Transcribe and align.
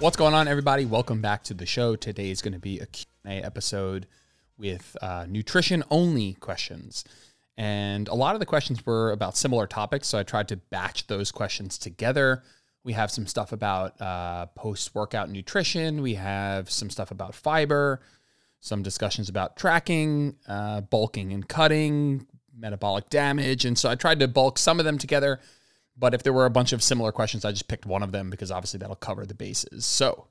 What's 0.00 0.16
going 0.16 0.32
on, 0.32 0.48
everybody? 0.48 0.86
Welcome 0.86 1.20
back 1.20 1.44
to 1.44 1.52
the 1.52 1.66
show. 1.66 1.94
Today 1.94 2.30
is 2.30 2.40
going 2.40 2.54
to 2.54 2.58
be 2.58 2.78
a 2.78 2.86
Q&A 2.86 3.42
episode 3.42 4.06
with 4.56 4.96
uh, 5.02 5.26
nutrition-only 5.28 6.32
questions. 6.40 7.04
And 7.58 8.08
a 8.08 8.14
lot 8.14 8.34
of 8.34 8.40
the 8.40 8.46
questions 8.46 8.86
were 8.86 9.12
about 9.12 9.36
similar 9.36 9.66
topics, 9.66 10.08
so 10.08 10.18
I 10.18 10.22
tried 10.22 10.48
to 10.48 10.56
batch 10.56 11.06
those 11.06 11.30
questions 11.30 11.76
together. 11.76 12.42
We 12.82 12.94
have 12.94 13.10
some 13.10 13.26
stuff 13.26 13.52
about 13.52 14.00
uh, 14.00 14.46
post-workout 14.46 15.28
nutrition. 15.28 16.00
We 16.00 16.14
have 16.14 16.70
some 16.70 16.88
stuff 16.88 17.10
about 17.10 17.34
fiber, 17.34 18.00
some 18.60 18.82
discussions 18.82 19.28
about 19.28 19.58
tracking, 19.58 20.34
uh, 20.48 20.80
bulking 20.80 21.34
and 21.34 21.46
cutting, 21.46 22.26
metabolic 22.56 23.10
damage. 23.10 23.66
And 23.66 23.76
so 23.76 23.90
I 23.90 23.96
tried 23.96 24.20
to 24.20 24.28
bulk 24.28 24.56
some 24.56 24.78
of 24.78 24.86
them 24.86 24.96
together 24.96 25.40
but 26.00 26.14
if 26.14 26.22
there 26.22 26.32
were 26.32 26.46
a 26.46 26.50
bunch 26.50 26.72
of 26.72 26.82
similar 26.82 27.12
questions, 27.12 27.44
I 27.44 27.50
just 27.50 27.68
picked 27.68 27.84
one 27.84 28.02
of 28.02 28.10
them 28.10 28.30
because 28.30 28.50
obviously 28.50 28.78
that'll 28.78 28.96
cover 28.96 29.26
the 29.26 29.34
bases. 29.34 29.84
So 29.84 30.26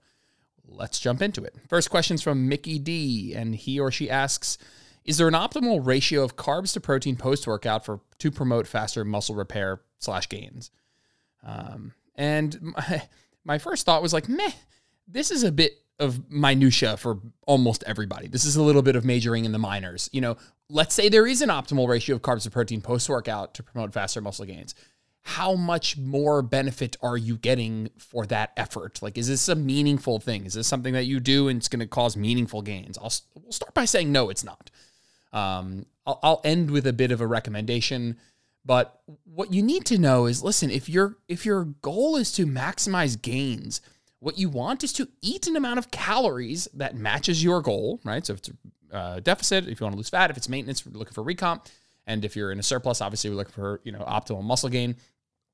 let's 0.67 0.99
jump 0.99 1.21
into 1.21 1.43
it. 1.43 1.55
First 1.69 1.91
question's 1.91 2.23
from 2.23 2.49
Mickey 2.49 2.79
D, 2.79 3.35
and 3.35 3.55
he 3.55 3.79
or 3.79 3.91
she 3.91 4.09
asks, 4.09 4.57
is 5.05 5.17
there 5.17 5.27
an 5.27 5.35
optimal 5.35 5.85
ratio 5.85 6.23
of 6.23 6.35
carbs 6.35 6.73
to 6.73 6.81
protein 6.81 7.15
post 7.15 7.47
workout 7.47 7.85
for 7.85 8.01
to 8.17 8.31
promote 8.31 8.67
faster 8.67 9.05
muscle 9.05 9.35
repair 9.35 9.81
slash 9.99 10.27
gains? 10.27 10.71
Um, 11.45 11.93
and 12.15 12.59
my, 12.61 13.03
my 13.45 13.57
first 13.59 13.85
thought 13.85 14.01
was 14.01 14.11
like, 14.11 14.27
meh, 14.27 14.51
this 15.07 15.29
is 15.29 15.43
a 15.43 15.51
bit 15.51 15.73
of 15.99 16.31
minutia 16.31 16.97
for 16.97 17.19
almost 17.45 17.83
everybody. 17.85 18.27
This 18.27 18.45
is 18.45 18.55
a 18.55 18.63
little 18.63 18.81
bit 18.81 18.95
of 18.95 19.05
majoring 19.05 19.45
in 19.45 19.51
the 19.51 19.59
minors. 19.59 20.09
You 20.13 20.21
know, 20.21 20.37
let's 20.69 20.95
say 20.95 21.09
there 21.09 21.27
is 21.27 21.41
an 21.41 21.49
optimal 21.49 21.87
ratio 21.87 22.15
of 22.15 22.21
carbs 22.21 22.43
to 22.43 22.49
protein 22.49 22.81
post 22.81 23.07
workout 23.07 23.53
to 23.55 23.63
promote 23.63 23.93
faster 23.93 24.21
muscle 24.21 24.45
gains 24.45 24.73
how 25.23 25.53
much 25.55 25.97
more 25.97 26.41
benefit 26.41 26.97
are 27.01 27.17
you 27.17 27.37
getting 27.37 27.89
for 27.97 28.25
that 28.27 28.51
effort? 28.57 29.01
Like, 29.01 29.17
is 29.17 29.27
this 29.27 29.47
a 29.47 29.55
meaningful 29.55 30.19
thing? 30.19 30.45
Is 30.45 30.53
this 30.53 30.67
something 30.67 30.93
that 30.93 31.05
you 31.05 31.19
do 31.19 31.47
and 31.47 31.57
it's 31.57 31.67
going 31.67 31.81
to 31.81 31.87
cause 31.87 32.17
meaningful 32.17 32.61
gains? 32.61 32.97
I'll 32.97 33.13
we'll 33.35 33.51
start 33.51 33.73
by 33.73 33.85
saying 33.85 34.11
no, 34.11 34.29
it's 34.29 34.43
not. 34.43 34.71
Um, 35.31 35.85
I'll, 36.05 36.19
I'll 36.23 36.41
end 36.43 36.71
with 36.71 36.87
a 36.87 36.93
bit 36.93 37.11
of 37.11 37.21
a 37.21 37.27
recommendation, 37.27 38.17
but 38.65 39.01
what 39.25 39.53
you 39.53 39.61
need 39.61 39.85
to 39.87 39.97
know 39.97 40.25
is, 40.25 40.43
listen, 40.43 40.71
if 40.71 40.89
your 40.89 41.17
if 41.27 41.45
your 41.45 41.65
goal 41.65 42.15
is 42.15 42.31
to 42.33 42.45
maximize 42.45 43.21
gains, 43.21 43.81
what 44.19 44.37
you 44.37 44.49
want 44.49 44.83
is 44.83 44.93
to 44.93 45.07
eat 45.21 45.47
an 45.47 45.55
amount 45.55 45.79
of 45.79 45.91
calories 45.91 46.67
that 46.73 46.95
matches 46.95 47.43
your 47.43 47.61
goal, 47.61 47.99
right? 48.03 48.25
So 48.25 48.33
if 48.33 48.39
it's 48.39 48.49
a 48.91 48.95
uh, 48.95 49.19
deficit, 49.19 49.67
if 49.67 49.79
you 49.79 49.85
want 49.85 49.93
to 49.93 49.97
lose 49.97 50.09
fat, 50.09 50.31
if 50.31 50.37
it's 50.37 50.49
maintenance, 50.49 50.85
looking 50.85 51.13
for 51.13 51.23
recomp 51.23 51.67
and 52.09 52.25
if 52.25 52.35
you're 52.35 52.51
in 52.51 52.59
a 52.59 52.63
surplus, 52.63 53.01
obviously 53.01 53.29
we're 53.29 53.35
looking 53.35 53.53
for, 53.53 53.79
you 53.83 53.91
know, 53.91 53.99
optimal 53.99 54.43
muscle 54.43 54.67
gain. 54.67 54.95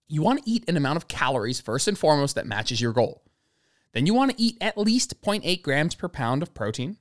You 0.07 0.21
want 0.21 0.43
to 0.43 0.49
eat 0.49 0.67
an 0.69 0.77
amount 0.77 0.95
of 0.97 1.07
calories 1.09 1.59
first 1.59 1.87
and 1.87 1.97
foremost 1.97 2.35
that 2.35 2.47
matches 2.47 2.79
your 2.79 2.93
goal. 2.93 3.21
Then 3.91 4.05
you 4.05 4.13
want 4.13 4.31
to 4.31 4.41
eat 4.41 4.57
at 4.61 4.77
least 4.77 5.21
0.8 5.21 5.61
grams 5.61 5.95
per 5.95 6.07
pound 6.07 6.41
of 6.41 6.53
protein. 6.53 6.97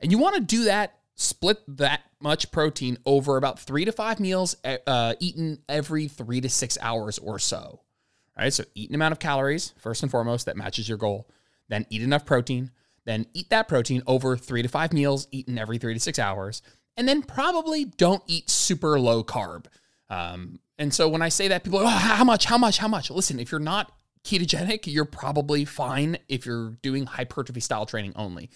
And 0.00 0.12
you 0.12 0.18
want 0.18 0.36
to 0.36 0.40
do 0.40 0.64
that, 0.64 0.98
split 1.16 1.58
that 1.76 2.02
much 2.20 2.52
protein 2.52 2.96
over 3.04 3.36
about 3.36 3.58
three 3.58 3.84
to 3.84 3.92
five 3.92 4.20
meals 4.20 4.56
uh, 4.64 5.14
eaten 5.18 5.58
every 5.68 6.06
three 6.06 6.40
to 6.40 6.48
six 6.48 6.78
hours 6.80 7.18
or 7.18 7.40
so. 7.40 7.56
All 7.58 8.44
right. 8.44 8.52
So 8.52 8.64
eat 8.74 8.90
an 8.90 8.94
amount 8.94 9.12
of 9.12 9.18
calories, 9.18 9.74
first 9.78 10.02
and 10.02 10.10
foremost, 10.12 10.46
that 10.46 10.56
matches 10.56 10.88
your 10.88 10.98
goal. 10.98 11.28
Then 11.68 11.86
eat 11.90 12.02
enough 12.02 12.24
protein. 12.24 12.70
Then 13.04 13.26
eat 13.34 13.50
that 13.50 13.66
protein 13.66 14.02
over 14.06 14.36
three 14.36 14.62
to 14.62 14.68
five 14.68 14.92
meals 14.92 15.26
eaten 15.32 15.58
every 15.58 15.78
three 15.78 15.94
to 15.94 16.00
six 16.00 16.18
hours 16.18 16.62
and 16.96 17.08
then 17.08 17.22
probably 17.22 17.84
don't 17.84 18.22
eat 18.26 18.50
super 18.50 18.98
low 18.98 19.22
carb. 19.22 19.66
Um, 20.08 20.60
and 20.78 20.92
so 20.92 21.08
when 21.08 21.22
I 21.22 21.28
say 21.28 21.48
that, 21.48 21.64
people 21.64 21.78
are, 21.78 21.84
oh, 21.84 21.88
how 21.88 22.24
much, 22.24 22.44
how 22.44 22.58
much, 22.58 22.78
how 22.78 22.88
much? 22.88 23.10
Listen, 23.10 23.40
if 23.40 23.50
you're 23.50 23.60
not 23.60 23.92
ketogenic, 24.24 24.80
you're 24.86 25.04
probably 25.04 25.64
fine 25.64 26.18
if 26.28 26.44
you're 26.44 26.70
doing 26.82 27.06
hypertrophy 27.06 27.60
style 27.60 27.86
training 27.86 28.12
only. 28.16 28.50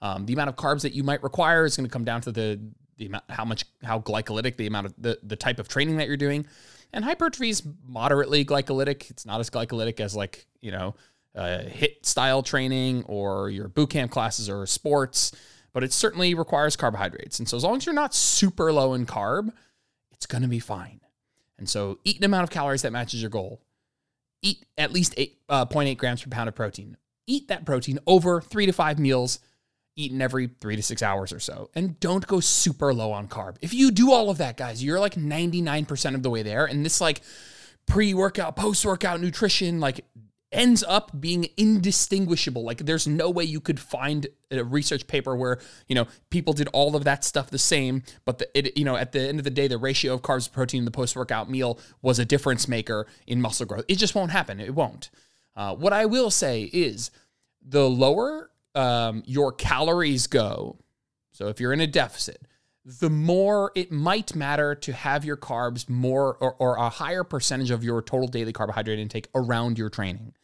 Um, 0.00 0.26
the 0.26 0.32
amount 0.32 0.50
of 0.50 0.56
carbs 0.56 0.82
that 0.82 0.92
you 0.92 1.02
might 1.02 1.22
require 1.22 1.64
is 1.64 1.76
going 1.76 1.86
to 1.86 1.92
come 1.92 2.04
down 2.04 2.20
to 2.22 2.32
the 2.32 2.60
the 2.98 3.06
amount, 3.06 3.24
how 3.28 3.44
much, 3.44 3.66
how 3.82 4.00
glycolytic 4.00 4.56
the 4.56 4.66
amount 4.66 4.86
of 4.86 4.94
the 4.98 5.18
the 5.22 5.36
type 5.36 5.58
of 5.58 5.68
training 5.68 5.98
that 5.98 6.06
you're 6.06 6.16
doing. 6.16 6.46
And 6.92 7.04
hypertrophy 7.04 7.50
is 7.50 7.62
moderately 7.84 8.44
glycolytic. 8.44 9.10
It's 9.10 9.26
not 9.26 9.40
as 9.40 9.50
glycolytic 9.50 10.00
as 10.00 10.14
like 10.14 10.46
you 10.60 10.70
know 10.70 10.94
uh, 11.34 11.62
HIIT 11.66 12.06
style 12.06 12.42
training 12.42 13.04
or 13.04 13.50
your 13.50 13.68
boot 13.68 13.90
camp 13.90 14.10
classes 14.10 14.48
or 14.48 14.66
sports 14.66 15.32
but 15.76 15.84
it 15.84 15.92
certainly 15.92 16.32
requires 16.32 16.74
carbohydrates. 16.74 17.38
And 17.38 17.46
so 17.46 17.54
as 17.54 17.62
long 17.62 17.76
as 17.76 17.84
you're 17.84 17.94
not 17.94 18.14
super 18.14 18.72
low 18.72 18.94
in 18.94 19.04
carb, 19.04 19.52
it's 20.10 20.24
going 20.24 20.40
to 20.40 20.48
be 20.48 20.58
fine. 20.58 21.02
And 21.58 21.68
so 21.68 21.98
eat 22.02 22.16
an 22.16 22.24
amount 22.24 22.44
of 22.44 22.50
calories 22.50 22.80
that 22.80 22.92
matches 22.92 23.20
your 23.20 23.28
goal. 23.28 23.60
Eat 24.40 24.64
at 24.78 24.90
least 24.90 25.12
eight, 25.18 25.38
uh, 25.50 25.66
0.8 25.66 25.98
grams 25.98 26.22
per 26.22 26.30
pound 26.30 26.48
of 26.48 26.54
protein. 26.54 26.96
Eat 27.26 27.48
that 27.48 27.66
protein 27.66 27.98
over 28.06 28.40
three 28.40 28.64
to 28.64 28.72
five 28.72 28.98
meals, 28.98 29.38
eaten 29.96 30.22
every 30.22 30.46
three 30.46 30.76
to 30.76 30.82
six 30.82 31.02
hours 31.02 31.30
or 31.30 31.40
so. 31.40 31.68
And 31.74 32.00
don't 32.00 32.26
go 32.26 32.40
super 32.40 32.94
low 32.94 33.12
on 33.12 33.28
carb. 33.28 33.56
If 33.60 33.74
you 33.74 33.90
do 33.90 34.12
all 34.12 34.30
of 34.30 34.38
that, 34.38 34.56
guys, 34.56 34.82
you're 34.82 34.98
like 34.98 35.16
99% 35.16 36.14
of 36.14 36.22
the 36.22 36.30
way 36.30 36.42
there. 36.42 36.64
And 36.64 36.86
this 36.86 37.02
like 37.02 37.20
pre-workout, 37.86 38.56
post-workout 38.56 39.20
nutrition, 39.20 39.78
like 39.78 40.06
ends 40.56 40.82
up 40.88 41.12
being 41.20 41.48
indistinguishable. 41.56 42.64
Like 42.64 42.78
there's 42.78 43.06
no 43.06 43.30
way 43.30 43.44
you 43.44 43.60
could 43.60 43.78
find 43.78 44.26
a 44.50 44.64
research 44.64 45.06
paper 45.06 45.36
where, 45.36 45.58
you 45.86 45.94
know, 45.94 46.06
people 46.30 46.52
did 46.52 46.68
all 46.72 46.96
of 46.96 47.04
that 47.04 47.24
stuff 47.24 47.50
the 47.50 47.58
same, 47.58 48.02
but 48.24 48.38
the, 48.38 48.58
it, 48.58 48.76
you 48.76 48.84
know, 48.84 48.96
at 48.96 49.12
the 49.12 49.20
end 49.20 49.38
of 49.38 49.44
the 49.44 49.50
day, 49.50 49.68
the 49.68 49.78
ratio 49.78 50.14
of 50.14 50.22
carbs 50.22 50.44
to 50.44 50.50
protein 50.50 50.80
in 50.80 50.84
the 50.84 50.90
post-workout 50.90 51.50
meal 51.50 51.78
was 52.02 52.18
a 52.18 52.24
difference 52.24 52.66
maker 52.66 53.06
in 53.26 53.40
muscle 53.40 53.66
growth. 53.66 53.84
It 53.88 53.96
just 53.96 54.14
won't 54.14 54.30
happen. 54.30 54.58
It 54.58 54.74
won't. 54.74 55.10
Uh, 55.54 55.74
what 55.74 55.92
I 55.92 56.06
will 56.06 56.30
say 56.30 56.62
is 56.72 57.10
the 57.62 57.88
lower 57.88 58.50
um, 58.74 59.22
your 59.26 59.52
calories 59.52 60.26
go, 60.26 60.78
so 61.32 61.48
if 61.48 61.60
you're 61.60 61.72
in 61.72 61.80
a 61.80 61.86
deficit, 61.86 62.46
the 62.86 63.10
more 63.10 63.72
it 63.74 63.90
might 63.90 64.36
matter 64.36 64.74
to 64.76 64.92
have 64.92 65.24
your 65.24 65.36
carbs 65.36 65.88
more 65.88 66.36
or, 66.36 66.54
or, 66.54 66.76
a 66.76 66.88
higher 66.88 67.24
percentage 67.24 67.72
of 67.72 67.82
your 67.82 68.00
total 68.00 68.28
daily 68.28 68.52
carbohydrate 68.52 69.00
intake 69.00 69.28
around 69.34 69.76
your 69.76 69.90
training. 69.90 70.34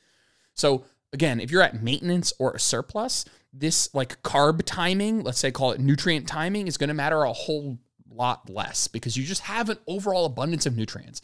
So 0.63 0.85
again, 1.13 1.41
if 1.41 1.51
you're 1.51 1.61
at 1.61 1.83
maintenance 1.83 2.33
or 2.39 2.53
a 2.53 2.61
surplus, 2.61 3.25
this 3.53 3.93
like 3.93 4.23
carb 4.23 4.63
timing, 4.65 5.25
let's 5.25 5.41
say 5.41 5.51
call 5.51 5.73
it 5.73 5.81
nutrient 5.81 6.29
timing, 6.29 6.69
is 6.69 6.77
going 6.77 6.87
to 6.87 6.95
matter 6.95 7.25
a 7.25 7.33
whole 7.33 7.81
lot 8.09 8.49
less 8.49 8.87
because 8.87 9.17
you 9.17 9.25
just 9.25 9.43
have 9.43 9.71
an 9.71 9.79
overall 9.89 10.25
abundance 10.25 10.65
of 10.65 10.77
nutrients. 10.77 11.21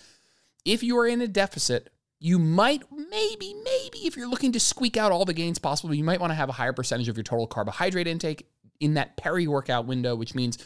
If 0.65 0.83
you 0.83 0.99
are 0.99 1.07
in 1.07 1.21
a 1.21 1.29
deficit, 1.29 1.89
you 2.19 2.41
might 2.41 2.83
maybe 2.91 3.55
maybe 3.55 3.99
if 3.99 4.17
you're 4.17 4.29
looking 4.29 4.51
to 4.53 4.61
squeak 4.61 4.97
out 4.97 5.13
all 5.13 5.25
the 5.25 5.33
gains 5.33 5.61
possible, 5.61 5.95
you 5.95 6.03
might 6.03 6.19
want 6.21 6.33
to 6.33 6.35
have 6.35 6.49
a 6.49 6.53
higher 6.53 6.73
percentage 6.73 7.09
of 7.09 7.17
your 7.17 7.23
total 7.23 7.47
carbohydrate 7.47 8.09
intake 8.09 8.49
in 8.81 8.95
that 8.95 9.17
peri-workout 9.17 9.87
window, 9.87 10.17
which 10.17 10.35
means 10.35 10.59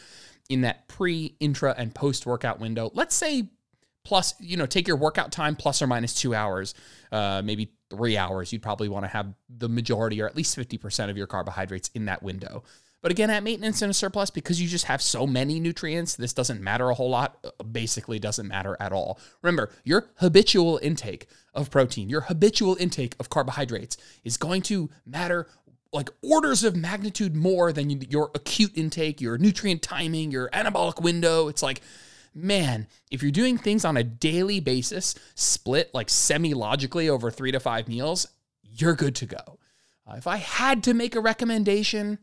in 0.49 0.61
that 0.61 0.87
pre, 0.87 1.35
intra, 1.39 1.75
and 1.77 1.93
post 1.93 2.25
workout 2.25 2.59
window. 2.59 2.89
Let's 2.95 3.13
say 3.13 3.49
plus, 4.03 4.33
you 4.39 4.57
know, 4.57 4.65
take 4.65 4.87
your 4.87 4.97
workout 4.97 5.31
time 5.31 5.55
plus 5.55 5.81
or 5.81 5.87
minus 5.87 6.13
two 6.13 6.35
hours, 6.35 6.73
uh, 7.11 7.41
maybe 7.43 7.71
three 7.95 8.17
hours. 8.17 8.51
You'd 8.51 8.63
probably 8.63 8.89
want 8.89 9.05
to 9.05 9.09
have 9.09 9.33
the 9.49 9.69
majority 9.69 10.21
or 10.21 10.27
at 10.27 10.35
least 10.35 10.57
50% 10.57 11.09
of 11.09 11.17
your 11.17 11.27
carbohydrates 11.27 11.89
in 11.93 12.05
that 12.05 12.23
window. 12.23 12.63
But 13.01 13.11
again, 13.11 13.29
at 13.29 13.43
maintenance 13.43 13.81
and 13.81 13.91
a 13.91 13.93
surplus, 13.93 14.29
because 14.29 14.61
you 14.61 14.67
just 14.67 14.85
have 14.85 15.01
so 15.01 15.27
many 15.27 15.59
nutrients, 15.59 16.15
this 16.15 16.31
doesn't 16.31 16.61
matter 16.61 16.89
a 16.89 16.93
whole 16.93 17.09
lot. 17.09 17.37
Uh, 17.43 17.63
basically, 17.63 18.17
doesn't 18.17 18.47
matter 18.47 18.77
at 18.79 18.93
all. 18.93 19.19
Remember, 19.41 19.69
your 19.83 20.09
habitual 20.15 20.79
intake 20.81 21.27
of 21.53 21.69
protein, 21.69 22.07
your 22.09 22.21
habitual 22.21 22.77
intake 22.79 23.15
of 23.19 23.29
carbohydrates 23.29 23.97
is 24.23 24.37
going 24.37 24.61
to 24.63 24.89
matter 25.05 25.47
like 25.91 26.09
orders 26.23 26.63
of 26.63 26.75
magnitude 26.75 27.35
more 27.35 27.71
than 27.71 27.89
your 28.09 28.31
acute 28.33 28.71
intake, 28.75 29.21
your 29.21 29.37
nutrient 29.37 29.81
timing, 29.81 30.31
your 30.31 30.49
anabolic 30.49 31.01
window. 31.01 31.49
It's 31.49 31.61
like, 31.61 31.81
man, 32.33 32.87
if 33.11 33.21
you're 33.21 33.31
doing 33.31 33.57
things 33.57 33.85
on 33.85 33.97
a 33.97 34.03
daily 34.03 34.59
basis, 34.59 35.15
split 35.35 35.91
like 35.93 36.09
semi 36.09 36.53
logically 36.53 37.09
over 37.09 37.31
three 37.31 37.51
to 37.51 37.59
five 37.59 37.87
meals, 37.87 38.27
you're 38.63 38.95
good 38.95 39.15
to 39.15 39.25
go. 39.25 39.59
Uh, 40.07 40.15
if 40.17 40.27
I 40.27 40.37
had 40.37 40.83
to 40.83 40.93
make 40.93 41.15
a 41.15 41.21
recommendation, 41.21 42.19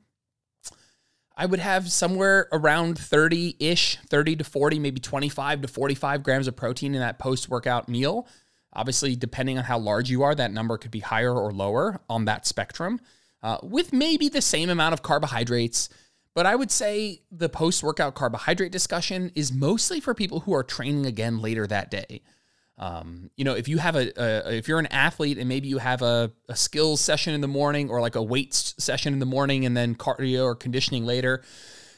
I 1.37 1.47
would 1.47 1.61
have 1.61 1.91
somewhere 1.91 2.49
around 2.53 2.99
30 2.99 3.57
ish, 3.59 3.97
30 4.09 4.37
to 4.37 4.45
40, 4.45 4.79
maybe 4.79 5.01
25 5.01 5.63
to 5.63 5.69
45 5.69 6.23
grams 6.23 6.47
of 6.47 6.57
protein 6.57 6.95
in 6.95 7.01
that 7.01 7.19
post 7.19 7.49
workout 7.49 7.89
meal. 7.89 8.27
Obviously, 8.73 9.17
depending 9.17 9.59
on 9.59 9.65
how 9.65 9.79
large 9.79 10.11
you 10.11 10.23
are, 10.23 10.35
that 10.35 10.53
number 10.53 10.77
could 10.77 10.91
be 10.91 11.01
higher 11.01 11.35
or 11.35 11.51
lower 11.51 12.01
on 12.09 12.27
that 12.27 12.47
spectrum 12.47 13.01
uh, 13.43 13.59
with 13.63 13.93
maybe 13.93 14.29
the 14.29 14.43
same 14.43 14.69
amount 14.71 14.93
of 14.93 15.03
carbohydrates. 15.03 15.89
But 16.35 16.47
I 16.47 16.55
would 16.55 16.71
say 16.71 17.23
the 17.31 17.49
post 17.49 17.83
workout 17.83 18.15
carbohydrate 18.15 18.73
discussion 18.73 19.33
is 19.35 19.53
mostly 19.53 20.01
for 20.01 20.15
people 20.15 20.41
who 20.41 20.55
are 20.55 20.63
training 20.63 21.07
again 21.07 21.41
later 21.41 21.67
that 21.67 21.91
day. 21.91 22.23
Um, 22.79 23.31
you 23.37 23.45
know, 23.45 23.55
if 23.55 23.69
you 23.69 23.77
have 23.79 23.95
a, 23.95 24.11
a, 24.17 24.57
if 24.57 24.67
you're 24.67 24.79
an 24.79 24.87
athlete 24.87 25.37
and 25.37 25.49
maybe 25.49 25.69
you 25.69 25.79
have 25.79 26.01
a, 26.01 26.33
a 26.49 26.57
skills 26.57 27.01
session 27.01 27.35
in 27.35 27.43
the 27.43 27.49
morning 27.49 27.91
or 27.91 28.01
like 28.01 28.15
a 28.15 28.23
weights 28.23 28.75
session 28.79 29.13
in 29.13 29.19
the 29.19 29.27
morning 29.27 29.67
and 29.67 29.77
then 29.77 29.95
cardio 29.95 30.45
or 30.45 30.55
conditioning 30.55 31.05
later, 31.05 31.43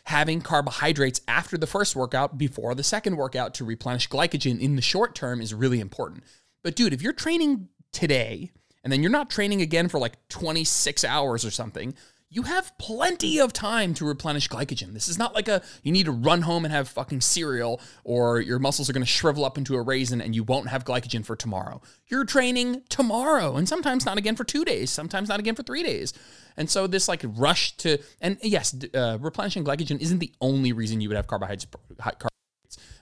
having 0.05 0.41
carbohydrates 0.41 1.21
after 1.29 1.57
the 1.57 1.69
first 1.69 1.95
workout 1.95 2.37
before 2.37 2.75
the 2.75 2.83
second 2.83 3.17
workout 3.17 3.55
to 3.55 3.65
replenish 3.65 4.09
glycogen 4.09 4.59
in 4.59 4.75
the 4.75 4.83
short 4.83 5.15
term 5.15 5.41
is 5.41 5.55
really 5.55 5.79
important. 5.79 6.25
But 6.65 6.75
dude, 6.75 6.93
if 6.93 7.01
you're 7.01 7.13
training 7.13 7.69
today 7.93 8.51
and 8.83 8.93
then 8.93 9.03
you're 9.03 9.13
not 9.13 9.31
training 9.31 9.63
again 9.63 9.89
for 9.89 10.01
like 10.01 10.17
26 10.31 11.05
hours 11.05 11.45
or 11.45 11.53
something, 11.53 11.95
you 12.33 12.45
have 12.45 12.77
plenty 12.79 13.39
of 13.39 13.53
time 13.53 13.93
to 13.93 14.07
replenish 14.07 14.49
glycogen. 14.49 14.95
This 14.95 15.07
is 15.07 15.19
not 15.19 15.35
like 15.35 15.49
a 15.49 15.61
you 15.83 15.93
need 15.93 16.07
to 16.07 16.13
run 16.13 16.43
home 16.43 16.65
and 16.65 16.73
have 16.73 16.89
fucking 16.89 17.21
cereal 17.21 17.79
or 18.05 18.41
your 18.41 18.59
muscles 18.59 18.89
are 18.89 18.95
going 18.95 19.03
to 19.03 19.07
shrivel 19.07 19.45
up 19.45 19.59
into 19.59 19.75
a 19.75 19.83
raisin 19.83 20.23
and 20.23 20.35
you 20.35 20.43
won't 20.43 20.69
have 20.69 20.83
glycogen 20.83 21.27
for 21.27 21.37
tomorrow. 21.37 21.83
You're 22.09 22.25
training 22.25 22.85
tomorrow 22.89 23.57
and 23.57 23.69
sometimes 23.69 24.07
not 24.07 24.17
again 24.17 24.35
for 24.35 24.45
2 24.45 24.65
days, 24.65 24.91
sometimes 24.91 25.29
not 25.29 25.41
again 25.41 25.55
for 25.55 25.63
3 25.63 25.83
days. 25.83 26.15
And 26.57 26.71
so 26.71 26.87
this 26.87 27.07
like 27.07 27.23
rush 27.23 27.77
to 27.79 27.99
and 28.23 28.39
yes, 28.43 28.75
uh, 28.95 29.19
replenishing 29.21 29.63
glycogen 29.63 30.01
isn't 30.01 30.19
the 30.19 30.33
only 30.41 30.73
reason 30.73 31.03
you 31.03 31.11
would 31.11 31.17
have 31.17 31.27
carbohydrates 31.27 31.67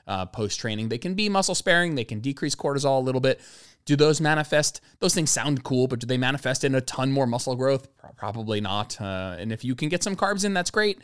uh, 0.09 0.27
post 0.27 0.59
training. 0.59 0.89
They 0.89 0.99
can 0.99 1.15
be 1.15 1.29
muscle 1.29 1.55
sparing, 1.55 1.95
they 1.95 2.05
can 2.05 2.19
decrease 2.19 2.57
cortisol 2.57 2.99
a 2.99 3.05
little 3.05 3.21
bit. 3.21 3.41
Do 3.85 3.97
those 3.97 4.21
manifest? 4.21 4.81
Those 5.01 5.15
things 5.15 5.31
sound 5.31 5.65
cool, 5.65 5.89
but 5.89 5.99
do 6.01 6.07
they 6.07 6.19
manifest 6.19 6.65
in 6.65 6.75
a 6.75 6.81
ton 6.81 7.11
more 7.11 7.27
muscle 7.27 7.57
growth? 7.57 7.89
Probably 8.17 8.61
not. 8.61 9.01
Uh, 9.01 9.37
and 9.39 9.53
if 9.53 9.65
you 9.65 9.75
can 9.75 9.89
get 9.89 10.03
some 10.03 10.17
carbs 10.17 10.45
in, 10.45 10.55
that's 10.55 10.71
great. 10.71 11.01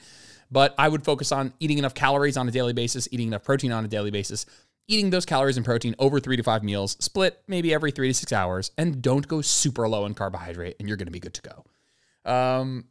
But 0.50 0.74
I 0.78 0.88
would 0.88 1.04
focus 1.04 1.32
on 1.32 1.52
eating 1.58 1.78
enough 1.78 1.94
calories 1.94 2.36
on 2.36 2.46
a 2.46 2.52
daily 2.52 2.72
basis, 2.72 3.08
eating 3.10 3.28
enough 3.28 3.42
protein 3.42 3.72
on 3.72 3.84
a 3.84 3.88
daily 3.88 4.10
basis, 4.10 4.46
eating 4.86 5.10
those 5.10 5.26
calories 5.26 5.56
and 5.56 5.66
protein 5.66 5.96
over 5.98 6.20
three 6.20 6.36
to 6.36 6.42
five 6.42 6.62
meals, 6.62 6.96
split 7.00 7.42
maybe 7.48 7.74
every 7.74 7.90
three 7.90 8.08
to 8.08 8.14
six 8.14 8.32
hours, 8.32 8.70
and 8.78 9.02
don't 9.02 9.26
go 9.26 9.40
super 9.40 9.88
low 9.88 10.06
in 10.06 10.14
carbohydrate, 10.14 10.76
and 10.78 10.88
you're 10.88 10.96
going 10.96 11.06
to 11.06 11.12
be 11.12 11.18
good 11.18 11.34
to 11.34 11.42
go. 11.42 12.30
Um, 12.30 12.84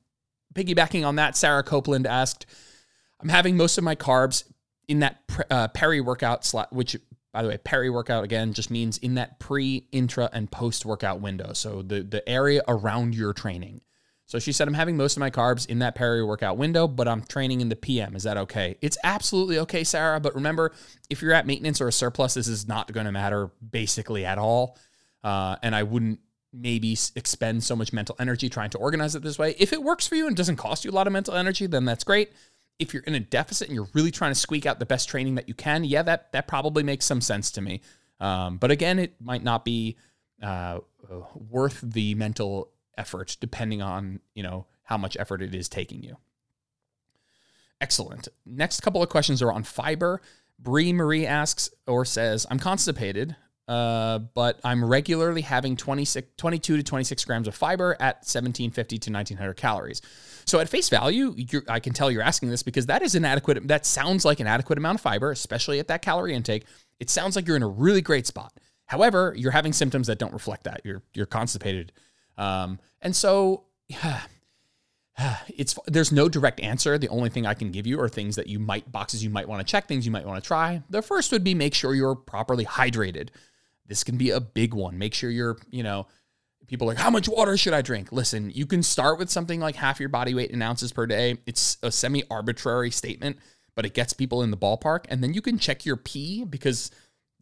piggybacking 0.54 1.06
on 1.06 1.16
that, 1.16 1.38
Sarah 1.38 1.64
Copeland 1.64 2.08
asked, 2.08 2.46
I'm 3.22 3.30
having 3.30 3.56
most 3.56 3.78
of 3.78 3.84
my 3.84 3.96
carbs 3.96 4.44
in 4.88 5.00
that 5.00 5.22
uh, 5.50 5.68
peri 5.70 6.02
workout 6.02 6.44
slot, 6.44 6.74
which 6.74 6.98
by 7.36 7.42
the 7.42 7.50
way, 7.50 7.58
peri 7.58 7.90
workout 7.90 8.24
again 8.24 8.54
just 8.54 8.72
means 8.72 8.98
in 9.00 9.16
that 9.16 9.40
pre, 9.40 9.86
intra, 9.92 10.30
and 10.32 10.50
post 10.50 10.86
workout 10.86 11.20
window. 11.20 11.52
So 11.52 11.82
the 11.82 12.02
the 12.02 12.28
area 12.30 12.62
around 12.66 13.14
your 13.14 13.34
training. 13.34 13.82
So 14.26 14.40
she 14.40 14.54
said, 14.54 14.70
I'm 14.70 14.74
having 14.74 14.96
most 14.96 15.18
of 15.18 15.20
my 15.20 15.30
carbs 15.30 15.68
in 15.68 15.80
that 15.80 15.96
peri 15.96 16.24
workout 16.24 16.56
window, 16.56 16.88
but 16.88 17.10
I'm 17.10 17.24
training 17.24 17.60
in 17.60 17.68
the 17.68 17.76
PM. 17.76 18.16
Is 18.16 18.24
that 18.24 18.38
okay? 18.38 18.78
It's 18.82 18.98
absolutely 19.04 19.60
okay, 19.60 19.84
Sarah. 19.84 20.22
But 20.22 20.34
remember, 20.34 20.72
if 21.10 21.22
you're 21.22 21.34
at 21.34 21.46
maintenance 21.46 21.82
or 21.82 21.90
a 21.90 21.92
surplus, 21.92 22.36
this 22.36 22.48
is 22.48 22.70
not 22.70 22.92
going 22.94 23.06
to 23.06 23.12
matter 23.12 23.52
basically 23.70 24.26
at 24.26 24.38
all. 24.38 24.78
Uh, 25.22 25.58
and 25.62 25.76
I 25.76 25.84
wouldn't 25.84 26.22
maybe 26.54 26.98
expend 27.18 27.66
so 27.66 27.76
much 27.76 27.92
mental 27.92 28.16
energy 28.18 28.48
trying 28.48 28.70
to 28.70 28.78
organize 28.78 29.14
it 29.14 29.24
this 29.24 29.38
way. 29.38 29.56
If 29.60 29.74
it 29.74 29.84
works 29.84 30.08
for 30.08 30.16
you 30.16 30.26
and 30.26 30.38
doesn't 30.38 30.56
cost 30.56 30.86
you 30.86 30.92
a 30.92 30.94
lot 30.94 31.06
of 31.06 31.12
mental 31.12 31.36
energy, 31.36 31.68
then 31.68 31.84
that's 31.84 32.06
great 32.06 32.32
if 32.80 32.94
you're 32.94 33.04
in 33.04 33.16
a 33.16 33.20
deficit 33.20 33.68
and 33.68 33.76
you're 33.76 33.88
really 33.94 34.12
trying 34.12 34.32
to 34.32 34.40
squeak 34.40 34.66
out 34.66 34.80
the 34.80 34.86
best 34.86 35.08
training 35.10 35.36
that 35.36 35.48
you 35.48 35.54
can, 35.54 35.84
yeah, 35.84 36.04
that 36.04 36.32
that 36.34 36.48
probably 36.48 36.84
makes 36.84 37.06
some 37.06 37.22
sense 37.22 37.52
to 37.52 37.62
me. 37.62 37.82
Um, 38.20 38.58
but 38.58 38.72
again, 38.72 39.00
it 39.00 39.16
might 39.20 39.44
not 39.44 39.66
be 39.66 39.98
uh, 40.42 40.80
worth 41.36 41.82
the 41.82 42.16
mental 42.16 42.72
effort, 42.98 43.38
depending 43.40 43.82
on 43.82 44.20
you 44.34 44.44
know 44.44 44.66
how 44.84 44.98
much 44.98 45.18
effort 45.18 45.42
it 45.42 45.56
is 45.56 45.70
taking 45.70 46.04
you. 46.04 46.18
Excellent. 47.82 48.28
Next 48.46 48.82
couple 48.82 49.04
of 49.04 49.10
questions 49.10 49.42
are 49.42 49.52
on 49.52 49.64
fiber. 49.64 50.22
Brie 50.58 50.94
Marie 50.94 51.26
asks 51.26 51.70
or 51.88 52.06
says, 52.06 52.46
"I'm 52.50 52.60
constipated. 52.60 53.36
Uh, 53.68 54.20
but 54.20 54.60
I'm 54.64 54.86
regularly 54.86 55.42
having 55.42 55.76
26, 55.76 56.28
22 56.38 56.78
to 56.78 56.84
26 56.84 57.26
grams 57.26 57.48
of 57.48 57.56
fiber 57.56 57.94
at 58.00 58.18
1750 58.18 59.00
to 59.00 59.12
1900 59.12 59.54
calories. 59.56 60.02
So 60.46 60.60
at 60.60 60.70
face 60.70 60.90
value, 60.90 61.36
I 61.68 61.80
can 61.80 61.94
tell 61.94 62.12
you're 62.12 62.22
asking 62.22 62.50
this 62.50 62.62
because 62.62 62.86
that 62.86 63.02
is 63.02 63.16
an 63.16 63.26
adequate, 63.26 63.68
that 63.68 63.86
sounds 63.86 64.24
like 64.24 64.40
an 64.40 64.46
adequate 64.46 64.78
amount 64.78 64.98
of 64.98 65.02
fiber, 65.02 65.32
especially 65.32 65.80
at 65.80 65.88
that 65.88 66.04
calorie 66.04 66.36
intake. 66.36 66.66
It 67.00 67.10
sounds 67.10 67.36
like 67.36 67.48
you're 67.48 67.56
in 67.56 67.64
a 67.64 67.68
really 67.68 68.02
great 68.02 68.28
spot. 68.28 68.54
However, 68.86 69.34
you're 69.36 69.52
having 69.52 69.74
symptoms 69.74 70.08
that 70.08 70.20
don't 70.20 70.34
reflect 70.34 70.66
that. 70.66 70.82
You're 70.84 71.02
you're 71.14 71.26
constipated, 71.26 71.92
um, 72.38 72.80
and 73.02 73.16
so 73.16 73.66
yeah, 73.88 74.22
it's 75.48 75.78
there's 75.88 76.12
no 76.12 76.30
direct 76.30 76.60
answer. 76.60 76.98
The 76.98 77.10
only 77.10 77.30
thing 77.30 77.46
I 77.46 77.54
can 77.54 77.72
give 77.72 77.88
you 77.88 78.00
are 78.02 78.10
things 78.10 78.36
that 78.36 78.48
you 78.48 78.60
might 78.60 78.92
boxes 78.92 79.24
you 79.24 79.30
might 79.30 79.48
want 79.48 79.66
to 79.66 79.70
check, 79.70 79.88
things 79.88 80.06
you 80.06 80.12
might 80.12 80.26
want 80.26 80.44
to 80.44 80.48
try. 80.48 80.84
The 80.90 81.02
first 81.02 81.32
would 81.32 81.44
be 81.44 81.56
make 81.56 81.74
sure 81.74 81.94
you're 81.94 82.16
properly 82.16 82.66
hydrated. 82.66 83.30
This 83.88 84.04
can 84.04 84.18
be 84.18 84.32
a 84.32 84.40
big 84.40 84.74
one. 84.74 84.98
Make 84.98 85.14
sure 85.14 85.30
you're, 85.30 85.58
you 85.70 85.84
know, 85.84 86.08
people 86.68 86.88
like, 86.88 86.98
how 86.98 87.10
much 87.10 87.30
water 87.30 87.58
should 87.58 87.74
I 87.74 87.82
drink? 87.82 88.12
Listen, 88.12 88.50
you 88.50 88.66
can 88.66 88.84
start 88.84 89.20
with 89.20 89.30
something 89.30 89.60
like 89.60 89.76
half 89.76 90.00
your 90.00 90.10
body 90.10 90.34
weight 90.34 90.52
in 90.52 90.62
ounces 90.62 90.92
per 90.92 91.06
day. 91.06 91.38
It's 91.46 91.78
a 91.84 91.92
semi 91.92 92.24
arbitrary 92.30 92.92
statement, 92.92 93.38
but 93.76 93.86
it 93.86 93.94
gets 93.94 94.14
people 94.14 94.42
in 94.42 94.52
the 94.52 94.58
ballpark. 94.58 95.06
And 95.10 95.24
then 95.24 95.34
you 95.34 95.42
can 95.42 95.60
check 95.60 95.86
your 95.86 95.98
pee 95.98 96.44
because 96.44 96.92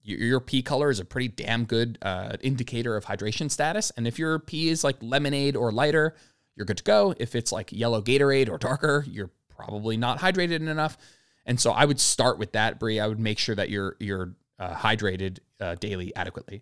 your, 0.03 0.41
pee 0.41 0.61
color 0.61 0.89
is 0.89 0.99
a 0.99 1.05
pretty 1.05 1.29
damn 1.29 1.63
good 1.63 1.97
uh, 2.01 2.35
indicator 2.41 2.97
of 2.97 3.05
hydration 3.05 3.49
status. 3.49 3.91
And 3.95 4.05
if 4.05 4.19
your 4.19 4.39
pee 4.39 4.69
is 4.69 4.83
like 4.83 4.97
lemonade 5.01 5.55
or 5.55 5.71
lighter, 5.71 6.15
you're 6.55 6.65
good 6.65 6.77
to 6.77 6.83
go. 6.83 7.15
If 7.17 7.35
it's 7.35 7.51
like 7.51 7.71
yellow 7.71 8.01
Gatorade 8.01 8.49
or 8.49 8.57
darker, 8.57 9.05
you're 9.07 9.31
probably 9.49 9.95
not 9.97 10.19
hydrated 10.19 10.67
enough. 10.67 10.97
And 11.45 11.59
so 11.59 11.71
I 11.71 11.85
would 11.85 11.99
start 11.99 12.37
with 12.37 12.51
that, 12.53 12.79
Brie. 12.79 12.99
I 12.99 13.07
would 13.07 13.19
make 13.19 13.39
sure 13.39 13.55
that 13.55 13.69
you're 13.69 13.95
you're 13.99 14.33
uh, 14.63 14.75
hydrated 14.75 15.39
uh, 15.59 15.75
daily 15.75 16.15
adequately. 16.15 16.61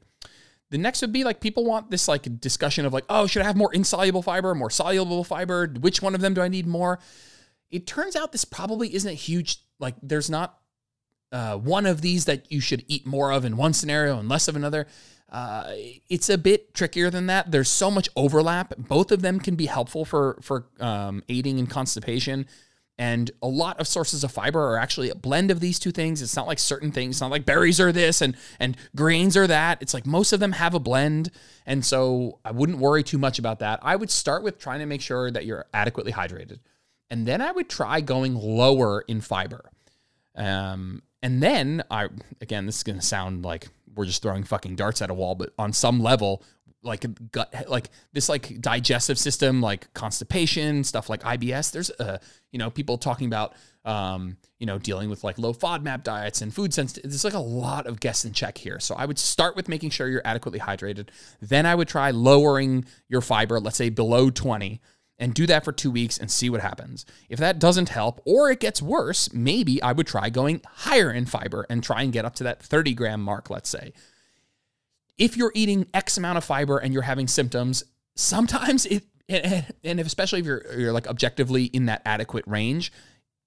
The 0.71 0.77
next 0.77 1.01
would 1.01 1.11
be 1.11 1.23
like 1.23 1.39
people 1.41 1.65
want 1.65 1.91
this 1.91 2.07
like 2.07 2.39
discussion 2.39 2.85
of 2.85 2.93
like, 2.93 3.05
oh, 3.09 3.27
should 3.27 3.41
I 3.41 3.45
have 3.45 3.57
more 3.57 3.73
insoluble 3.73 4.21
fiber, 4.21 4.55
more 4.55 4.69
soluble 4.69 5.23
fiber? 5.23 5.67
Which 5.67 6.01
one 6.01 6.15
of 6.15 6.21
them 6.21 6.33
do 6.33 6.41
I 6.41 6.47
need 6.47 6.65
more? 6.65 6.99
It 7.69 7.85
turns 7.85 8.15
out 8.15 8.31
this 8.31 8.45
probably 8.45 8.95
isn't 8.95 9.09
a 9.09 9.13
huge 9.13 9.59
like. 9.79 9.95
There's 10.01 10.29
not 10.29 10.57
uh, 11.31 11.57
one 11.57 11.85
of 11.85 12.01
these 12.01 12.25
that 12.25 12.51
you 12.51 12.59
should 12.59 12.83
eat 12.87 13.05
more 13.05 13.31
of 13.31 13.45
in 13.45 13.55
one 13.57 13.73
scenario 13.73 14.17
and 14.17 14.27
less 14.27 14.47
of 14.47 14.55
another. 14.55 14.87
Uh, 15.29 15.71
it's 16.09 16.29
a 16.29 16.37
bit 16.37 16.73
trickier 16.73 17.09
than 17.09 17.27
that. 17.27 17.51
There's 17.51 17.69
so 17.69 17.89
much 17.91 18.09
overlap. 18.15 18.73
Both 18.77 19.11
of 19.11 19.21
them 19.21 19.39
can 19.39 19.55
be 19.55 19.67
helpful 19.67 20.05
for 20.05 20.39
for 20.41 20.67
um, 20.79 21.23
aiding 21.29 21.59
in 21.59 21.67
constipation. 21.67 22.47
And 23.01 23.31
a 23.41 23.47
lot 23.47 23.79
of 23.79 23.87
sources 23.87 24.23
of 24.23 24.31
fiber 24.31 24.59
are 24.59 24.77
actually 24.77 25.09
a 25.09 25.15
blend 25.15 25.49
of 25.49 25.59
these 25.59 25.79
two 25.79 25.91
things. 25.91 26.21
It's 26.21 26.35
not 26.35 26.45
like 26.45 26.59
certain 26.59 26.91
things. 26.91 27.15
It's 27.15 27.21
not 27.21 27.31
like 27.31 27.47
berries 27.47 27.79
are 27.79 27.91
this 27.91 28.21
and 28.21 28.37
and 28.59 28.77
grains 28.95 29.35
are 29.35 29.47
that. 29.47 29.81
It's 29.81 29.95
like 29.95 30.05
most 30.05 30.33
of 30.33 30.39
them 30.39 30.51
have 30.51 30.75
a 30.75 30.79
blend. 30.79 31.31
And 31.65 31.83
so 31.83 32.37
I 32.45 32.51
wouldn't 32.51 32.77
worry 32.77 33.01
too 33.01 33.17
much 33.17 33.39
about 33.39 33.57
that. 33.57 33.79
I 33.81 33.95
would 33.95 34.11
start 34.11 34.43
with 34.43 34.59
trying 34.59 34.81
to 34.81 34.85
make 34.85 35.01
sure 35.01 35.31
that 35.31 35.47
you're 35.47 35.65
adequately 35.73 36.11
hydrated. 36.11 36.59
And 37.09 37.25
then 37.25 37.41
I 37.41 37.51
would 37.51 37.69
try 37.69 38.01
going 38.01 38.35
lower 38.35 39.01
in 39.07 39.19
fiber. 39.19 39.71
Um, 40.35 41.01
and 41.23 41.41
then 41.41 41.83
I 41.89 42.09
again, 42.39 42.67
this 42.67 42.77
is 42.77 42.83
gonna 42.83 43.01
sound 43.01 43.43
like 43.43 43.67
we're 43.95 44.05
just 44.05 44.21
throwing 44.21 44.43
fucking 44.43 44.75
darts 44.75 45.01
at 45.01 45.09
a 45.09 45.15
wall, 45.15 45.33
but 45.33 45.53
on 45.57 45.73
some 45.73 46.01
level, 46.01 46.43
like 46.83 47.05
gut 47.31 47.53
like 47.67 47.89
this 48.13 48.27
like 48.27 48.59
digestive 48.59 49.17
system 49.17 49.61
like 49.61 49.93
constipation 49.93 50.83
stuff 50.83 51.09
like 51.09 51.21
IBS 51.21 51.71
there's 51.71 51.91
uh 51.91 52.17
you 52.51 52.57
know 52.57 52.69
people 52.69 52.97
talking 52.97 53.27
about 53.27 53.53
um 53.85 54.37
you 54.57 54.65
know 54.65 54.77
dealing 54.77 55.09
with 55.09 55.23
like 55.23 55.37
low 55.37 55.53
FODMAP 55.53 56.03
diets 56.03 56.41
and 56.41 56.53
food 56.53 56.73
sensitive 56.73 57.09
there's 57.09 57.23
like 57.23 57.33
a 57.33 57.39
lot 57.39 57.85
of 57.87 57.99
guests 57.99 58.25
in 58.25 58.33
check 58.33 58.57
here. 58.57 58.79
So 58.79 58.95
I 58.95 59.05
would 59.05 59.19
start 59.19 59.55
with 59.55 59.67
making 59.67 59.91
sure 59.91 60.07
you're 60.07 60.21
adequately 60.25 60.59
hydrated. 60.59 61.09
Then 61.39 61.65
I 61.65 61.75
would 61.75 61.87
try 61.87 62.11
lowering 62.11 62.85
your 63.09 63.21
fiber 63.21 63.59
let's 63.59 63.77
say 63.77 63.89
below 63.89 64.29
20 64.29 64.81
and 65.19 65.35
do 65.35 65.45
that 65.45 65.63
for 65.63 65.71
2 65.71 65.91
weeks 65.91 66.17
and 66.17 66.31
see 66.31 66.49
what 66.49 66.61
happens. 66.61 67.05
If 67.29 67.37
that 67.37 67.59
doesn't 67.59 67.89
help 67.89 68.21
or 68.25 68.49
it 68.49 68.59
gets 68.59 68.81
worse 68.81 69.31
maybe 69.33 69.81
I 69.83 69.91
would 69.91 70.07
try 70.07 70.29
going 70.29 70.61
higher 70.65 71.11
in 71.11 71.27
fiber 71.27 71.65
and 71.69 71.83
try 71.83 72.01
and 72.01 72.13
get 72.13 72.25
up 72.25 72.35
to 72.35 72.43
that 72.45 72.63
30 72.63 72.95
gram 72.95 73.21
mark 73.21 73.51
let's 73.51 73.69
say 73.69 73.93
if 75.17 75.37
you're 75.37 75.51
eating 75.55 75.87
X 75.93 76.17
amount 76.17 76.37
of 76.37 76.43
fiber 76.43 76.77
and 76.77 76.93
you're 76.93 77.03
having 77.03 77.27
symptoms, 77.27 77.83
sometimes 78.15 78.85
it, 78.85 79.03
and 79.83 79.99
especially 79.99 80.39
if 80.39 80.45
you're, 80.45 80.63
you're 80.77 80.91
like 80.91 81.07
objectively 81.07 81.65
in 81.65 81.85
that 81.85 82.01
adequate 82.05 82.45
range, 82.47 82.91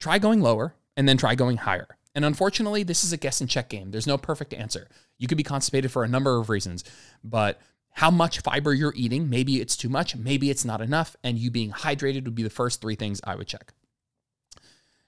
try 0.01 0.19
going 0.19 0.41
lower 0.41 0.75
and 0.97 1.09
then 1.09 1.17
try 1.17 1.35
going 1.35 1.59
higher. 1.59 1.89
And 2.15 2.25
unfortunately, 2.25 2.85
this 2.85 3.03
is 3.03 3.13
a 3.13 3.17
guess 3.17 3.41
and 3.41 3.51
check 3.51 3.69
game. 3.69 3.91
There's 3.91 4.07
no 4.07 4.17
perfect 4.17 4.55
answer. 4.55 4.89
You 5.19 5.27
could 5.27 5.37
be 5.37 5.43
constipated 5.43 5.91
for 5.91 6.05
a 6.05 6.09
number 6.09 6.39
of 6.39 6.49
reasons, 6.49 6.85
but 7.25 7.61
how 7.91 8.11
much 8.11 8.41
fiber 8.41 8.73
you're 8.73 8.95
eating, 8.97 9.29
maybe 9.29 9.61
it's 9.61 9.77
too 9.77 9.89
much, 9.89 10.17
maybe 10.17 10.51
it's 10.51 10.65
not 10.65 10.81
enough, 10.81 11.17
and 11.23 11.39
you 11.39 11.51
being 11.51 11.71
hydrated 11.71 12.25
would 12.25 12.35
be 12.35 12.43
the 12.43 12.51
first 12.51 12.81
three 12.81 12.95
things 12.97 13.21
I 13.25 13.35
would 13.35 13.47
check. 13.47 13.73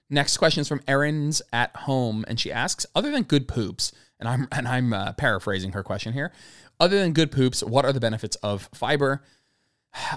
Next 0.09 0.37
question 0.37 0.61
is 0.61 0.69
from 0.69 0.81
Erin's 0.87 1.41
at 1.51 1.75
home, 1.75 2.23
and 2.27 2.39
she 2.39 2.51
asks, 2.51 2.85
other 2.95 3.11
than 3.11 3.23
good 3.23 3.47
poops, 3.47 3.91
and 4.19 4.27
I'm 4.27 4.47
and 4.51 4.67
I'm 4.67 4.93
uh, 4.93 5.13
paraphrasing 5.13 5.71
her 5.71 5.83
question 5.83 6.13
here. 6.13 6.31
Other 6.79 6.99
than 6.99 7.13
good 7.13 7.31
poops, 7.31 7.63
what 7.63 7.85
are 7.85 7.93
the 7.93 7.99
benefits 7.99 8.35
of 8.37 8.69
fiber? 8.73 9.23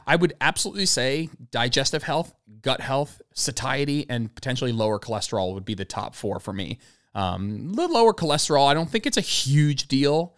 I 0.07 0.16
would 0.16 0.35
absolutely 0.40 0.87
say 0.87 1.30
digestive 1.50 2.02
health, 2.02 2.35
gut 2.61 2.80
health, 2.80 3.23
satiety, 3.35 4.04
and 4.09 4.35
potentially 4.35 4.73
lower 4.73 4.99
cholesterol 4.99 5.54
would 5.54 5.64
be 5.64 5.75
the 5.75 5.85
top 5.85 6.14
four 6.14 6.38
for 6.38 6.52
me. 6.52 6.78
Um, 7.14 7.73
the 7.73 7.88
lower 7.88 8.12
cholesterol, 8.12 8.69
I 8.69 8.75
don't 8.75 8.90
think 8.90 9.07
it's 9.07 9.16
a 9.16 9.23
huge 9.23 9.88
deal, 9.88 10.35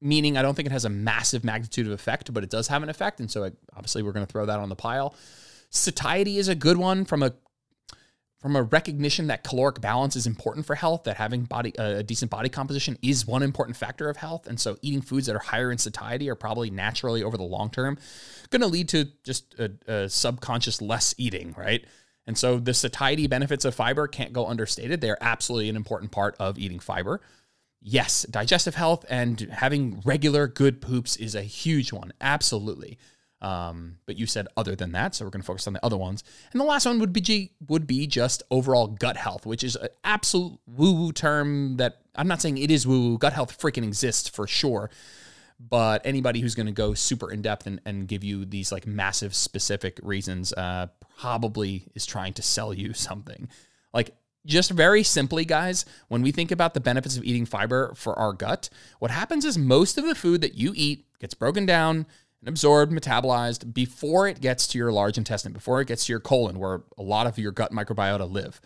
meaning 0.00 0.36
I 0.36 0.42
don't 0.42 0.54
think 0.54 0.66
it 0.66 0.72
has 0.72 0.84
a 0.84 0.90
massive 0.90 1.42
magnitude 1.42 1.86
of 1.86 1.92
effect, 1.92 2.32
but 2.32 2.44
it 2.44 2.50
does 2.50 2.68
have 2.68 2.82
an 2.82 2.88
effect. 2.88 3.18
And 3.18 3.30
so 3.30 3.44
I, 3.44 3.52
obviously 3.74 4.02
we're 4.02 4.12
going 4.12 4.26
to 4.26 4.30
throw 4.32 4.46
that 4.46 4.58
on 4.60 4.68
the 4.68 4.76
pile. 4.76 5.14
Satiety 5.70 6.38
is 6.38 6.48
a 6.48 6.54
good 6.54 6.76
one 6.76 7.04
from 7.04 7.22
a 7.22 7.32
from 8.38 8.54
a 8.54 8.62
recognition 8.62 9.28
that 9.28 9.44
caloric 9.44 9.80
balance 9.80 10.14
is 10.14 10.26
important 10.26 10.66
for 10.66 10.74
health, 10.74 11.04
that 11.04 11.16
having 11.16 11.44
body 11.44 11.72
a 11.78 12.02
decent 12.02 12.30
body 12.30 12.48
composition 12.48 12.98
is 13.02 13.26
one 13.26 13.42
important 13.42 13.76
factor 13.76 14.08
of 14.08 14.18
health, 14.18 14.46
and 14.46 14.60
so 14.60 14.76
eating 14.82 15.00
foods 15.00 15.26
that 15.26 15.34
are 15.34 15.40
higher 15.40 15.72
in 15.72 15.78
satiety 15.78 16.28
are 16.28 16.34
probably 16.34 16.70
naturally 16.70 17.22
over 17.22 17.36
the 17.36 17.42
long 17.42 17.70
term 17.70 17.98
going 18.50 18.60
to 18.60 18.66
lead 18.66 18.88
to 18.90 19.06
just 19.24 19.54
a, 19.58 19.72
a 19.86 20.08
subconscious 20.08 20.80
less 20.80 21.14
eating, 21.18 21.54
right? 21.56 21.84
And 22.26 22.36
so 22.36 22.58
the 22.58 22.74
satiety 22.74 23.26
benefits 23.26 23.64
of 23.64 23.74
fiber 23.74 24.08
can't 24.08 24.32
go 24.32 24.46
understated. 24.46 25.00
They're 25.00 25.22
absolutely 25.22 25.68
an 25.68 25.76
important 25.76 26.10
part 26.10 26.36
of 26.38 26.58
eating 26.58 26.80
fiber. 26.80 27.20
Yes, 27.80 28.24
digestive 28.24 28.74
health 28.74 29.04
and 29.08 29.40
having 29.52 30.02
regular 30.04 30.48
good 30.48 30.80
poops 30.80 31.16
is 31.16 31.34
a 31.34 31.42
huge 31.42 31.92
one. 31.92 32.12
Absolutely. 32.20 32.98
Um, 33.42 33.98
but 34.06 34.16
you 34.16 34.26
said 34.26 34.48
other 34.56 34.74
than 34.74 34.92
that, 34.92 35.14
so 35.14 35.24
we're 35.24 35.30
going 35.30 35.42
to 35.42 35.46
focus 35.46 35.66
on 35.66 35.74
the 35.74 35.84
other 35.84 35.96
ones. 35.96 36.24
And 36.52 36.60
the 36.60 36.64
last 36.64 36.86
one 36.86 36.98
would 37.00 37.12
be 37.12 37.52
would 37.68 37.86
be 37.86 38.06
just 38.06 38.42
overall 38.50 38.86
gut 38.86 39.16
health, 39.16 39.44
which 39.44 39.62
is 39.62 39.76
an 39.76 39.88
absolute 40.04 40.58
woo 40.66 40.94
woo 40.94 41.12
term 41.12 41.76
that 41.76 41.98
I'm 42.14 42.28
not 42.28 42.40
saying 42.40 42.58
it 42.58 42.70
is 42.70 42.86
woo 42.86 43.10
woo. 43.10 43.18
Gut 43.18 43.34
health 43.34 43.58
freaking 43.58 43.84
exists 43.84 44.28
for 44.28 44.46
sure, 44.46 44.90
but 45.60 46.00
anybody 46.06 46.40
who's 46.40 46.54
going 46.54 46.66
to 46.66 46.72
go 46.72 46.94
super 46.94 47.30
in 47.30 47.42
depth 47.42 47.66
and, 47.66 47.80
and 47.84 48.08
give 48.08 48.24
you 48.24 48.46
these 48.46 48.72
like 48.72 48.86
massive 48.86 49.34
specific 49.34 50.00
reasons 50.02 50.54
uh, 50.54 50.86
probably 51.18 51.84
is 51.94 52.06
trying 52.06 52.32
to 52.34 52.42
sell 52.42 52.72
you 52.72 52.92
something. 52.94 53.48
Like 53.92 54.12
just 54.46 54.70
very 54.70 55.02
simply, 55.02 55.44
guys, 55.44 55.84
when 56.08 56.22
we 56.22 56.32
think 56.32 56.50
about 56.50 56.72
the 56.72 56.80
benefits 56.80 57.16
of 57.16 57.24
eating 57.24 57.44
fiber 57.44 57.92
for 57.96 58.18
our 58.18 58.32
gut, 58.32 58.70
what 58.98 59.10
happens 59.10 59.44
is 59.44 59.58
most 59.58 59.98
of 59.98 60.06
the 60.06 60.14
food 60.14 60.40
that 60.40 60.54
you 60.54 60.72
eat 60.74 61.04
gets 61.18 61.34
broken 61.34 61.66
down 61.66 62.06
and 62.46 62.52
absorbed, 62.52 62.92
metabolized 62.92 63.74
before 63.74 64.28
it 64.28 64.40
gets 64.40 64.68
to 64.68 64.78
your 64.78 64.92
large 64.92 65.18
intestine, 65.18 65.52
before 65.52 65.80
it 65.80 65.88
gets 65.88 66.06
to 66.06 66.12
your 66.12 66.20
colon, 66.20 66.60
where 66.60 66.82
a 66.96 67.02
lot 67.02 67.26
of 67.26 67.38
your 67.38 67.50
gut 67.50 67.72
microbiota 67.72 68.30
live. 68.30 68.60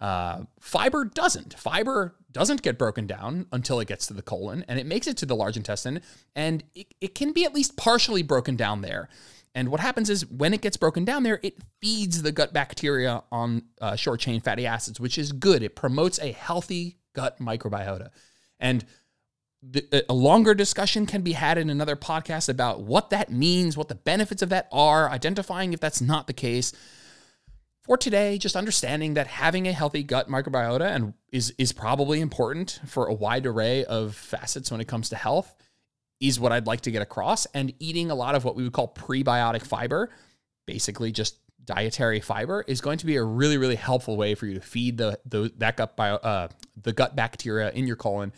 Uh, 0.00 0.42
fiber 0.60 1.04
doesn't. 1.04 1.58
Fiber 1.58 2.14
doesn't 2.30 2.62
get 2.62 2.78
broken 2.78 3.06
down 3.06 3.46
until 3.50 3.80
it 3.80 3.88
gets 3.88 4.06
to 4.06 4.14
the 4.14 4.22
colon 4.22 4.64
and 4.68 4.78
it 4.78 4.86
makes 4.86 5.06
it 5.06 5.16
to 5.16 5.26
the 5.26 5.34
large 5.34 5.56
intestine, 5.56 6.00
and 6.36 6.62
it, 6.74 6.86
it 7.00 7.14
can 7.16 7.32
be 7.32 7.44
at 7.44 7.52
least 7.52 7.76
partially 7.76 8.22
broken 8.22 8.54
down 8.54 8.80
there. 8.80 9.08
And 9.56 9.70
what 9.70 9.80
happens 9.80 10.08
is 10.08 10.26
when 10.26 10.54
it 10.54 10.60
gets 10.60 10.76
broken 10.76 11.04
down 11.04 11.22
there, 11.22 11.40
it 11.42 11.56
feeds 11.80 12.22
the 12.22 12.30
gut 12.30 12.52
bacteria 12.52 13.24
on 13.32 13.62
uh, 13.80 13.96
short 13.96 14.20
chain 14.20 14.40
fatty 14.40 14.66
acids, 14.66 15.00
which 15.00 15.18
is 15.18 15.32
good. 15.32 15.62
It 15.62 15.74
promotes 15.74 16.20
a 16.20 16.30
healthy 16.30 16.98
gut 17.14 17.40
microbiota. 17.40 18.10
And 18.60 18.84
the, 19.70 20.04
a 20.08 20.14
longer 20.14 20.54
discussion 20.54 21.06
can 21.06 21.22
be 21.22 21.32
had 21.32 21.58
in 21.58 21.70
another 21.70 21.96
podcast 21.96 22.48
about 22.48 22.80
what 22.80 23.10
that 23.10 23.30
means, 23.30 23.76
what 23.76 23.88
the 23.88 23.94
benefits 23.94 24.42
of 24.42 24.48
that 24.50 24.68
are, 24.72 25.10
identifying 25.10 25.72
if 25.72 25.80
that's 25.80 26.00
not 26.00 26.26
the 26.26 26.32
case. 26.32 26.72
For 27.82 27.96
today, 27.96 28.36
just 28.38 28.56
understanding 28.56 29.14
that 29.14 29.28
having 29.28 29.68
a 29.68 29.72
healthy 29.72 30.02
gut 30.02 30.28
microbiota 30.28 30.90
and 30.90 31.14
is 31.30 31.54
is 31.56 31.72
probably 31.72 32.20
important 32.20 32.80
for 32.86 33.06
a 33.06 33.14
wide 33.14 33.46
array 33.46 33.84
of 33.84 34.16
facets 34.16 34.70
when 34.70 34.80
it 34.80 34.88
comes 34.88 35.08
to 35.10 35.16
health 35.16 35.54
is 36.20 36.40
what 36.40 36.50
I'd 36.50 36.66
like 36.66 36.80
to 36.82 36.90
get 36.90 37.02
across. 37.02 37.46
And 37.46 37.72
eating 37.78 38.10
a 38.10 38.14
lot 38.14 38.34
of 38.34 38.44
what 38.44 38.56
we 38.56 38.64
would 38.64 38.72
call 38.72 38.92
prebiotic 38.92 39.62
fiber, 39.62 40.10
basically 40.66 41.12
just 41.12 41.36
dietary 41.64 42.20
fiber, 42.20 42.64
is 42.66 42.80
going 42.80 42.98
to 42.98 43.06
be 43.06 43.16
a 43.16 43.22
really 43.22 43.56
really 43.56 43.76
helpful 43.76 44.16
way 44.16 44.34
for 44.34 44.46
you 44.46 44.54
to 44.54 44.60
feed 44.60 44.98
the, 44.98 45.20
the 45.24 45.52
that 45.58 45.76
gut 45.76 45.96
bio, 45.96 46.16
uh, 46.16 46.48
the 46.80 46.92
gut 46.92 47.14
bacteria 47.14 47.70
in 47.70 47.86
your 47.86 47.96
colon 47.96 48.32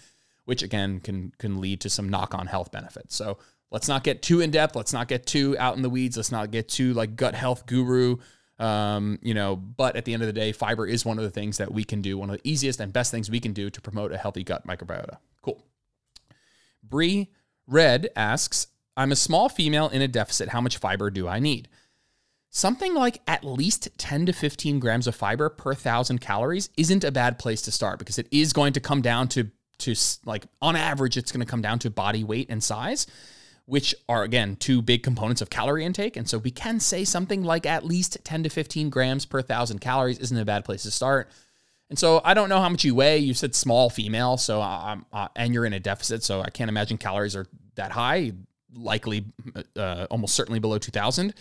which 0.48 0.62
again 0.62 0.98
can 0.98 1.30
can 1.36 1.60
lead 1.60 1.78
to 1.78 1.90
some 1.90 2.08
knock-on 2.08 2.46
health 2.46 2.72
benefits. 2.72 3.14
So 3.14 3.36
let's 3.70 3.86
not 3.86 4.02
get 4.02 4.22
too 4.22 4.40
in 4.40 4.50
depth. 4.50 4.74
Let's 4.74 4.94
not 4.94 5.06
get 5.06 5.26
too 5.26 5.54
out 5.58 5.76
in 5.76 5.82
the 5.82 5.90
weeds. 5.90 6.16
Let's 6.16 6.32
not 6.32 6.50
get 6.50 6.70
too 6.70 6.94
like 6.94 7.16
gut 7.16 7.34
health 7.34 7.66
guru. 7.66 8.16
Um, 8.58 9.18
you 9.20 9.34
know, 9.34 9.56
but 9.56 9.94
at 9.94 10.06
the 10.06 10.14
end 10.14 10.22
of 10.22 10.26
the 10.26 10.32
day, 10.32 10.52
fiber 10.52 10.86
is 10.86 11.04
one 11.04 11.18
of 11.18 11.24
the 11.24 11.30
things 11.30 11.58
that 11.58 11.70
we 11.70 11.84
can 11.84 12.00
do, 12.00 12.16
one 12.16 12.30
of 12.30 12.36
the 12.36 12.48
easiest 12.48 12.80
and 12.80 12.94
best 12.94 13.10
things 13.10 13.30
we 13.30 13.40
can 13.40 13.52
do 13.52 13.68
to 13.68 13.80
promote 13.82 14.10
a 14.10 14.16
healthy 14.16 14.42
gut 14.42 14.66
microbiota. 14.66 15.18
Cool. 15.42 15.62
Bree 16.82 17.28
Red 17.66 18.08
asks, 18.16 18.68
I'm 18.96 19.12
a 19.12 19.16
small 19.16 19.50
female 19.50 19.90
in 19.90 20.00
a 20.00 20.08
deficit. 20.08 20.48
How 20.48 20.62
much 20.62 20.78
fiber 20.78 21.10
do 21.10 21.28
I 21.28 21.40
need? 21.40 21.68
Something 22.48 22.94
like 22.94 23.20
at 23.28 23.44
least 23.44 23.90
10 23.98 24.24
to 24.24 24.32
15 24.32 24.80
grams 24.80 25.06
of 25.06 25.14
fiber 25.14 25.50
per 25.50 25.74
thousand 25.74 26.22
calories 26.22 26.70
isn't 26.78 27.04
a 27.04 27.12
bad 27.12 27.38
place 27.38 27.60
to 27.62 27.70
start 27.70 27.98
because 27.98 28.18
it 28.18 28.28
is 28.30 28.54
going 28.54 28.72
to 28.72 28.80
come 28.80 29.02
down 29.02 29.28
to 29.28 29.50
to 29.78 29.94
like 30.24 30.46
on 30.60 30.76
average, 30.76 31.16
it's 31.16 31.32
going 31.32 31.44
to 31.44 31.50
come 31.50 31.62
down 31.62 31.78
to 31.80 31.90
body 31.90 32.24
weight 32.24 32.48
and 32.50 32.62
size, 32.62 33.06
which 33.66 33.94
are 34.08 34.22
again 34.22 34.56
two 34.56 34.82
big 34.82 35.02
components 35.02 35.40
of 35.40 35.50
calorie 35.50 35.84
intake. 35.84 36.16
And 36.16 36.28
so 36.28 36.38
we 36.38 36.50
can 36.50 36.80
say 36.80 37.04
something 37.04 37.42
like 37.42 37.66
at 37.66 37.84
least 37.84 38.18
10 38.24 38.44
to 38.44 38.48
15 38.48 38.90
grams 38.90 39.26
per 39.26 39.42
thousand 39.42 39.80
calories 39.80 40.18
isn't 40.18 40.36
a 40.36 40.44
bad 40.44 40.64
place 40.64 40.82
to 40.82 40.90
start. 40.90 41.30
And 41.90 41.98
so 41.98 42.20
I 42.24 42.34
don't 42.34 42.48
know 42.48 42.60
how 42.60 42.68
much 42.68 42.84
you 42.84 42.94
weigh. 42.94 43.18
You 43.18 43.34
said 43.34 43.54
small 43.54 43.88
female, 43.88 44.36
so 44.36 44.60
I'm 44.60 45.06
uh, 45.12 45.28
and 45.34 45.54
you're 45.54 45.64
in 45.64 45.72
a 45.72 45.80
deficit, 45.80 46.22
so 46.22 46.40
I 46.40 46.50
can't 46.50 46.68
imagine 46.68 46.98
calories 46.98 47.34
are 47.34 47.46
that 47.76 47.92
high. 47.92 48.32
Likely, 48.74 49.24
uh, 49.76 50.06
almost 50.10 50.34
certainly 50.34 50.58
below 50.58 50.76
2,000. 50.76 51.32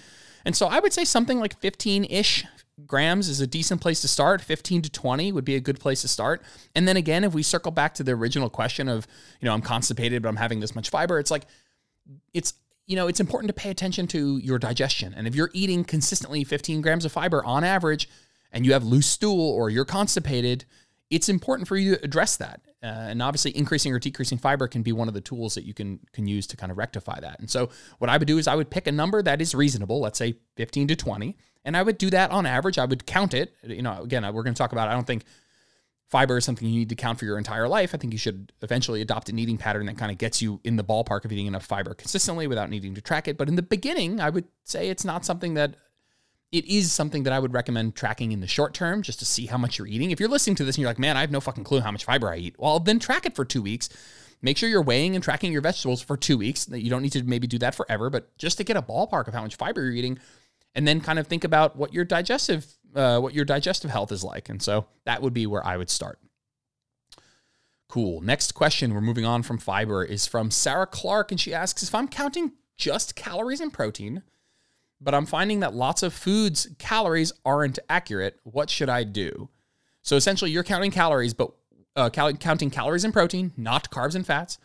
And 0.45 0.55
so 0.55 0.67
I 0.67 0.79
would 0.79 0.93
say 0.93 1.03
something 1.03 1.41
like 1.41 1.59
15 1.59 2.05
ish 2.05 2.45
grams 2.85 3.27
is 3.27 3.41
a 3.41 3.47
decent 3.47 3.81
place 3.81 4.01
to 4.01 4.07
start. 4.07 4.41
15 4.41 4.83
to 4.83 4.89
20 4.89 5.31
would 5.31 5.45
be 5.45 5.55
a 5.55 5.59
good 5.59 5.79
place 5.79 6.01
to 6.01 6.07
start. 6.07 6.43
And 6.75 6.87
then 6.87 6.97
again, 6.97 7.23
if 7.23 7.33
we 7.33 7.43
circle 7.43 7.71
back 7.71 7.95
to 7.95 8.03
the 8.03 8.11
original 8.11 8.49
question 8.49 8.87
of, 8.87 9.07
you 9.41 9.47
know, 9.47 9.53
I'm 9.53 9.61
constipated, 9.61 10.21
but 10.21 10.29
I'm 10.29 10.35
having 10.35 10.59
this 10.59 10.75
much 10.75 10.89
fiber, 10.89 11.19
it's 11.19 11.31
like, 11.31 11.45
it's, 12.33 12.53
you 12.85 12.95
know, 12.95 13.07
it's 13.07 13.19
important 13.19 13.49
to 13.49 13.53
pay 13.53 13.69
attention 13.69 14.07
to 14.07 14.37
your 14.37 14.59
digestion. 14.59 15.13
And 15.15 15.27
if 15.27 15.35
you're 15.35 15.49
eating 15.53 15.83
consistently 15.83 16.43
15 16.43 16.81
grams 16.81 17.03
of 17.03 17.11
fiber 17.11 17.43
on 17.43 17.63
average 17.63 18.07
and 18.51 18.65
you 18.65 18.73
have 18.73 18.83
loose 18.83 19.07
stool 19.07 19.49
or 19.51 19.69
you're 19.69 19.85
constipated, 19.85 20.65
it's 21.09 21.29
important 21.29 21.67
for 21.67 21.77
you 21.77 21.95
to 21.95 22.03
address 22.03 22.37
that. 22.37 22.61
Uh, 22.83 22.87
and 22.87 23.21
obviously, 23.21 23.55
increasing 23.57 23.93
or 23.93 23.99
decreasing 23.99 24.37
fiber 24.37 24.67
can 24.67 24.83
be 24.83 24.91
one 24.91 25.07
of 25.07 25.13
the 25.13 25.21
tools 25.21 25.55
that 25.55 25.65
you 25.65 25.73
can 25.73 25.99
can 26.13 26.27
use 26.27 26.45
to 26.47 26.57
kind 26.57 26.71
of 26.71 26.77
rectify 26.77 27.19
that. 27.19 27.39
And 27.39 27.49
so, 27.49 27.69
what 27.97 28.09
I 28.09 28.17
would 28.17 28.27
do 28.27 28.37
is 28.37 28.47
I 28.47 28.55
would 28.55 28.69
pick 28.69 28.87
a 28.87 28.91
number 28.91 29.21
that 29.23 29.41
is 29.41 29.55
reasonable, 29.55 29.99
let's 29.99 30.19
say 30.19 30.37
15 30.57 30.89
to 30.89 30.95
20, 30.95 31.35
and 31.65 31.75
I 31.75 31.81
would 31.81 31.97
do 31.97 32.09
that 32.11 32.31
on 32.31 32.45
average. 32.45 32.77
I 32.77 32.85
would 32.85 33.05
count 33.05 33.33
it. 33.33 33.53
You 33.63 33.81
know, 33.81 34.03
again, 34.03 34.23
we're 34.33 34.43
going 34.43 34.53
to 34.53 34.57
talk 34.57 34.73
about. 34.73 34.89
I 34.89 34.93
don't 34.93 35.07
think 35.07 35.23
fiber 36.09 36.37
is 36.37 36.45
something 36.45 36.67
you 36.67 36.79
need 36.79 36.89
to 36.89 36.95
count 36.95 37.19
for 37.19 37.25
your 37.25 37.37
entire 37.37 37.67
life. 37.67 37.93
I 37.93 37.97
think 37.97 38.13
you 38.13 38.19
should 38.19 38.53
eventually 38.61 39.01
adopt 39.01 39.29
an 39.29 39.39
eating 39.39 39.57
pattern 39.57 39.85
that 39.87 39.97
kind 39.97 40.11
of 40.11 40.17
gets 40.17 40.41
you 40.41 40.61
in 40.63 40.75
the 40.75 40.83
ballpark 40.83 41.25
of 41.25 41.31
eating 41.31 41.47
enough 41.47 41.65
fiber 41.65 41.93
consistently 41.93 42.47
without 42.47 42.69
needing 42.69 42.95
to 42.95 43.01
track 43.01 43.27
it. 43.27 43.37
But 43.37 43.49
in 43.49 43.55
the 43.55 43.61
beginning, 43.61 44.21
I 44.21 44.29
would 44.29 44.45
say 44.63 44.89
it's 44.89 45.03
not 45.03 45.25
something 45.25 45.55
that 45.55 45.75
it 46.51 46.65
is 46.65 46.91
something 46.91 47.23
that 47.23 47.33
I 47.33 47.39
would 47.39 47.53
recommend 47.53 47.95
tracking 47.95 48.31
in 48.31 48.39
the 48.39 48.47
short 48.47 48.73
term 48.73 49.01
just 49.01 49.19
to 49.19 49.25
see 49.25 49.47
how 49.47 49.57
much 49.57 49.77
you're 49.77 49.87
eating. 49.87 50.11
If 50.11 50.19
you're 50.19 50.29
listening 50.29 50.55
to 50.57 50.63
this 50.63 50.75
and 50.75 50.81
you're 50.81 50.89
like, 50.89 50.99
man, 50.99 51.17
I 51.17 51.21
have 51.21 51.31
no 51.31 51.41
fucking 51.41 51.65
clue 51.65 51.81
how 51.81 51.91
much 51.91 52.05
fiber 52.05 52.31
I 52.31 52.37
eat, 52.37 52.55
well, 52.57 52.79
then 52.79 52.99
track 52.99 53.25
it 53.25 53.35
for 53.35 53.43
two 53.43 53.61
weeks. 53.61 53.89
Make 54.41 54.57
sure 54.57 54.69
you're 54.69 54.83
weighing 54.83 55.15
and 55.15 55.23
tracking 55.23 55.51
your 55.51 55.61
vegetables 55.61 56.01
for 56.01 56.15
two 56.15 56.37
weeks. 56.37 56.69
You 56.69 56.89
don't 56.89 57.01
need 57.01 57.13
to 57.13 57.23
maybe 57.23 57.47
do 57.47 57.57
that 57.57 57.75
forever, 57.75 58.09
but 58.09 58.37
just 58.37 58.57
to 58.57 58.63
get 58.63 58.77
a 58.77 58.81
ballpark 58.81 59.27
of 59.27 59.33
how 59.33 59.41
much 59.41 59.55
fiber 59.55 59.83
you're 59.83 59.93
eating, 59.93 60.19
and 60.75 60.87
then 60.87 61.01
kind 61.01 61.17
of 61.17 61.25
think 61.25 61.43
about 61.43 61.75
what 61.75 61.91
your 61.91 62.05
digestive 62.05 62.67
uh, 62.95 63.19
what 63.19 63.33
your 63.33 63.45
digestive 63.45 63.91
health 63.91 64.11
is 64.11 64.23
like. 64.23 64.47
And 64.47 64.61
so 64.61 64.85
that 65.05 65.21
would 65.21 65.33
be 65.33 65.47
where 65.47 65.65
I 65.65 65.75
would 65.75 65.89
start. 65.89 66.19
Cool. 67.89 68.21
Next 68.21 68.53
question. 68.53 68.93
We're 68.93 69.01
moving 69.01 69.25
on 69.25 69.43
from 69.43 69.57
fiber 69.57 70.03
is 70.03 70.27
from 70.27 70.51
Sarah 70.51 70.87
Clark, 70.87 71.31
and 71.31 71.39
she 71.39 71.53
asks 71.53 71.83
if 71.83 71.95
I'm 71.95 72.07
counting 72.07 72.53
just 72.77 73.15
calories 73.15 73.59
and 73.59 73.73
protein, 73.73 74.23
but 74.99 75.13
I'm 75.13 75.25
finding 75.25 75.61
that 75.61 75.73
lots 75.73 76.03
of 76.03 76.13
foods 76.13 76.67
calories 76.79 77.31
aren't 77.45 77.79
accurate. 77.89 78.39
What 78.43 78.69
should 78.69 78.89
I 78.89 79.03
do? 79.03 79.49
So 80.01 80.15
essentially, 80.15 80.51
you're 80.51 80.63
counting 80.63 80.91
calories, 80.91 81.33
but 81.33 81.51
uh, 81.95 82.09
cal- 82.09 82.33
counting 82.33 82.69
calories 82.69 83.03
and 83.03 83.13
protein, 83.13 83.51
not 83.57 83.91
carbs 83.91 84.15
and 84.15 84.25
fats. 84.25 84.57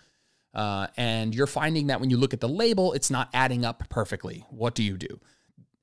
Uh, 0.55 0.87
and 0.97 1.35
you're 1.35 1.47
finding 1.47 1.87
that 1.87 2.01
when 2.01 2.11
you 2.11 2.17
look 2.17 2.35
at 2.35 2.41
the 2.41 2.49
label, 2.49 2.93
it's 2.93 3.11
not 3.11 3.31
adding 3.33 3.65
up 3.65 3.89
perfectly. 3.89 4.45
What 4.51 4.75
do 4.75 4.83
you 4.83 4.99
do? 4.99 5.19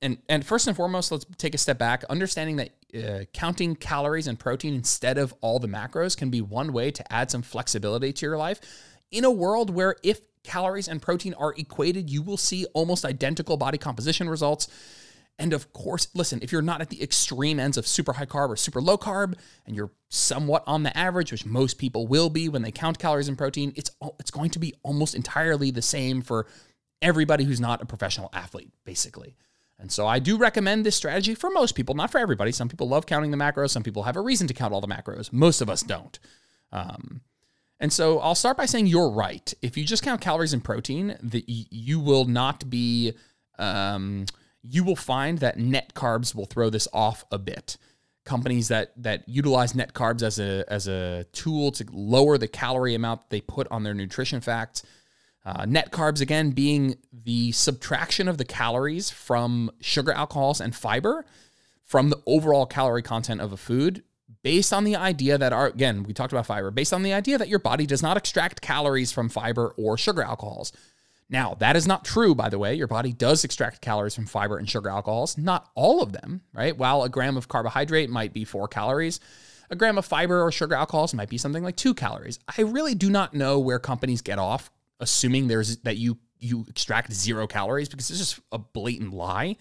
and 0.02 0.18
and 0.28 0.44
first 0.44 0.66
and 0.66 0.76
foremost, 0.76 1.12
let's 1.12 1.26
take 1.36 1.54
a 1.54 1.58
step 1.58 1.78
back. 1.78 2.04
Understanding 2.04 2.56
that 2.56 2.70
uh, 2.94 3.24
counting 3.32 3.76
calories 3.76 4.26
and 4.26 4.38
protein 4.38 4.74
instead 4.74 5.18
of 5.18 5.34
all 5.40 5.58
the 5.58 5.68
macros 5.68 6.16
can 6.16 6.30
be 6.30 6.40
one 6.40 6.72
way 6.72 6.90
to 6.90 7.12
add 7.12 7.30
some 7.30 7.42
flexibility 7.42 8.12
to 8.12 8.26
your 8.26 8.36
life. 8.36 8.60
In 9.10 9.24
a 9.24 9.30
world 9.30 9.70
where 9.70 9.96
if 10.02 10.20
calories 10.44 10.88
and 10.88 11.02
protein 11.02 11.34
are 11.34 11.54
equated, 11.56 12.10
you 12.10 12.22
will 12.22 12.36
see 12.36 12.66
almost 12.74 13.04
identical 13.04 13.56
body 13.56 13.78
composition 13.78 14.28
results. 14.28 14.68
And 15.38 15.54
of 15.54 15.72
course, 15.72 16.08
listen, 16.14 16.40
if 16.42 16.52
you're 16.52 16.60
not 16.60 16.82
at 16.82 16.90
the 16.90 17.02
extreme 17.02 17.58
ends 17.58 17.78
of 17.78 17.86
super 17.86 18.12
high 18.12 18.26
carb 18.26 18.50
or 18.50 18.56
super 18.56 18.80
low 18.80 18.98
carb, 18.98 19.34
and 19.66 19.74
you're 19.74 19.90
somewhat 20.10 20.62
on 20.66 20.82
the 20.82 20.96
average, 20.96 21.32
which 21.32 21.46
most 21.46 21.78
people 21.78 22.06
will 22.06 22.28
be 22.28 22.48
when 22.48 22.60
they 22.60 22.70
count 22.70 22.98
calories 22.98 23.28
and 23.28 23.38
protein, 23.38 23.72
it's 23.74 23.90
it's 24.18 24.30
going 24.30 24.50
to 24.50 24.58
be 24.58 24.74
almost 24.82 25.14
entirely 25.14 25.70
the 25.70 25.80
same 25.82 26.20
for 26.20 26.46
everybody 27.00 27.44
who's 27.44 27.60
not 27.60 27.80
a 27.80 27.86
professional 27.86 28.28
athlete, 28.34 28.70
basically. 28.84 29.34
And 29.78 29.90
so 29.90 30.06
I 30.06 30.18
do 30.18 30.36
recommend 30.36 30.84
this 30.84 30.94
strategy 30.94 31.34
for 31.34 31.50
most 31.50 31.74
people, 31.74 31.94
not 31.94 32.12
for 32.12 32.18
everybody. 32.18 32.52
Some 32.52 32.68
people 32.68 32.86
love 32.86 33.06
counting 33.06 33.30
the 33.30 33.38
macros. 33.38 33.70
Some 33.70 33.82
people 33.82 34.02
have 34.02 34.16
a 34.16 34.20
reason 34.20 34.46
to 34.48 34.54
count 34.54 34.74
all 34.74 34.82
the 34.82 34.86
macros. 34.86 35.32
Most 35.32 35.62
of 35.62 35.70
us 35.70 35.82
don't. 35.82 36.18
Um, 36.70 37.22
and 37.80 37.92
so 37.92 38.20
I'll 38.20 38.34
start 38.34 38.56
by 38.56 38.66
saying 38.66 38.86
you're 38.86 39.10
right. 39.10 39.52
If 39.62 39.76
you 39.76 39.84
just 39.84 40.02
count 40.02 40.20
calories 40.20 40.52
and 40.52 40.62
protein, 40.62 41.16
that 41.22 41.44
you 41.48 41.98
will 41.98 42.26
not 42.26 42.68
be, 42.68 43.14
um, 43.58 44.26
you 44.62 44.84
will 44.84 44.96
find 44.96 45.38
that 45.38 45.58
net 45.58 45.94
carbs 45.94 46.34
will 46.34 46.44
throw 46.44 46.70
this 46.70 46.86
off 46.92 47.24
a 47.32 47.38
bit. 47.38 47.76
companies 48.24 48.68
that 48.68 48.92
that 48.96 49.28
utilize 49.28 49.74
net 49.74 49.94
carbs 49.94 50.22
as 50.22 50.38
a 50.38 50.64
as 50.68 50.86
a 50.86 51.24
tool 51.32 51.72
to 51.72 51.84
lower 51.90 52.38
the 52.38 52.48
calorie 52.48 52.94
amount 52.94 53.28
they 53.30 53.40
put 53.40 53.66
on 53.70 53.82
their 53.82 53.94
nutrition 53.94 54.40
facts. 54.40 54.82
Uh, 55.44 55.64
net 55.66 55.90
carbs 55.90 56.20
again 56.20 56.50
being 56.50 56.96
the 57.12 57.50
subtraction 57.52 58.28
of 58.28 58.36
the 58.36 58.44
calories 58.44 59.08
from 59.10 59.70
sugar 59.80 60.12
alcohols 60.12 60.60
and 60.60 60.76
fiber 60.76 61.24
from 61.82 62.10
the 62.10 62.20
overall 62.26 62.66
calorie 62.66 63.02
content 63.02 63.40
of 63.40 63.52
a 63.52 63.56
food 63.56 64.02
based 64.42 64.72
on 64.72 64.84
the 64.84 64.96
idea 64.96 65.38
that 65.38 65.52
our 65.52 65.66
again 65.66 66.02
we 66.02 66.12
talked 66.12 66.32
about 66.32 66.46
fiber 66.46 66.70
based 66.70 66.92
on 66.92 67.02
the 67.02 67.12
idea 67.12 67.38
that 67.38 67.48
your 67.48 67.58
body 67.58 67.86
does 67.86 68.02
not 68.02 68.16
extract 68.16 68.60
calories 68.60 69.12
from 69.12 69.28
fiber 69.28 69.74
or 69.76 69.96
sugar 69.98 70.22
alcohols. 70.22 70.72
Now 71.28 71.54
that 71.60 71.76
is 71.76 71.86
not 71.86 72.04
true 72.04 72.34
by 72.34 72.48
the 72.48 72.58
way. 72.58 72.74
Your 72.74 72.86
body 72.86 73.12
does 73.12 73.44
extract 73.44 73.80
calories 73.80 74.14
from 74.14 74.26
fiber 74.26 74.58
and 74.58 74.68
sugar 74.68 74.88
alcohols 74.88 75.36
not 75.38 75.68
all 75.74 76.02
of 76.02 76.12
them 76.12 76.42
right? 76.54 76.76
While 76.76 77.02
a 77.02 77.08
gram 77.08 77.36
of 77.36 77.48
carbohydrate 77.48 78.10
might 78.10 78.32
be 78.32 78.44
four 78.44 78.68
calories 78.68 79.20
a 79.70 79.76
gram 79.76 79.98
of 79.98 80.04
fiber 80.04 80.42
or 80.42 80.50
sugar 80.50 80.74
alcohols 80.74 81.14
might 81.14 81.28
be 81.28 81.38
something 81.38 81.62
like 81.62 81.76
two 81.76 81.94
calories. 81.94 82.40
I 82.58 82.62
really 82.62 82.96
do 82.96 83.08
not 83.08 83.34
know 83.34 83.60
where 83.60 83.78
companies 83.78 84.20
get 84.20 84.38
off 84.38 84.70
assuming 85.00 85.48
there's 85.48 85.78
that 85.78 85.96
you 85.96 86.18
you 86.38 86.64
extract 86.68 87.12
zero 87.12 87.46
calories 87.46 87.88
because 87.88 88.10
it's 88.10 88.18
just 88.18 88.40
a 88.52 88.58
blatant 88.58 89.12
lie. 89.12 89.56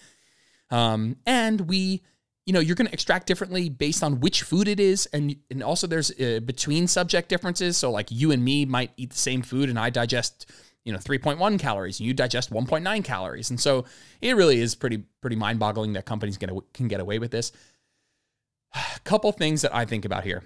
Um, 0.70 1.18
and 1.26 1.62
we 1.62 2.04
you 2.46 2.53
know, 2.53 2.60
you're 2.60 2.75
going 2.75 2.88
to 2.88 2.93
extract 2.93 3.27
differently 3.27 3.69
based 3.69 4.03
on 4.03 4.19
which 4.19 4.41
food 4.41 4.67
it 4.67 4.79
is, 4.79 5.08
and 5.13 5.36
and 5.51 5.62
also 5.62 5.88
there's 5.88 6.12
uh, 6.19 6.39
between 6.43 6.88
subject 6.88 7.29
differences. 7.29 7.77
So 7.77 7.91
like 7.91 8.10
you 8.10 8.31
and 8.31 8.43
me 8.43 8.65
might 8.65 8.91
eat 8.98 9.12
the 9.12 9.17
same 9.17 9.41
food, 9.41 9.69
and 9.69 9.77
I 9.77 9.89
digest 9.89 10.50
you 10.86 10.93
know 10.93 11.00
3.1 11.00 11.60
calories, 11.60 12.00
and 12.00 12.08
you 12.08 12.13
digest 12.13 12.51
1.9 12.51 13.03
calories, 13.03 13.50
and 13.50 13.60
so 13.60 13.86
it 14.22 14.36
really 14.36 14.60
is 14.60 14.75
pretty 14.75 15.03
pretty 15.22 15.36
mind 15.36 15.60
boggling 15.60 15.93
that 15.93 16.05
companies 16.05 16.38
get 16.38 16.50
can 16.74 16.88
get 16.88 17.00
away 17.00 17.19
with 17.19 17.31
this. 17.31 17.51
A 18.74 19.00
couple 19.03 19.31
things 19.31 19.62
that 19.62 19.75
I 19.75 19.86
think 19.86 20.05
about 20.05 20.24
here. 20.24 20.43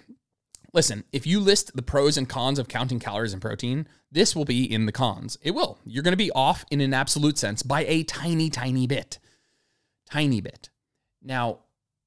Listen, 0.74 1.04
if 1.12 1.28
you 1.28 1.40
list 1.40 1.76
the 1.76 1.84
pros 1.84 2.18
and 2.18 2.28
cons 2.28 2.58
of 2.58 2.68
counting 2.68 3.00
calories 3.00 3.32
and 3.32 3.42
protein, 3.42 3.88
this 4.12 4.36
will 4.36 4.44
be 4.44 4.64
in 4.64 4.88
the 4.88 4.92
cons. 4.92 5.38
It 5.44 5.52
will. 5.52 5.78
You're 5.86 6.02
going 6.02 6.14
to 6.14 6.18
be 6.18 6.32
off 6.32 6.66
in 6.72 6.82
an 6.82 6.96
absolute 6.96 7.38
sense 7.38 7.62
by 7.62 7.86
a 7.86 8.02
tiny, 8.04 8.50
tiny 8.50 8.88
bit. 8.88 9.20
Tiny 10.10 10.42
bit. 10.42 10.70
Now, 11.22 11.60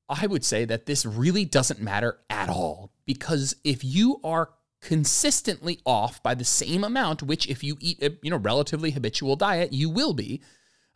I 0.08 0.26
would 0.26 0.44
say 0.44 0.64
that 0.64 0.86
this 0.86 1.04
really 1.04 1.44
doesn't 1.44 1.80
matter 1.80 2.18
at 2.30 2.48
all 2.48 2.92
because 3.06 3.56
if 3.64 3.82
you 3.82 4.20
are 4.22 4.50
consistently 4.80 5.80
off 5.84 6.22
by 6.22 6.34
the 6.34 6.44
same 6.44 6.84
amount, 6.84 7.22
which 7.22 7.48
if 7.48 7.64
you 7.64 7.76
eat 7.80 8.02
a 8.02 8.16
you 8.22 8.30
know 8.30 8.36
relatively 8.36 8.92
habitual 8.92 9.36
diet, 9.36 9.72
you 9.72 9.90
will 9.90 10.14
be, 10.14 10.42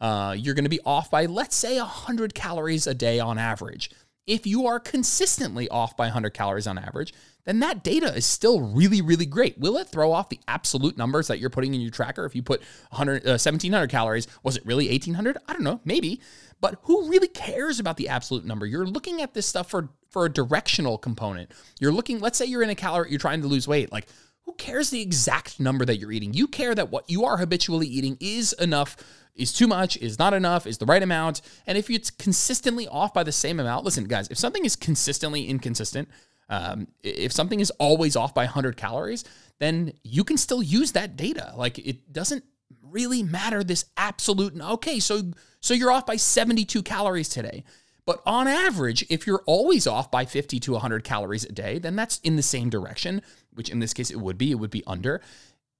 uh, 0.00 0.34
you're 0.38 0.54
going 0.54 0.64
to 0.64 0.70
be 0.70 0.80
off 0.84 1.10
by 1.10 1.26
let's 1.26 1.56
say 1.56 1.78
100 1.78 2.34
calories 2.34 2.86
a 2.86 2.94
day 2.94 3.18
on 3.18 3.38
average. 3.38 3.90
If 4.26 4.46
you 4.46 4.66
are 4.66 4.78
consistently 4.78 5.68
off 5.68 5.96
by 5.96 6.06
100 6.06 6.30
calories 6.30 6.66
on 6.66 6.78
average, 6.78 7.12
then 7.44 7.60
that 7.60 7.82
data 7.82 8.14
is 8.14 8.26
still 8.26 8.60
really, 8.60 9.00
really 9.00 9.26
great. 9.26 9.58
Will 9.58 9.76
it 9.76 9.88
throw 9.88 10.12
off 10.12 10.28
the 10.28 10.40
absolute 10.48 10.96
numbers 10.96 11.28
that 11.28 11.38
you're 11.38 11.50
putting 11.50 11.74
in 11.74 11.80
your 11.80 11.90
tracker? 11.90 12.24
If 12.24 12.34
you 12.34 12.42
put 12.42 12.60
100, 12.90 13.26
uh, 13.26 13.38
1700 13.38 13.88
calories, 13.88 14.26
was 14.42 14.56
it 14.56 14.66
really 14.66 14.88
1800? 14.88 15.38
I 15.48 15.52
don't 15.52 15.62
know, 15.62 15.80
maybe. 15.84 16.20
But 16.60 16.78
who 16.82 17.08
really 17.08 17.28
cares 17.28 17.80
about 17.80 17.96
the 17.96 18.08
absolute 18.08 18.44
number? 18.44 18.66
You're 18.66 18.86
looking 18.86 19.22
at 19.22 19.34
this 19.34 19.46
stuff 19.46 19.70
for 19.70 19.88
for 20.10 20.26
a 20.26 20.28
directional 20.28 20.98
component. 20.98 21.52
You're 21.78 21.92
looking, 21.92 22.18
let's 22.18 22.36
say 22.36 22.44
you're 22.44 22.64
in 22.64 22.70
a 22.70 22.74
calorie, 22.74 23.10
you're 23.10 23.18
trying 23.20 23.42
to 23.42 23.46
lose 23.46 23.68
weight. 23.68 23.92
Like, 23.92 24.08
who 24.44 24.52
cares 24.54 24.90
the 24.90 25.00
exact 25.00 25.60
number 25.60 25.84
that 25.84 25.98
you're 25.98 26.12
eating? 26.12 26.34
You 26.34 26.48
care 26.48 26.74
that 26.74 26.90
what 26.90 27.08
you 27.08 27.24
are 27.24 27.36
habitually 27.36 27.86
eating 27.86 28.16
is 28.20 28.52
enough, 28.54 28.96
is 29.36 29.52
too 29.52 29.68
much, 29.68 29.96
is 29.98 30.18
not 30.18 30.34
enough, 30.34 30.66
is 30.66 30.78
the 30.78 30.86
right 30.86 31.02
amount. 31.02 31.40
And 31.66 31.78
if 31.78 31.88
it's 31.88 32.10
consistently 32.10 32.88
off 32.88 33.14
by 33.14 33.22
the 33.22 33.32
same 33.32 33.60
amount, 33.60 33.84
listen, 33.84 34.04
guys, 34.04 34.26
if 34.28 34.38
something 34.38 34.64
is 34.64 34.74
consistently 34.74 35.46
inconsistent, 35.46 36.08
um, 36.50 36.88
if 37.02 37.32
something 37.32 37.60
is 37.60 37.70
always 37.78 38.16
off 38.16 38.34
by 38.34 38.44
100 38.44 38.76
calories, 38.76 39.24
then 39.58 39.92
you 40.02 40.24
can 40.24 40.36
still 40.36 40.62
use 40.62 40.92
that 40.92 41.16
data. 41.16 41.54
Like 41.56 41.78
it 41.78 42.12
doesn't 42.12 42.44
really 42.82 43.22
matter 43.22 43.64
this 43.64 43.86
absolute. 43.96 44.60
Okay, 44.60 44.98
so 44.98 45.32
so 45.60 45.72
you're 45.72 45.92
off 45.92 46.04
by 46.04 46.16
72 46.16 46.82
calories 46.82 47.28
today. 47.28 47.64
But 48.04 48.22
on 48.26 48.48
average, 48.48 49.06
if 49.08 49.26
you're 49.26 49.42
always 49.46 49.86
off 49.86 50.10
by 50.10 50.24
50 50.24 50.58
to 50.60 50.72
100 50.72 51.04
calories 51.04 51.44
a 51.44 51.52
day, 51.52 51.78
then 51.78 51.94
that's 51.94 52.18
in 52.20 52.34
the 52.34 52.42
same 52.42 52.68
direction, 52.68 53.22
which 53.52 53.68
in 53.68 53.78
this 53.78 53.94
case 53.94 54.10
it 54.10 54.18
would 54.18 54.36
be, 54.36 54.50
it 54.50 54.56
would 54.56 54.70
be 54.70 54.82
under. 54.86 55.20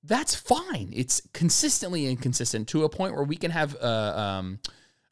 That's 0.05 0.35
fine. 0.35 0.93
It's 0.95 1.21
consistently 1.33 2.07
inconsistent 2.07 2.69
to 2.69 2.85
a 2.85 2.89
point 2.89 3.15
where 3.15 3.25
we 3.25 3.37
can 3.37 3.51
have 3.51 3.77
uh, 3.83 4.15
um, 4.17 4.61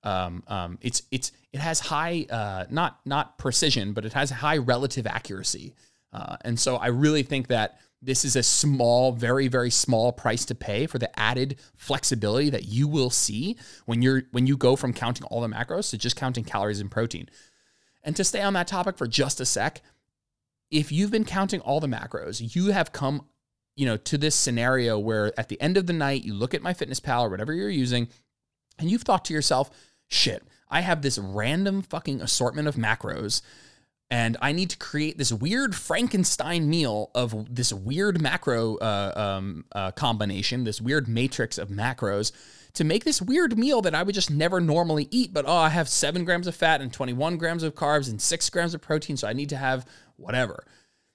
um, 0.02 0.42
um, 0.46 0.78
it's 0.80 1.02
it's 1.10 1.32
it 1.52 1.60
has 1.60 1.80
high 1.80 2.26
uh, 2.30 2.66
not 2.70 3.00
not 3.04 3.38
precision, 3.38 3.92
but 3.92 4.04
it 4.04 4.12
has 4.12 4.30
high 4.30 4.58
relative 4.58 5.06
accuracy, 5.06 5.74
uh, 6.12 6.36
and 6.42 6.58
so 6.58 6.76
I 6.76 6.88
really 6.88 7.22
think 7.22 7.48
that 7.48 7.78
this 8.00 8.24
is 8.24 8.36
a 8.36 8.42
small, 8.42 9.12
very 9.12 9.48
very 9.48 9.70
small 9.70 10.12
price 10.12 10.44
to 10.46 10.54
pay 10.54 10.86
for 10.86 10.98
the 10.98 11.18
added 11.18 11.56
flexibility 11.76 12.50
that 12.50 12.66
you 12.66 12.86
will 12.86 13.10
see 13.10 13.56
when 13.86 14.02
you're 14.02 14.22
when 14.30 14.46
you 14.46 14.56
go 14.56 14.76
from 14.76 14.92
counting 14.92 15.24
all 15.26 15.40
the 15.40 15.48
macros 15.48 15.90
to 15.90 15.98
just 15.98 16.16
counting 16.16 16.44
calories 16.44 16.80
and 16.80 16.90
protein. 16.90 17.28
And 18.04 18.14
to 18.16 18.24
stay 18.24 18.40
on 18.40 18.52
that 18.52 18.68
topic 18.68 18.96
for 18.96 19.08
just 19.08 19.40
a 19.40 19.44
sec, 19.44 19.82
if 20.70 20.92
you've 20.92 21.10
been 21.10 21.24
counting 21.24 21.60
all 21.60 21.80
the 21.80 21.88
macros, 21.88 22.54
you 22.54 22.68
have 22.68 22.92
come 22.92 23.26
you 23.74 23.86
know 23.86 23.96
to 23.96 24.16
this 24.16 24.34
scenario 24.34 24.98
where 24.98 25.32
at 25.38 25.48
the 25.48 25.60
end 25.60 25.76
of 25.76 25.86
the 25.86 25.92
night 25.92 26.24
you 26.24 26.34
look 26.34 26.54
at 26.54 26.62
MyFitnessPal 26.62 27.22
or 27.22 27.30
whatever 27.30 27.52
you're 27.52 27.68
using 27.68 28.08
and 28.78 28.90
you've 28.90 29.02
thought 29.02 29.24
to 29.26 29.34
yourself 29.34 29.70
shit, 30.08 30.42
I 30.68 30.80
have 30.80 31.02
this 31.02 31.18
random 31.18 31.82
fucking 31.82 32.20
assortment 32.20 32.68
of 32.68 32.76
macros 32.76 33.42
and 34.10 34.36
I 34.40 34.52
need 34.52 34.70
to 34.70 34.78
create 34.78 35.18
this 35.18 35.32
weird 35.32 35.74
Frankenstein 35.74 36.68
meal 36.68 37.10
of 37.14 37.54
this 37.54 37.72
weird 37.72 38.20
macro 38.22 38.76
uh, 38.76 39.12
um, 39.14 39.64
uh, 39.72 39.90
combination, 39.92 40.64
this 40.64 40.80
weird 40.80 41.08
matrix 41.08 41.58
of 41.58 41.68
macros 41.68 42.32
to 42.74 42.84
make 42.84 43.04
this 43.04 43.20
weird 43.20 43.58
meal 43.58 43.82
that 43.82 43.94
I 43.94 44.02
would 44.02 44.14
just 44.14 44.30
never 44.30 44.60
normally 44.60 45.08
eat. 45.10 45.34
But 45.34 45.44
oh, 45.46 45.54
I 45.54 45.68
have 45.68 45.88
seven 45.88 46.24
grams 46.24 46.46
of 46.46 46.54
fat 46.54 46.80
and 46.80 46.92
21 46.92 47.36
grams 47.36 47.62
of 47.62 47.74
carbs 47.74 48.08
and 48.08 48.20
six 48.20 48.48
grams 48.48 48.72
of 48.72 48.80
protein, 48.80 49.18
so 49.18 49.28
I 49.28 49.34
need 49.34 49.50
to 49.50 49.56
have 49.56 49.86
whatever. 50.16 50.64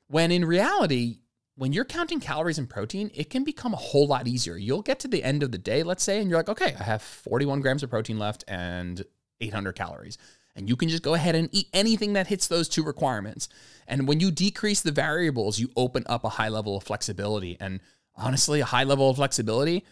When 0.08 0.32
in 0.32 0.46
reality, 0.46 1.18
when 1.56 1.72
you're 1.74 1.86
counting 1.86 2.20
calories 2.20 2.58
and 2.58 2.70
protein, 2.70 3.12
it 3.14 3.30
can 3.30 3.44
become 3.44 3.74
a 3.74 3.78
whole 3.78 4.08
lot 4.08 4.28
easier. 4.28 4.58
You'll 4.58 4.82
get 4.82 5.00
to 5.02 5.08
the 5.08 5.24
end 5.24 5.44
of 5.44 5.52
the 5.52 5.58
day, 5.58 5.84
let's 5.84 6.04
say, 6.04 6.20
and 6.20 6.30
you're 6.30 6.40
like, 6.40 6.50
okay, 6.50 6.76
I 6.80 6.84
have 6.84 7.02
41 7.02 7.62
grams 7.62 7.84
of 7.84 7.90
protein 7.90 8.18
left 8.18 8.44
and 8.48 9.04
800 9.40 9.74
calories. 9.74 10.18
And 10.56 10.70
you 10.70 10.76
can 10.76 10.90
just 10.90 11.04
go 11.04 11.14
ahead 11.14 11.36
and 11.36 11.50
eat 11.52 11.68
anything 11.74 12.14
that 12.14 12.28
hits 12.28 12.48
those 12.48 12.70
two 12.70 12.84
requirements. 12.84 13.50
And 13.88 14.08
when 14.08 14.20
you 14.20 14.32
decrease 14.32 14.82
the 14.82 14.92
variables, 14.92 15.60
you 15.60 15.70
open 15.76 16.04
up 16.08 16.24
a 16.24 16.30
high 16.30 16.50
level 16.50 16.78
of 16.78 16.84
flexibility. 16.84 17.58
And 17.60 17.80
honestly, 18.16 18.60
a 18.60 18.66
high 18.66 18.84
level 18.84 19.10
of 19.10 19.16
flexibility 19.16 19.84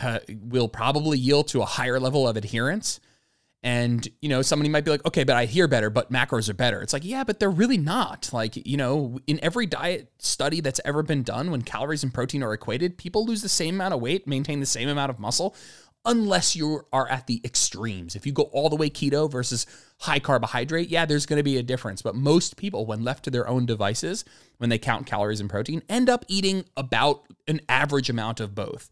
uh, 0.00 0.18
will 0.28 0.68
probably 0.68 1.18
yield 1.18 1.48
to 1.48 1.62
a 1.62 1.66
higher 1.66 1.98
level 1.98 2.28
of 2.28 2.36
adherence 2.36 3.00
and, 3.66 4.06
you 4.22 4.28
know, 4.28 4.42
somebody 4.42 4.68
might 4.68 4.84
be 4.84 4.92
like, 4.92 5.04
okay, 5.04 5.24
but 5.24 5.34
I 5.34 5.44
hear 5.44 5.66
better, 5.66 5.90
but 5.90 6.12
macros 6.12 6.48
are 6.48 6.54
better. 6.54 6.80
It's 6.80 6.92
like, 6.92 7.04
yeah, 7.04 7.24
but 7.24 7.40
they're 7.40 7.50
really 7.50 7.76
not. 7.76 8.30
Like, 8.32 8.64
you 8.64 8.76
know, 8.76 9.18
in 9.26 9.40
every 9.42 9.66
diet 9.66 10.12
study 10.20 10.60
that's 10.60 10.80
ever 10.84 11.02
been 11.02 11.24
done, 11.24 11.50
when 11.50 11.62
calories 11.62 12.04
and 12.04 12.14
protein 12.14 12.44
are 12.44 12.52
equated, 12.52 12.96
people 12.96 13.26
lose 13.26 13.42
the 13.42 13.48
same 13.48 13.74
amount 13.74 13.92
of 13.92 14.00
weight, 14.00 14.28
maintain 14.28 14.60
the 14.60 14.66
same 14.66 14.88
amount 14.88 15.10
of 15.10 15.18
muscle, 15.18 15.56
unless 16.04 16.54
you 16.54 16.82
are 16.92 17.08
at 17.08 17.26
the 17.26 17.40
extremes. 17.42 18.14
If 18.14 18.24
you 18.24 18.30
go 18.30 18.44
all 18.44 18.68
the 18.68 18.76
way 18.76 18.88
keto 18.88 19.28
versus 19.28 19.66
high 19.98 20.20
carbohydrate, 20.20 20.88
yeah, 20.88 21.04
there's 21.04 21.26
going 21.26 21.38
to 21.38 21.42
be 21.42 21.56
a 21.56 21.62
difference. 21.64 22.02
But 22.02 22.14
most 22.14 22.56
people, 22.56 22.86
when 22.86 23.02
left 23.02 23.24
to 23.24 23.30
their 23.32 23.48
own 23.48 23.66
devices, 23.66 24.24
when 24.58 24.70
they 24.70 24.78
count 24.78 25.06
calories 25.06 25.40
and 25.40 25.50
protein, 25.50 25.82
end 25.88 26.08
up 26.08 26.24
eating 26.28 26.66
about 26.76 27.24
an 27.48 27.60
average 27.68 28.10
amount 28.10 28.38
of 28.38 28.54
both. 28.54 28.88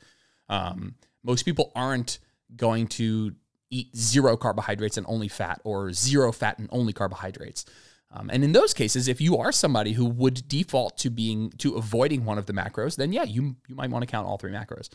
Um, 0.49 0.97
most 1.23 1.45
people 1.45 1.71
aren't 1.77 2.19
going 2.57 2.89
to 2.89 3.37
eat 3.75 3.97
zero 3.97 4.37
carbohydrates 4.37 4.97
and 4.97 5.07
only 5.09 5.29
fat, 5.29 5.61
or 5.65 5.93
zero 5.93 6.33
fat 6.33 6.59
and 6.59 6.69
only 6.71 6.93
carbohydrates. 6.93 7.65
Um, 8.11 8.31
and 8.33 8.45
in 8.45 8.53
those 8.53 8.73
cases, 8.73 9.09
if 9.09 9.21
you 9.21 9.37
are 9.39 9.51
somebody 9.51 9.93
who 9.93 10.05
would 10.05 10.47
default 10.47 10.97
to 10.99 11.11
being 11.11 11.51
to 11.59 11.75
avoiding 11.75 12.25
one 12.25 12.39
of 12.39 12.47
the 12.47 12.53
macros, 12.53 12.97
then 12.97 13.13
yeah, 13.13 13.25
you 13.25 13.57
you 13.67 13.75
might 13.75 13.91
want 13.91 14.03
to 14.03 14.11
count 14.11 14.27
all 14.27 14.39
three 14.39 14.53
macros. 14.53 14.89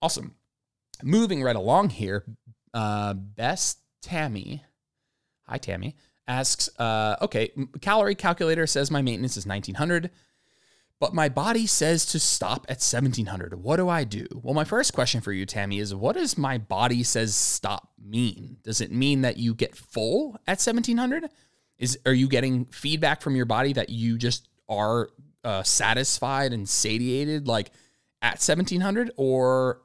Awesome. 0.00 0.34
Moving 1.02 1.42
right 1.42 1.56
along 1.56 1.90
here, 1.90 2.24
uh, 2.72 3.12
Best 3.14 3.80
Tammy, 4.00 4.64
hi 5.46 5.58
Tammy, 5.58 5.96
asks, 6.26 6.70
uh, 6.78 7.16
okay, 7.20 7.50
calorie 7.80 8.14
calculator 8.14 8.66
says 8.66 8.90
my 8.90 9.02
maintenance 9.02 9.36
is 9.36 9.46
1900 9.46 10.10
but 11.00 11.14
my 11.14 11.28
body 11.28 11.66
says 11.66 12.06
to 12.06 12.18
stop 12.18 12.66
at 12.68 12.80
1700. 12.80 13.62
What 13.62 13.76
do 13.76 13.88
I 13.88 14.04
do? 14.04 14.26
Well, 14.42 14.54
my 14.54 14.64
first 14.64 14.94
question 14.94 15.20
for 15.20 15.32
you, 15.32 15.44
Tammy, 15.44 15.78
is 15.78 15.94
what 15.94 16.16
does 16.16 16.38
my 16.38 16.58
body 16.58 17.02
says 17.02 17.34
stop 17.34 17.90
mean? 18.02 18.58
Does 18.62 18.80
it 18.80 18.92
mean 18.92 19.22
that 19.22 19.36
you 19.36 19.54
get 19.54 19.76
full 19.76 20.36
at 20.46 20.60
1700? 20.60 21.28
Is 21.78 21.98
are 22.06 22.12
you 22.12 22.28
getting 22.28 22.66
feedback 22.66 23.20
from 23.20 23.34
your 23.36 23.46
body 23.46 23.72
that 23.72 23.90
you 23.90 24.16
just 24.16 24.48
are 24.68 25.10
uh, 25.44 25.62
satisfied 25.62 26.52
and 26.52 26.68
satiated 26.68 27.46
like 27.46 27.70
at 28.22 28.40
1700 28.40 29.10
or 29.16 29.82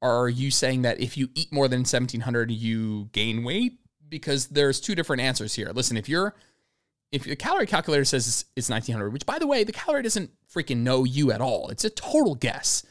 are 0.00 0.28
you 0.28 0.50
saying 0.50 0.82
that 0.82 1.00
if 1.00 1.16
you 1.16 1.28
eat 1.34 1.52
more 1.52 1.66
than 1.66 1.80
1700 1.80 2.52
you 2.52 3.08
gain 3.12 3.42
weight 3.42 3.78
because 4.08 4.46
there's 4.48 4.80
two 4.80 4.94
different 4.94 5.20
answers 5.20 5.54
here 5.54 5.70
listen 5.74 5.96
if 5.96 6.08
you're 6.08 6.34
if 7.12 7.24
the 7.24 7.36
calorie 7.36 7.66
calculator 7.66 8.04
says 8.04 8.26
it's, 8.26 8.44
it's 8.56 8.70
1900, 8.70 9.12
which 9.12 9.26
by 9.26 9.38
the 9.38 9.46
way, 9.46 9.64
the 9.64 9.72
calorie 9.72 10.02
doesn't 10.02 10.30
freaking 10.52 10.78
know 10.78 11.04
you 11.04 11.30
at 11.30 11.40
all. 11.40 11.68
It's 11.68 11.84
a 11.84 11.90
total 11.90 12.34
guess. 12.34 12.84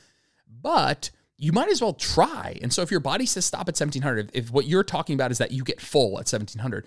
But 0.47 1.09
you 1.37 1.51
might 1.51 1.69
as 1.69 1.81
well 1.81 1.93
try. 1.93 2.59
And 2.61 2.71
so 2.71 2.83
if 2.83 2.91
your 2.91 2.99
body 2.99 3.25
says 3.25 3.45
stop 3.45 3.61
at 3.61 3.79
1700, 3.79 4.29
if, 4.29 4.45
if 4.45 4.51
what 4.51 4.67
you're 4.67 4.83
talking 4.83 5.15
about 5.15 5.31
is 5.31 5.39
that 5.39 5.51
you 5.51 5.63
get 5.63 5.81
full 5.81 6.19
at 6.19 6.31
1700, 6.31 6.85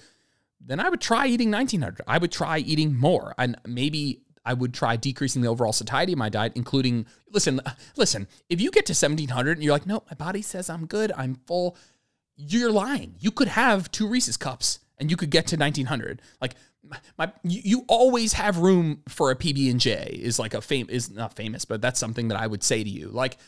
then 0.60 0.78
I 0.78 0.88
would 0.88 1.00
try 1.00 1.26
eating 1.26 1.50
1900. 1.50 2.02
I 2.06 2.18
would 2.18 2.30
try 2.30 2.58
eating 2.58 2.94
more. 2.96 3.34
And 3.36 3.56
maybe 3.66 4.22
I 4.44 4.54
would 4.54 4.72
try 4.72 4.94
decreasing 4.94 5.42
the 5.42 5.48
overall 5.48 5.72
satiety 5.72 6.12
of 6.12 6.18
my 6.18 6.28
diet, 6.28 6.52
including 6.54 7.06
listen, 7.30 7.60
listen, 7.96 8.28
if 8.48 8.60
you 8.60 8.70
get 8.70 8.86
to 8.86 8.92
1700 8.92 9.56
and 9.56 9.64
you're 9.64 9.72
like, 9.72 9.86
no, 9.86 10.04
my 10.08 10.14
body 10.14 10.40
says 10.40 10.70
I'm 10.70 10.86
good, 10.86 11.10
I'm 11.16 11.34
full, 11.46 11.76
you're 12.36 12.70
lying. 12.70 13.16
You 13.18 13.32
could 13.32 13.48
have 13.48 13.90
two 13.90 14.06
Reese's 14.06 14.36
cups 14.36 14.78
and 14.98 15.10
you 15.10 15.16
could 15.16 15.30
get 15.30 15.48
to 15.48 15.56
1900. 15.56 16.22
Like 16.40 16.54
my, 17.18 17.32
you, 17.42 17.60
you 17.64 17.84
always 17.88 18.32
have 18.34 18.58
room 18.58 19.02
for 19.08 19.30
a 19.30 19.36
PB 19.36 19.70
and 19.70 19.80
J 19.80 20.18
is 20.22 20.38
like 20.38 20.54
a 20.54 20.60
fame 20.60 20.86
is 20.90 21.10
not 21.10 21.34
famous, 21.36 21.64
but 21.64 21.80
that's 21.80 21.98
something 21.98 22.28
that 22.28 22.38
I 22.38 22.46
would 22.46 22.62
say 22.62 22.82
to 22.82 22.90
you. 22.90 23.08
Like, 23.08 23.38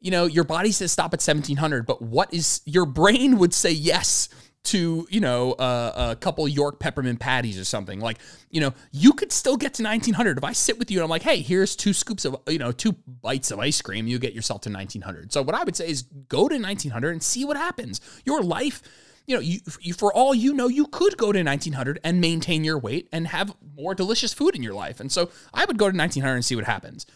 you 0.00 0.10
know, 0.10 0.26
your 0.26 0.44
body 0.44 0.72
says 0.72 0.92
stop 0.92 1.14
at 1.14 1.20
1700, 1.20 1.86
but 1.86 2.02
what 2.02 2.32
is 2.32 2.60
your 2.64 2.86
brain 2.86 3.38
would 3.38 3.54
say 3.54 3.70
yes 3.70 4.28
to 4.66 5.06
you 5.10 5.20
know 5.20 5.52
uh, 5.52 6.10
a 6.10 6.16
couple 6.16 6.46
York 6.48 6.80
peppermint 6.80 7.20
patties 7.20 7.58
or 7.58 7.64
something. 7.64 8.00
Like 8.00 8.18
you 8.50 8.60
know 8.60 8.74
you 8.92 9.12
could 9.12 9.32
still 9.32 9.56
get 9.56 9.74
to 9.74 9.82
1900 9.82 10.38
if 10.38 10.44
I 10.44 10.52
sit 10.52 10.78
with 10.78 10.90
you 10.90 10.98
and 10.98 11.04
I'm 11.04 11.10
like 11.10 11.22
hey 11.22 11.40
here's 11.40 11.76
two 11.76 11.92
scoops 11.92 12.24
of 12.24 12.36
you 12.48 12.58
know 12.58 12.72
two 12.72 12.92
bites 12.92 13.50
of 13.50 13.60
ice 13.60 13.80
cream 13.80 14.06
you 14.06 14.18
get 14.18 14.34
yourself 14.34 14.62
to 14.62 14.70
1900 14.70 15.32
so 15.32 15.42
what 15.42 15.54
I 15.54 15.62
would 15.62 15.76
say 15.76 15.88
is 15.88 16.02
go 16.02 16.48
to 16.48 16.58
1900 16.58 17.10
and 17.10 17.22
see 17.22 17.44
what 17.44 17.56
happens. 17.56 18.00
Your 18.24 18.42
life 18.42 18.82
you 19.26 19.34
know 19.34 19.40
you, 19.40 19.60
you 19.80 19.92
for 19.92 20.12
all 20.12 20.34
you 20.34 20.52
know 20.52 20.68
you 20.68 20.86
could 20.86 21.16
go 21.16 21.32
to 21.32 21.42
1900 21.42 22.00
and 22.04 22.20
maintain 22.20 22.64
your 22.64 22.78
weight 22.78 23.08
and 23.12 23.28
have 23.28 23.54
more 23.76 23.94
delicious 23.94 24.32
food 24.32 24.54
in 24.54 24.62
your 24.62 24.74
life 24.74 25.00
and 25.00 25.10
so 25.10 25.30
I 25.52 25.64
would 25.64 25.78
go 25.78 25.90
to 25.90 25.96
1900 25.96 26.34
and 26.34 26.44
see 26.44 26.56
what 26.56 26.64
happens 26.64 27.06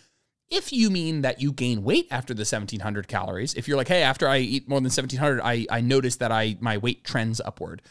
if 0.51 0.73
you 0.73 0.91
mean 0.91 1.23
that 1.23 1.41
you 1.41 1.53
gain 1.53 1.85
weight 1.85 2.09
after 2.11 2.35
the 2.35 2.41
1700 2.41 3.07
calories, 3.07 3.55
if 3.55 3.69
you're 3.69 3.77
like, 3.77 3.89
hey, 3.89 4.03
after 4.03 4.29
I 4.29 4.39
eat 4.39 4.69
more 4.69 4.79
than 4.79 4.87
1700, 4.87 5.41
I, 5.41 5.65
I 5.71 5.81
notice 5.81 6.17
that 6.17 6.33
I 6.33 6.57
my 6.61 6.77
weight 6.77 7.05
trends 7.05 7.41
upward. 7.41 7.83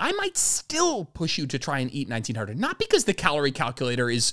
I 0.00 0.12
might 0.12 0.36
still 0.36 1.04
push 1.04 1.38
you 1.38 1.46
to 1.46 1.58
try 1.58 1.78
and 1.78 1.92
eat 1.92 2.08
1900, 2.08 2.58
not 2.58 2.78
because 2.78 3.04
the 3.04 3.14
calorie 3.14 3.52
calculator 3.52 4.10
is 4.10 4.32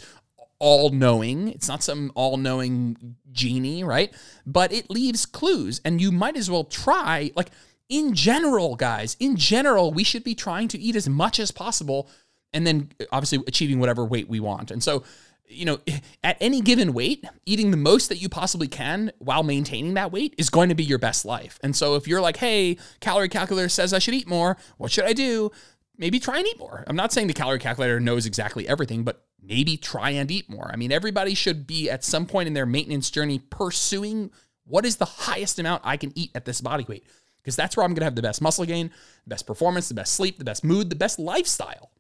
all 0.58 0.90
knowing. 0.90 1.50
It's 1.50 1.68
not 1.68 1.84
some 1.84 2.12
all 2.16 2.38
knowing 2.38 3.18
genie, 3.32 3.84
right? 3.84 4.14
But 4.46 4.72
it 4.72 4.90
leaves 4.90 5.26
clues, 5.26 5.82
and 5.84 6.02
you 6.02 6.12
might 6.12 6.38
as 6.38 6.50
well 6.50 6.64
try. 6.64 7.32
Like, 7.36 7.52
in 7.90 8.14
general, 8.14 8.76
guys, 8.76 9.18
in 9.20 9.36
general, 9.36 9.92
we 9.92 10.04
should 10.04 10.24
be 10.24 10.36
trying 10.36 10.68
to 10.70 10.80
eat 10.80 10.96
as 10.96 11.10
much 11.10 11.40
as 11.40 11.52
possible 11.52 12.08
and 12.54 12.66
then 12.66 12.92
uh, 13.00 13.06
obviously 13.12 13.40
achieving 13.48 13.80
whatever 13.80 14.06
weight 14.06 14.30
we 14.30 14.40
want. 14.40 14.72
And 14.72 14.84
so, 14.84 15.04
you 15.48 15.66
know, 15.66 15.80
at 16.24 16.38
any 16.40 16.62
given 16.62 16.94
weight, 16.94 17.26
eating 17.46 17.72
the 17.72 17.78
most 17.78 18.10
that 18.10 18.22
you 18.22 18.30
possibly 18.30 18.68
can 18.68 19.12
while 19.18 19.44
maintaining 19.44 19.96
that 19.96 20.12
weight 20.12 20.36
is 20.38 20.50
going 20.50 20.70
to 20.70 20.76
be 20.76 20.84
your 20.84 21.00
best 21.00 21.26
life. 21.26 21.60
And 21.64 21.76
so 21.76 21.96
if 21.96 22.08
you're 22.08 22.22
like, 22.22 22.38
hey, 22.38 22.78
calorie 23.00 23.30
calculator 23.30 23.70
says 23.70 23.94
I 23.94 24.00
should 24.00 24.14
eat 24.14 24.28
more, 24.28 24.58
what 24.78 24.92
should 24.92 25.06
I 25.06 25.14
do? 25.14 25.52
Maybe 25.98 26.20
try 26.20 26.38
and 26.38 26.48
eat 26.48 26.60
more. 26.60 26.86
I'm 26.88 26.96
not 26.96 27.12
saying 27.12 27.28
the 27.28 27.34
calorie 27.34 27.60
calculator 27.60 28.00
knows 28.00 28.26
exactly 28.26 28.68
everything, 28.68 29.04
but 29.04 29.26
maybe 29.42 29.76
try 29.76 30.12
and 30.12 30.30
eat 30.32 30.50
more. 30.50 30.70
I 30.72 30.78
mean, 30.78 30.92
everybody 30.92 31.34
should 31.34 31.68
be 31.68 31.90
at 31.90 32.04
some 32.04 32.26
point 32.26 32.48
in 32.48 32.54
their 32.54 32.66
maintenance 32.66 33.10
journey 33.10 33.40
pursuing 33.40 34.32
what 34.64 34.86
is 34.86 34.98
the 34.98 35.06
highest 35.06 35.58
amount 35.60 35.82
I 35.84 35.98
can 35.98 36.14
eat 36.16 36.32
at 36.36 36.46
this 36.46 36.62
body 36.62 36.86
weight? 36.88 37.04
Because 37.50 37.58
that's 37.58 37.76
where 37.76 37.84
I'm 37.84 37.92
going 37.92 38.02
to 38.02 38.06
have 38.06 38.16
the 38.16 38.22
best 38.22 38.42
muscle 38.42 38.66
gain, 38.66 38.90
the 39.26 39.30
best 39.30 39.46
performance, 39.48 39.88
the 39.88 39.96
best 39.96 40.14
sleep, 40.14 40.38
the 40.38 40.46
best 40.46 40.64
mood, 40.64 40.90
the 40.90 40.96
best 40.96 41.20
lifestyle. 41.20 41.92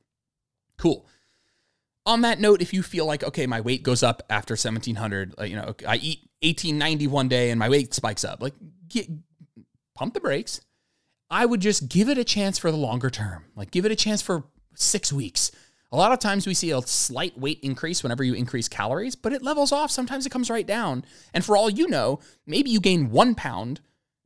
Cool 0.77 1.05
on 2.09 2.21
that 2.21 2.39
note, 2.39 2.62
if 2.62 2.73
you 2.73 2.81
feel 2.81 3.05
like, 3.05 3.23
okay, 3.23 3.45
my 3.45 3.62
weight 3.62 3.83
goes 3.83 4.01
up 4.01 4.23
after 4.31 4.53
1700, 4.53 5.35
uh, 5.38 5.43
you 5.43 5.55
know, 5.55 5.75
I 5.88 5.97
eat 5.97 6.27
1890 6.41 7.07
one 7.07 7.27
day 7.27 7.51
and 7.51 7.59
my 7.59 7.69
weight 7.69 7.93
spikes 7.93 8.23
up, 8.23 8.41
like 8.41 8.55
get, 8.88 9.07
pump 9.93 10.15
the 10.15 10.19
brakes. 10.19 10.62
I 11.29 11.45
would 11.45 11.62
just 11.62 11.88
give 11.88 12.09
it 12.09 12.17
a 12.17 12.23
chance 12.23 12.57
for 12.57 12.71
the 12.71 12.77
longer 12.77 13.12
term. 13.12 13.45
Like 13.55 13.69
give 13.69 13.85
it 13.85 13.91
a 13.91 13.95
chance 13.95 14.23
for 14.23 14.45
six 14.73 15.13
weeks. 15.13 15.51
A 15.91 15.97
lot 15.97 16.12
of 16.12 16.17
times 16.17 16.47
we 16.47 16.55
see 16.55 16.71
a 16.71 16.81
slight 16.81 17.38
weight 17.38 17.59
increase 17.62 18.01
whenever 18.01 18.23
you 18.23 18.33
increase 18.33 18.67
calories, 18.67 19.15
but 19.15 19.31
it 19.31 19.43
levels 19.43 19.71
off. 19.71 19.91
Sometimes 19.91 20.25
it 20.25 20.31
comes 20.31 20.49
right 20.49 20.65
down. 20.65 21.05
And 21.33 21.45
for 21.45 21.55
all 21.55 21.69
you 21.69 21.88
know, 21.88 22.19
maybe 22.47 22.71
you 22.71 22.79
gain 22.79 23.12
one 23.12 23.35
pound, 23.35 23.81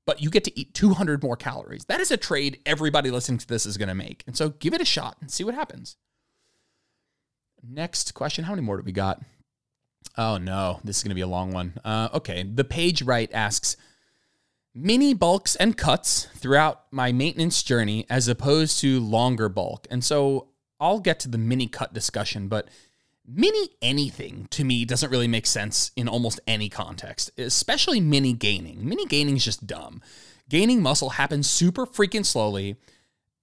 but 0.06 0.22
you 0.22 0.30
get 0.30 0.44
to 0.46 0.60
eat 0.60 0.74
200 0.74 1.24
more 1.24 1.36
calories. 1.36 1.86
That 1.86 2.02
is 2.02 2.12
a 2.12 2.18
trade 2.18 2.60
everybody 2.66 3.12
listening 3.12 3.38
to 3.40 3.48
this 3.48 3.66
is 3.66 3.78
going 3.78 3.90
to 3.90 3.96
make. 3.96 4.24
And 4.28 4.36
so 4.36 4.50
give 4.50 4.74
it 4.74 4.82
a 4.82 4.86
shot 4.86 5.18
and 5.22 5.32
see 5.32 5.44
what 5.44 5.56
happens. 5.56 5.98
Next 7.62 8.14
question. 8.14 8.44
How 8.44 8.52
many 8.52 8.64
more 8.64 8.78
do 8.78 8.84
we 8.84 8.92
got? 8.92 9.22
Oh 10.18 10.38
no, 10.38 10.80
this 10.84 10.98
is 10.98 11.04
going 11.04 11.10
to 11.10 11.16
be 11.16 11.22
a 11.22 11.28
long 11.28 11.52
one. 11.52 11.74
Uh, 11.84 12.10
okay. 12.14 12.44
The 12.44 12.66
page 12.66 13.02
right 13.02 13.30
asks 13.34 13.78
mini 14.76 15.14
bulks 15.14 15.56
and 15.56 15.78
cuts 15.78 16.26
throughout 16.36 16.84
my 16.92 17.12
maintenance 17.12 17.64
journey 17.64 18.06
as 18.10 18.28
opposed 18.28 18.80
to 18.82 19.00
longer 19.00 19.48
bulk. 19.48 19.88
And 19.90 20.04
so 20.04 20.50
I'll 20.80 21.00
get 21.00 21.20
to 21.22 21.30
the 21.30 21.38
mini 21.38 21.68
cut 21.68 21.94
discussion, 21.94 22.48
but 22.48 22.68
mini 23.28 23.70
anything 23.82 24.48
to 24.52 24.64
me 24.64 24.86
doesn't 24.86 25.10
really 25.10 25.28
make 25.28 25.46
sense 25.46 25.92
in 25.96 26.08
almost 26.08 26.40
any 26.48 26.70
context, 26.70 27.32
especially 27.38 28.00
mini 28.00 28.34
gaining. 28.34 28.88
Mini 28.88 29.06
gaining 29.06 29.38
is 29.38 29.46
just 29.46 29.66
dumb. 29.66 30.02
Gaining 30.50 30.82
muscle 30.82 31.12
happens 31.12 31.50
super 31.50 31.86
freaking 31.86 32.26
slowly. 32.26 32.76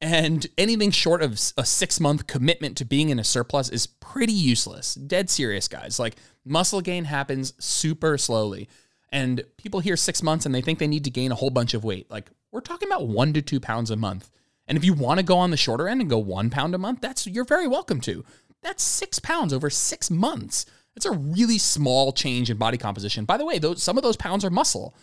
And 0.02 0.46
anything 0.56 0.90
short 0.90 1.22
of 1.22 1.32
a 1.58 1.64
six 1.64 2.00
month 2.00 2.26
commitment 2.26 2.76
to 2.78 2.84
being 2.84 3.10
in 3.10 3.18
a 3.18 3.24
surplus 3.24 3.68
is 3.68 3.86
pretty 3.86 4.32
useless. 4.32 4.94
Dead 4.94 5.28
serious, 5.28 5.68
guys. 5.68 5.98
Like 5.98 6.16
muscle 6.44 6.80
gain 6.80 7.04
happens 7.04 7.52
super 7.62 8.16
slowly. 8.16 8.68
And 9.12 9.42
people 9.58 9.80
hear 9.80 9.96
six 9.96 10.22
months 10.22 10.46
and 10.46 10.54
they 10.54 10.62
think 10.62 10.78
they 10.78 10.86
need 10.86 11.04
to 11.04 11.10
gain 11.10 11.32
a 11.32 11.34
whole 11.34 11.50
bunch 11.50 11.74
of 11.74 11.84
weight. 11.84 12.10
Like 12.10 12.30
we're 12.50 12.60
talking 12.60 12.88
about 12.88 13.08
one 13.08 13.32
to 13.34 13.42
two 13.42 13.60
pounds 13.60 13.90
a 13.90 13.96
month. 13.96 14.30
And 14.66 14.78
if 14.78 14.84
you 14.84 14.94
want 14.94 15.18
to 15.18 15.24
go 15.24 15.36
on 15.36 15.50
the 15.50 15.56
shorter 15.56 15.88
end 15.88 16.00
and 16.00 16.08
go 16.08 16.18
one 16.18 16.48
pound 16.48 16.74
a 16.74 16.78
month, 16.78 17.00
that's 17.00 17.26
you're 17.26 17.44
very 17.44 17.66
welcome 17.66 18.00
to. 18.02 18.24
That's 18.62 18.82
six 18.82 19.18
pounds 19.18 19.52
over 19.52 19.70
six 19.70 20.10
months. 20.10 20.66
It's 20.96 21.06
a 21.06 21.12
really 21.12 21.58
small 21.58 22.12
change 22.12 22.50
in 22.50 22.56
body 22.56 22.76
composition. 22.76 23.24
By 23.24 23.36
the 23.36 23.44
way, 23.44 23.58
those 23.58 23.82
some 23.82 23.96
of 23.96 24.02
those 24.02 24.16
pounds 24.16 24.44
are 24.44 24.50
muscle. 24.50 24.94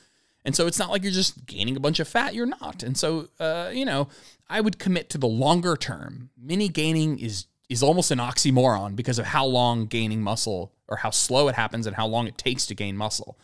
And 0.46 0.56
so 0.56 0.66
it's 0.68 0.80
not 0.80 0.90
like 0.90 1.04
you're 1.04 1.12
just 1.12 1.46
gaining 1.46 1.76
a 1.76 1.80
bunch 1.80 2.00
of 2.00 2.08
fat. 2.08 2.34
You're 2.34 2.46
not. 2.46 2.82
And 2.82 2.98
so, 2.98 3.28
uh, 3.40 3.70
you 3.74 3.84
know, 3.84 4.08
I 4.50 4.62
would 4.62 4.80
commit 4.80 5.10
to 5.10 5.18
the 5.18 5.28
longer 5.28 5.76
term. 5.76 6.30
Mini 6.38 6.70
gaining 6.70 7.20
is 7.20 7.48
is 7.70 7.84
almost 7.84 8.12
an 8.12 8.20
oxymoron 8.20 8.96
because 8.96 9.20
of 9.20 9.26
how 9.26 9.46
long 9.46 9.88
gaining 9.88 10.22
muscle 10.22 10.72
or 10.88 10.98
how 10.98 11.10
slow 11.10 11.50
it 11.50 11.56
happens 11.56 11.86
and 11.86 11.96
how 11.96 12.08
long 12.08 12.28
it 12.28 12.38
takes 12.38 12.66
to 12.68 12.76
gain 12.76 12.96
muscle. 12.96 13.38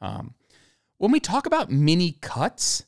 Um, 0.00 0.34
when 0.98 1.10
we 1.10 1.20
talk 1.20 1.46
about 1.46 1.70
mini 1.70 2.18
cuts, 2.20 2.84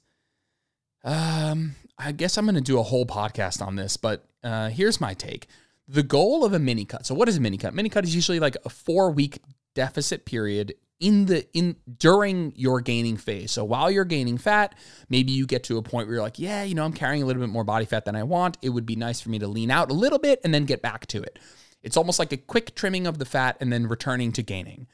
um, 1.03 1.77
I 1.99 2.13
guess 2.13 2.37
I'm 2.37 2.45
going 2.45 2.57
to 2.57 2.61
do 2.61 2.79
a 2.79 2.83
whole 2.83 3.07
podcast 3.07 3.67
on 3.67 3.77
this, 3.77 3.97
but 3.97 4.27
uh, 4.45 4.69
here's 4.69 5.01
my 5.01 5.15
take. 5.15 5.47
The 5.89 6.03
goal 6.03 6.45
of 6.45 6.53
a 6.53 6.59
mini 6.59 6.85
cut. 6.85 7.07
So, 7.07 7.15
what 7.15 7.29
is 7.29 7.37
a 7.37 7.41
mini 7.41 7.59
cut? 7.59 7.75
Mini 7.75 7.89
cut 7.89 8.05
is 8.05 8.15
usually 8.15 8.41
like 8.41 8.57
a 8.65 8.69
four 8.69 9.11
week 9.11 9.41
deficit 9.75 10.25
period 10.25 10.75
in 10.99 11.27
the 11.27 11.47
in 11.53 11.77
during 11.99 12.53
your 12.57 12.81
gaining 12.81 13.17
phase. 13.17 13.53
So 13.53 13.65
while 13.65 13.91
you're 13.91 14.05
gaining 14.05 14.39
fat, 14.39 14.75
maybe 15.09 15.33
you 15.33 15.47
get 15.47 15.65
to 15.65 15.79
a 15.79 15.83
point 15.83 16.09
where 16.09 16.17
you're 16.17 16.23
like, 16.23 16.39
yeah, 16.39 16.63
you 16.63 16.75
know, 16.75 16.85
I'm 16.85 16.93
carrying 16.93 17.23
a 17.23 17.27
little 17.27 17.43
bit 17.43 17.51
more 17.51 17.65
body 17.65 17.85
fat 17.85 18.05
than 18.05 18.17
I 18.17 18.23
want. 18.23 18.57
It 18.63 18.71
would 18.71 18.87
be 18.87 18.97
nice 18.97 19.21
for 19.21 19.29
me 19.29 19.39
to 19.41 19.49
lean 19.49 19.71
out 19.71 19.91
a 19.91 19.95
little 19.95 20.19
bit 20.19 20.41
and 20.43 20.55
then 20.55 20.65
get 20.65 20.83
back 20.83 21.07
to 21.09 21.23
it. 21.23 21.39
It's 21.83 21.97
almost 21.97 22.19
like 22.19 22.33
a 22.33 22.37
quick 22.37 22.75
trimming 22.75 23.07
of 23.07 23.19
the 23.19 23.25
fat 23.25 23.57
and 23.61 23.73
then 23.73 23.87
returning 23.87 24.33
to 24.33 24.43
gaining. 24.43 24.87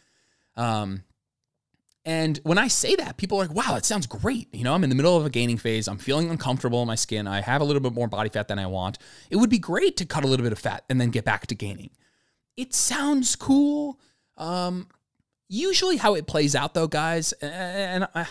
Um, 0.57 1.05
and 2.05 2.41
when 2.43 2.59
I 2.59 2.69
say 2.69 2.97
that, 2.97 3.17
people 3.17 3.39
are 3.39 3.47
like, 3.47 3.55
wow, 3.55 3.75
that 3.75 3.85
sounds 3.85 4.07
great. 4.07 4.53
You 4.55 4.65
know, 4.65 4.75
I'm 4.75 4.85
in 4.85 4.91
the 4.91 4.97
middle 4.97 5.17
of 5.17 5.25
a 5.25 5.31
gaining 5.31 5.59
phase. 5.59 5.89
I'm 5.89 5.99
feeling 5.99 6.31
uncomfortable 6.31 6.83
in 6.83 6.89
my 6.89 6.95
skin. 6.95 7.27
I 7.27 7.41
have 7.41 7.61
a 7.61 7.65
little 7.65 7.83
bit 7.83 7.93
more 7.93 8.09
body 8.09 8.29
fat 8.29 8.49
than 8.49 8.59
I 8.59 8.67
want. 8.67 8.99
It 9.31 9.37
would 9.37 9.51
be 9.51 9.59
great 9.59 9.97
to 9.99 10.05
cut 10.05 10.25
a 10.25 10.27
little 10.27 10.45
bit 10.45 10.53
of 10.53 10.59
fat 10.59 10.85
and 10.89 11.01
then 11.01 11.11
get 11.11 11.25
back 11.25 11.47
to 11.49 11.55
gaining. 11.55 11.91
It 12.57 12.75
sounds 12.75 13.37
cool. 13.37 14.01
Um, 14.37 14.89
Usually, 15.55 15.99
how 15.99 16.15
it 16.15 16.27
plays 16.27 16.57
out, 16.57 16.73
though, 16.73 16.87
guys, 16.87 17.33
and 17.33 18.09
I, 18.15 18.27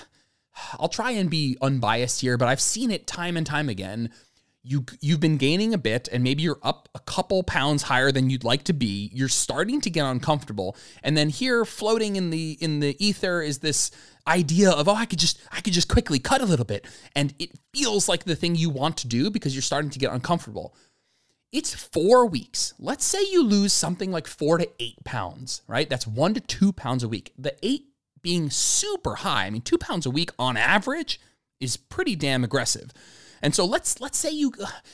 I'll 0.80 0.90
try 0.90 1.12
and 1.12 1.30
be 1.30 1.56
unbiased 1.62 2.22
here, 2.22 2.36
but 2.36 2.48
I've 2.48 2.60
seen 2.60 2.90
it 2.90 3.06
time 3.06 3.38
and 3.38 3.46
time 3.46 3.70
again. 3.70 4.10
You 4.64 4.86
you've 5.00 5.20
been 5.20 5.38
gaining 5.38 5.74
a 5.74 5.78
bit, 5.78 6.08
and 6.12 6.24
maybe 6.24 6.44
you're 6.44 6.60
up 6.62 6.88
a 6.94 7.00
couple 7.00 7.42
pounds 7.44 7.84
higher 7.84 8.12
than 8.12 8.30
you'd 8.30 8.44
like 8.44 8.64
to 8.66 8.74
be. 8.74 9.10
You're 9.14 9.28
starting 9.28 9.82
to 9.82 9.90
get 9.90 10.06
uncomfortable, 10.06 10.78
and 11.04 11.18
then 11.18 11.30
here, 11.30 11.66
floating 11.66 12.16
in 12.16 12.30
the 12.30 12.58
in 12.62 12.80
the 12.80 12.96
ether, 13.04 13.42
is 13.42 13.60
this 13.60 13.92
idea 14.28 14.70
of 14.70 14.88
oh, 14.88 14.94
I 14.94 15.06
could 15.06 15.20
just 15.20 15.40
I 15.52 15.62
could 15.62 15.74
just 15.74 15.88
quickly 15.88 16.20
cut 16.20 16.42
a 16.42 16.46
little 16.46 16.66
bit, 16.66 16.86
and 17.16 17.34
it 17.40 17.52
feels 17.74 18.08
like 18.08 18.24
the 18.24 18.36
thing 18.36 18.56
you 18.56 18.70
want 18.70 18.98
to 18.98 19.08
do 19.08 19.32
because 19.32 19.56
you're 19.56 19.62
starting 19.62 19.90
to 19.92 20.00
get 20.00 20.14
uncomfortable 20.14 20.76
it's 21.52 21.74
four 21.74 22.26
weeks. 22.26 22.74
Let's 22.80 23.04
say 23.04 23.22
you 23.24 23.44
lose 23.44 23.74
something 23.74 24.12
like 24.12 24.28
four 24.28 24.58
to 24.58 24.70
eight 24.80 25.04
pounds, 25.04 25.62
right? 25.68 25.90
That's 25.90 26.08
one 26.08 26.34
to 26.34 26.40
two 26.40 26.72
pounds 26.72 27.04
a 27.04 27.10
week. 27.10 27.34
The 27.38 27.56
eight 27.62 27.88
being 28.22 28.50
super 28.50 29.16
high. 29.16 29.46
I 29.46 29.50
mean, 29.50 29.62
two 29.62 29.78
pounds 29.78 30.06
a 30.06 30.12
week 30.12 30.32
on 30.40 30.56
average 30.56 31.20
is 31.60 31.78
pretty 31.78 32.16
damn 32.16 32.44
aggressive. 32.44 32.92
And 33.42 33.56
so 33.56 33.66
let's 33.66 34.00
let's 34.00 34.18
say 34.18 34.32
you 34.32 34.54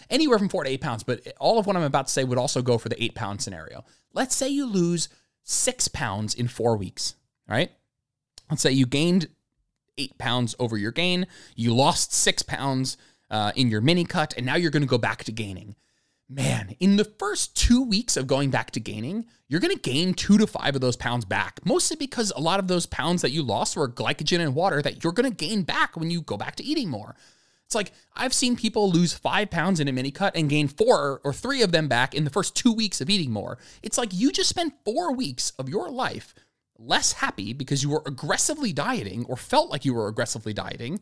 anywhere 0.09 0.39
from 0.39 0.49
four 0.49 0.63
to 0.63 0.69
eight 0.69 0.81
pounds, 0.81 1.03
but 1.03 1.21
all 1.39 1.59
of 1.59 1.65
what 1.65 1.75
I'm 1.75 1.83
about 1.83 2.07
to 2.07 2.13
say 2.13 2.23
would 2.23 2.37
also 2.37 2.61
go 2.61 2.77
for 2.77 2.89
the 2.89 3.01
eight 3.03 3.15
pound 3.15 3.41
scenario. 3.41 3.83
Let's 4.13 4.35
say 4.35 4.47
you 4.49 4.65
lose 4.65 5.09
six 5.43 5.87
pounds 5.87 6.33
in 6.33 6.47
four 6.47 6.77
weeks, 6.77 7.15
right? 7.47 7.71
Let's 8.49 8.61
say 8.61 8.71
you 8.71 8.85
gained 8.85 9.29
eight 9.97 10.17
pounds 10.17 10.55
over 10.59 10.77
your 10.77 10.91
gain, 10.91 11.27
you 11.55 11.73
lost 11.73 12.13
six 12.13 12.43
pounds 12.43 12.97
uh, 13.29 13.51
in 13.55 13.69
your 13.69 13.81
mini 13.81 14.05
cut, 14.05 14.33
and 14.37 14.45
now 14.45 14.55
you're 14.55 14.71
going 14.71 14.83
to 14.83 14.87
go 14.87 14.97
back 14.97 15.23
to 15.25 15.31
gaining. 15.31 15.75
Man, 16.29 16.75
in 16.81 16.97
the 16.97 17.05
first 17.05 17.55
two 17.55 17.83
weeks 17.83 18.17
of 18.17 18.27
going 18.27 18.49
back 18.49 18.71
to 18.71 18.81
gaining, 18.81 19.25
you're 19.47 19.61
going 19.61 19.73
to 19.73 19.81
gain 19.81 20.13
two 20.13 20.37
to 20.37 20.45
five 20.45 20.75
of 20.75 20.81
those 20.81 20.97
pounds 20.97 21.23
back, 21.23 21.59
mostly 21.65 21.95
because 21.95 22.33
a 22.35 22.41
lot 22.41 22.59
of 22.59 22.67
those 22.67 22.85
pounds 22.85 23.21
that 23.21 23.31
you 23.31 23.43
lost 23.43 23.77
were 23.77 23.87
glycogen 23.87 24.41
and 24.41 24.53
water 24.53 24.81
that 24.81 25.03
you're 25.03 25.13
going 25.13 25.29
to 25.29 25.35
gain 25.35 25.63
back 25.63 25.95
when 25.95 26.11
you 26.11 26.21
go 26.21 26.35
back 26.35 26.57
to 26.57 26.65
eating 26.65 26.89
more. 26.89 27.15
It's 27.67 27.75
like 27.75 27.91
I've 28.15 28.33
seen 28.33 28.55
people 28.55 28.89
lose 28.89 29.13
five 29.13 29.49
pounds 29.49 29.81
in 29.81 29.89
a 29.89 29.91
mini 29.91 30.09
cut 30.09 30.37
and 30.37 30.49
gain 30.49 30.69
four 30.69 31.19
or 31.25 31.33
three 31.33 31.61
of 31.61 31.73
them 31.73 31.89
back 31.89 32.15
in 32.15 32.23
the 32.23 32.29
first 32.29 32.55
two 32.55 32.71
weeks 32.71 33.01
of 33.01 33.09
eating 33.09 33.29
more. 33.29 33.57
It's 33.83 33.97
like 33.97 34.13
you 34.13 34.31
just 34.31 34.47
spent 34.47 34.73
four 34.85 35.13
weeks 35.13 35.51
of 35.59 35.67
your 35.67 35.89
life 35.89 36.33
less 36.79 37.11
happy 37.11 37.51
because 37.51 37.83
you 37.83 37.89
were 37.89 38.03
aggressively 38.05 38.71
dieting 38.71 39.25
or 39.25 39.35
felt 39.35 39.69
like 39.69 39.83
you 39.83 39.93
were 39.93 40.07
aggressively 40.07 40.53
dieting, 40.53 41.01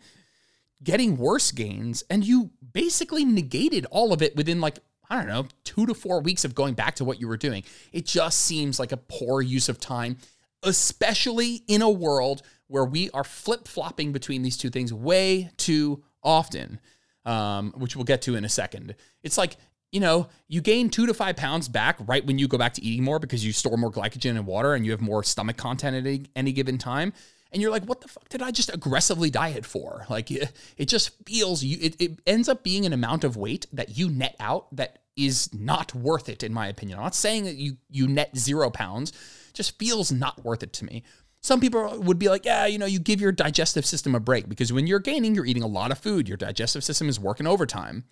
getting 0.83 1.17
worse 1.17 1.51
gains, 1.51 2.03
and 2.09 2.25
you 2.25 2.49
basically 2.73 3.23
negated 3.23 3.85
all 3.91 4.11
of 4.11 4.23
it 4.23 4.35
within 4.35 4.59
like, 4.59 4.79
I 5.07 5.17
don't 5.17 5.27
know, 5.27 5.45
two 5.65 5.85
to 5.85 5.93
four 5.93 6.19
weeks 6.19 6.45
of 6.45 6.55
going 6.55 6.73
back 6.73 6.95
to 6.95 7.05
what 7.05 7.21
you 7.21 7.27
were 7.27 7.37
doing. 7.37 7.63
It 7.93 8.07
just 8.07 8.39
seems 8.39 8.79
like 8.79 8.91
a 8.91 8.97
poor 8.97 9.39
use 9.39 9.69
of 9.69 9.79
time, 9.79 10.17
especially 10.63 11.61
in 11.67 11.83
a 11.83 11.89
world 11.91 12.41
where 12.65 12.85
we 12.85 13.11
are 13.11 13.23
flip 13.23 13.67
flopping 13.67 14.11
between 14.11 14.41
these 14.41 14.57
two 14.57 14.71
things 14.71 14.91
way 14.91 15.51
too 15.57 16.03
often, 16.25 16.79
um, 17.23 17.71
which 17.77 17.95
we'll 17.95 18.03
get 18.03 18.21
to 18.23 18.35
in 18.35 18.43
a 18.43 18.49
second. 18.49 18.95
It's 19.23 19.37
like, 19.37 19.55
you 19.91 20.01
know, 20.01 20.27
you 20.49 20.59
gain 20.59 20.89
two 20.89 21.05
to 21.05 21.13
five 21.13 21.37
pounds 21.37 21.69
back 21.69 21.97
right 22.05 22.25
when 22.25 22.37
you 22.37 22.49
go 22.49 22.57
back 22.57 22.73
to 22.73 22.83
eating 22.83 23.05
more 23.05 23.19
because 23.19 23.45
you 23.45 23.53
store 23.53 23.77
more 23.77 23.91
glycogen 23.91 24.31
and 24.31 24.45
water 24.45 24.73
and 24.73 24.85
you 24.85 24.91
have 24.91 24.99
more 24.99 25.23
stomach 25.23 25.55
content 25.55 25.95
at 25.95 26.05
any, 26.05 26.25
any 26.35 26.51
given 26.51 26.77
time. 26.77 27.13
And 27.51 27.61
you're 27.61 27.71
like, 27.71 27.85
what 27.85 28.01
the 28.01 28.09
fuck 28.09 28.27
did 28.27 28.41
I 28.41 28.51
just 28.51 28.73
aggressively 28.73 29.29
diet 29.29 29.65
for? 29.65 30.05
Like, 30.09 30.29
it, 30.31 30.51
it 30.75 30.89
just 30.89 31.11
feels 31.25 31.63
you, 31.63 31.77
it, 31.79 31.95
it 32.01 32.19
ends 32.27 32.49
up 32.49 32.63
being 32.63 32.85
an 32.85 32.91
amount 32.91 33.23
of 33.23 33.37
weight 33.37 33.67
that 33.71 33.97
you 33.97 34.09
net 34.09 34.35
out 34.41 34.75
that 34.75 34.99
is 35.15 35.53
not 35.53 35.95
worth 35.95 36.27
it, 36.27 36.43
in 36.43 36.51
my 36.51 36.67
opinion. 36.67 36.97
I'm 36.97 37.05
not 37.05 37.15
saying 37.15 37.45
that 37.45 37.55
you, 37.55 37.77
you 37.89 38.07
net 38.07 38.35
zero 38.37 38.69
pounds, 38.69 39.13
just 39.53 39.79
feels 39.79 40.11
not 40.11 40.43
worth 40.43 40.63
it 40.63 40.73
to 40.73 40.85
me. 40.85 41.03
Some 41.45 41.59
people 41.59 41.99
would 41.99 42.17
be 42.17 42.27
like, 42.27 42.43
yeah, 42.43 42.65
you 42.65 42.79
know, 42.79 42.87
you 42.87 42.97
give 42.97 43.21
your 43.21 43.31
digestive 43.31 43.85
system 43.85 44.15
a 44.15 44.19
break 44.19 44.49
because 44.49 44.73
when 44.73 44.87
you're 44.87 44.99
gaining, 44.99 45.35
you're 45.35 45.45
eating 45.45 45.61
a 45.61 45.67
lot 45.67 45.91
of 45.91 45.99
food. 45.99 46.27
Your 46.27 46.37
digestive 46.37 46.83
system 46.83 47.07
is 47.07 47.19
working 47.19 47.45
overtime. 47.45 48.05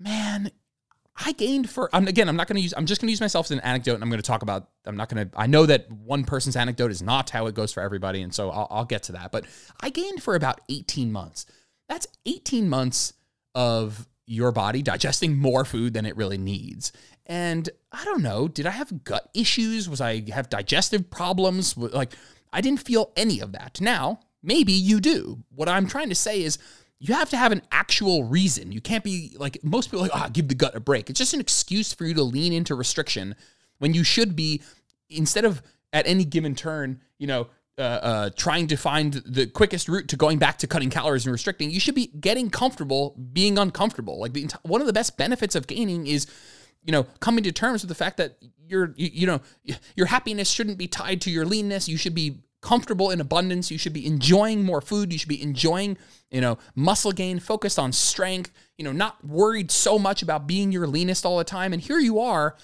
Man, 0.00 0.50
I 1.14 1.30
gained 1.30 1.70
for, 1.70 1.88
I'm, 1.92 2.08
again, 2.08 2.28
I'm 2.28 2.34
not 2.34 2.48
going 2.48 2.56
to 2.56 2.60
use, 2.60 2.74
I'm 2.76 2.86
just 2.86 3.00
going 3.00 3.06
to 3.06 3.12
use 3.12 3.20
myself 3.20 3.46
as 3.46 3.52
an 3.52 3.60
anecdote 3.60 3.94
and 3.94 4.02
I'm 4.02 4.08
going 4.08 4.20
to 4.20 4.26
talk 4.26 4.42
about, 4.42 4.68
I'm 4.84 4.96
not 4.96 5.08
going 5.08 5.30
to, 5.30 5.38
I 5.38 5.46
know 5.46 5.64
that 5.66 5.92
one 5.92 6.24
person's 6.24 6.56
anecdote 6.56 6.90
is 6.90 7.00
not 7.00 7.30
how 7.30 7.46
it 7.46 7.54
goes 7.54 7.72
for 7.72 7.84
everybody. 7.84 8.20
And 8.22 8.34
so 8.34 8.50
I'll, 8.50 8.66
I'll 8.68 8.84
get 8.84 9.04
to 9.04 9.12
that. 9.12 9.30
But 9.30 9.44
I 9.80 9.90
gained 9.90 10.20
for 10.20 10.34
about 10.34 10.60
18 10.68 11.12
months. 11.12 11.46
That's 11.88 12.08
18 12.26 12.68
months 12.68 13.12
of 13.54 14.08
your 14.28 14.52
body 14.52 14.82
digesting 14.82 15.36
more 15.36 15.64
food 15.64 15.94
than 15.94 16.06
it 16.06 16.16
really 16.16 16.38
needs. 16.38 16.92
And 17.26 17.68
I 17.90 18.04
don't 18.04 18.22
know, 18.22 18.46
did 18.46 18.66
I 18.66 18.70
have 18.70 19.04
gut 19.04 19.28
issues? 19.34 19.88
Was 19.88 20.00
I 20.00 20.22
have 20.30 20.50
digestive 20.50 21.10
problems? 21.10 21.76
Like 21.76 22.12
I 22.52 22.60
didn't 22.60 22.84
feel 22.84 23.10
any 23.16 23.40
of 23.40 23.52
that. 23.52 23.80
Now, 23.80 24.20
maybe 24.42 24.72
you 24.72 25.00
do. 25.00 25.42
What 25.54 25.68
I'm 25.68 25.86
trying 25.86 26.10
to 26.10 26.14
say 26.14 26.42
is 26.42 26.58
you 26.98 27.14
have 27.14 27.30
to 27.30 27.36
have 27.36 27.52
an 27.52 27.62
actual 27.72 28.24
reason. 28.24 28.70
You 28.70 28.80
can't 28.80 29.04
be 29.04 29.34
like 29.38 29.62
most 29.64 29.90
people 29.90 30.00
like, 30.00 30.10
"Ah, 30.14 30.24
oh, 30.26 30.30
give 30.30 30.48
the 30.48 30.54
gut 30.54 30.74
a 30.74 30.80
break." 30.80 31.08
It's 31.08 31.18
just 31.18 31.34
an 31.34 31.40
excuse 31.40 31.92
for 31.92 32.04
you 32.04 32.14
to 32.14 32.22
lean 32.22 32.52
into 32.52 32.74
restriction 32.74 33.34
when 33.78 33.94
you 33.94 34.04
should 34.04 34.34
be 34.36 34.62
instead 35.08 35.44
of 35.44 35.62
at 35.92 36.06
any 36.06 36.24
given 36.24 36.54
turn, 36.54 37.00
you 37.18 37.26
know, 37.26 37.48
uh, 37.78 37.82
uh, 37.82 38.30
trying 38.36 38.66
to 38.66 38.76
find 38.76 39.14
the 39.24 39.46
quickest 39.46 39.88
route 39.88 40.08
to 40.08 40.16
going 40.16 40.38
back 40.38 40.58
to 40.58 40.66
cutting 40.66 40.90
calories 40.90 41.24
and 41.26 41.32
restricting, 41.32 41.70
you 41.70 41.80
should 41.80 41.94
be 41.94 42.08
getting 42.20 42.50
comfortable 42.50 43.16
being 43.32 43.56
uncomfortable. 43.58 44.20
Like 44.20 44.32
the, 44.32 44.52
one 44.62 44.80
of 44.80 44.86
the 44.86 44.92
best 44.92 45.16
benefits 45.16 45.54
of 45.54 45.66
gaining 45.66 46.06
is 46.06 46.26
you 46.84 46.92
know, 46.92 47.04
coming 47.20 47.44
to 47.44 47.52
terms 47.52 47.82
with 47.82 47.88
the 47.88 47.94
fact 47.94 48.16
that 48.16 48.38
your, 48.66 48.94
you, 48.96 49.10
you 49.12 49.26
know, 49.26 49.40
your 49.94 50.06
happiness 50.06 50.50
shouldn't 50.50 50.78
be 50.78 50.86
tied 50.88 51.20
to 51.22 51.30
your 51.30 51.44
leanness. 51.44 51.88
You 51.88 51.98
should 51.98 52.14
be 52.14 52.38
comfortable 52.60 53.10
in 53.10 53.20
abundance. 53.20 53.70
You 53.70 53.78
should 53.78 53.92
be 53.92 54.06
enjoying 54.06 54.64
more 54.64 54.80
food. 54.80 55.12
You 55.12 55.18
should 55.18 55.28
be 55.28 55.42
enjoying, 55.42 55.98
you 56.30 56.40
know, 56.40 56.58
muscle 56.74 57.12
gain, 57.12 57.40
focused 57.40 57.78
on 57.78 57.92
strength, 57.92 58.50
you 58.76 58.84
know, 58.84 58.92
not 58.92 59.22
worried 59.24 59.70
so 59.70 59.98
much 59.98 60.22
about 60.22 60.46
being 60.46 60.72
your 60.72 60.86
leanest 60.86 61.26
all 61.26 61.38
the 61.38 61.44
time. 61.44 61.72
And 61.72 61.82
here 61.82 61.98
you 61.98 62.20
are 62.20 62.56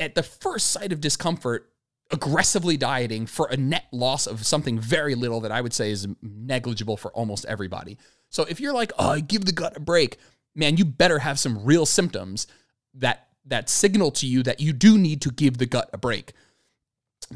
at 0.00 0.14
the 0.14 0.22
first 0.22 0.70
sight 0.70 0.92
of 0.92 1.00
discomfort, 1.00 1.70
aggressively 2.14 2.78
dieting 2.78 3.26
for 3.26 3.46
a 3.48 3.56
net 3.56 3.84
loss 3.92 4.26
of 4.26 4.46
something 4.46 4.78
very 4.78 5.14
little 5.14 5.40
that 5.40 5.52
I 5.52 5.60
would 5.60 5.74
say 5.74 5.90
is 5.90 6.08
negligible 6.22 6.96
for 6.96 7.10
almost 7.12 7.44
everybody. 7.44 7.98
So 8.30 8.44
if 8.44 8.60
you're 8.60 8.72
like, 8.72 8.92
oh, 8.98 9.20
give 9.20 9.44
the 9.44 9.52
gut 9.52 9.76
a 9.76 9.80
break, 9.80 10.16
man, 10.54 10.78
you 10.78 10.84
better 10.86 11.18
have 11.18 11.38
some 11.38 11.64
real 11.64 11.84
symptoms 11.84 12.46
that 12.94 13.28
that 13.46 13.68
signal 13.68 14.10
to 14.10 14.26
you 14.26 14.42
that 14.42 14.60
you 14.60 14.72
do 14.72 14.96
need 14.96 15.20
to 15.20 15.30
give 15.30 15.58
the 15.58 15.66
gut 15.66 15.90
a 15.92 15.98
break. 15.98 16.32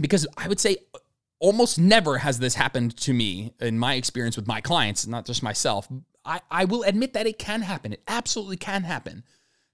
Because 0.01 0.27
I 0.39 0.49
would 0.49 0.59
say 0.59 0.79
almost 1.39 1.79
never 1.79 2.19
has 2.19 2.39
this 2.39 2.55
happened 2.55 2.97
to 2.97 3.13
me 3.13 3.53
in 3.61 3.79
my 3.79 3.95
experience 3.95 4.37
with 4.37 4.47
my 4.47 4.61
clients, 4.61 5.07
not 5.07 5.27
just 5.27 5.43
myself. 5.43 5.87
I, 6.25 6.41
I 6.51 6.65
will 6.65 6.83
admit 6.83 7.13
that 7.13 7.27
it 7.27 7.39
can 7.39 7.63
happen. 7.63 7.93
It 7.93 8.03
absolutely 8.09 8.57
can 8.57 8.85
happen. 8.85 9.23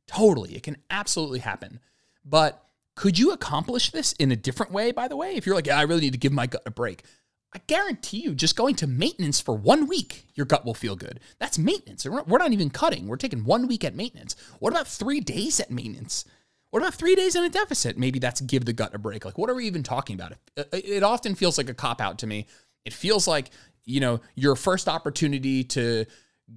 Totally. 0.07 0.57
It 0.57 0.63
can 0.63 0.77
absolutely 0.91 1.39
happen. 1.39 1.79
But 2.25 2.64
could 2.97 3.19
you 3.19 3.33
accomplish 3.33 3.91
this 3.91 4.13
in 4.15 4.31
a 4.31 4.37
different 4.37 4.73
way, 4.73 4.93
by 4.93 5.09
the 5.09 5.17
way? 5.17 5.35
If 5.35 5.47
you're 5.47 5.55
like, 5.55 5.67
yeah, 5.67 5.79
I 5.79 5.83
really 5.83 6.03
need 6.03 6.13
to 6.13 6.19
give 6.19 6.33
my 6.33 6.47
gut 6.47 6.63
a 6.65 6.71
break. 6.71 7.05
I 7.53 7.61
guarantee 7.67 8.19
you, 8.19 8.35
just 8.35 8.57
going 8.57 8.75
to 8.77 8.87
maintenance 8.87 9.41
for 9.41 9.55
one 9.55 9.87
week, 9.87 10.27
your 10.35 10.45
gut 10.45 10.65
will 10.65 10.75
feel 10.75 10.97
good. 10.97 11.21
That's 11.39 11.57
maintenance. 11.57 12.05
We're 12.05 12.39
not 12.39 12.53
even 12.53 12.71
cutting. 12.71 13.07
We're 13.07 13.17
taking 13.17 13.45
one 13.45 13.69
week 13.69 13.85
at 13.85 13.95
maintenance. 13.95 14.35
What 14.59 14.73
about 14.73 14.89
three 14.89 15.21
days 15.21 15.61
at 15.61 15.71
maintenance? 15.71 16.25
What 16.71 16.83
about 16.83 16.95
three 16.95 17.15
days 17.15 17.37
in 17.37 17.45
a 17.45 17.49
deficit? 17.49 17.97
Maybe 17.97 18.19
that's 18.19 18.41
give 18.41 18.65
the 18.65 18.73
gut 18.73 18.93
a 18.93 18.99
break. 18.99 19.25
Like, 19.25 19.39
what 19.39 19.49
are 19.49 19.55
we 19.55 19.67
even 19.67 19.85
talking 19.85 20.15
about? 20.17 20.33
It 20.73 21.05
often 21.05 21.37
feels 21.37 21.57
like 21.57 21.69
a 21.69 21.75
cop 21.75 22.01
out 22.01 22.19
to 22.19 22.27
me. 22.27 22.49
It 22.85 22.93
feels 22.93 23.29
like, 23.29 23.51
you 23.85 24.01
know, 24.01 24.21
your 24.35 24.57
first 24.57 24.89
opportunity 24.89 25.63
to 25.63 26.07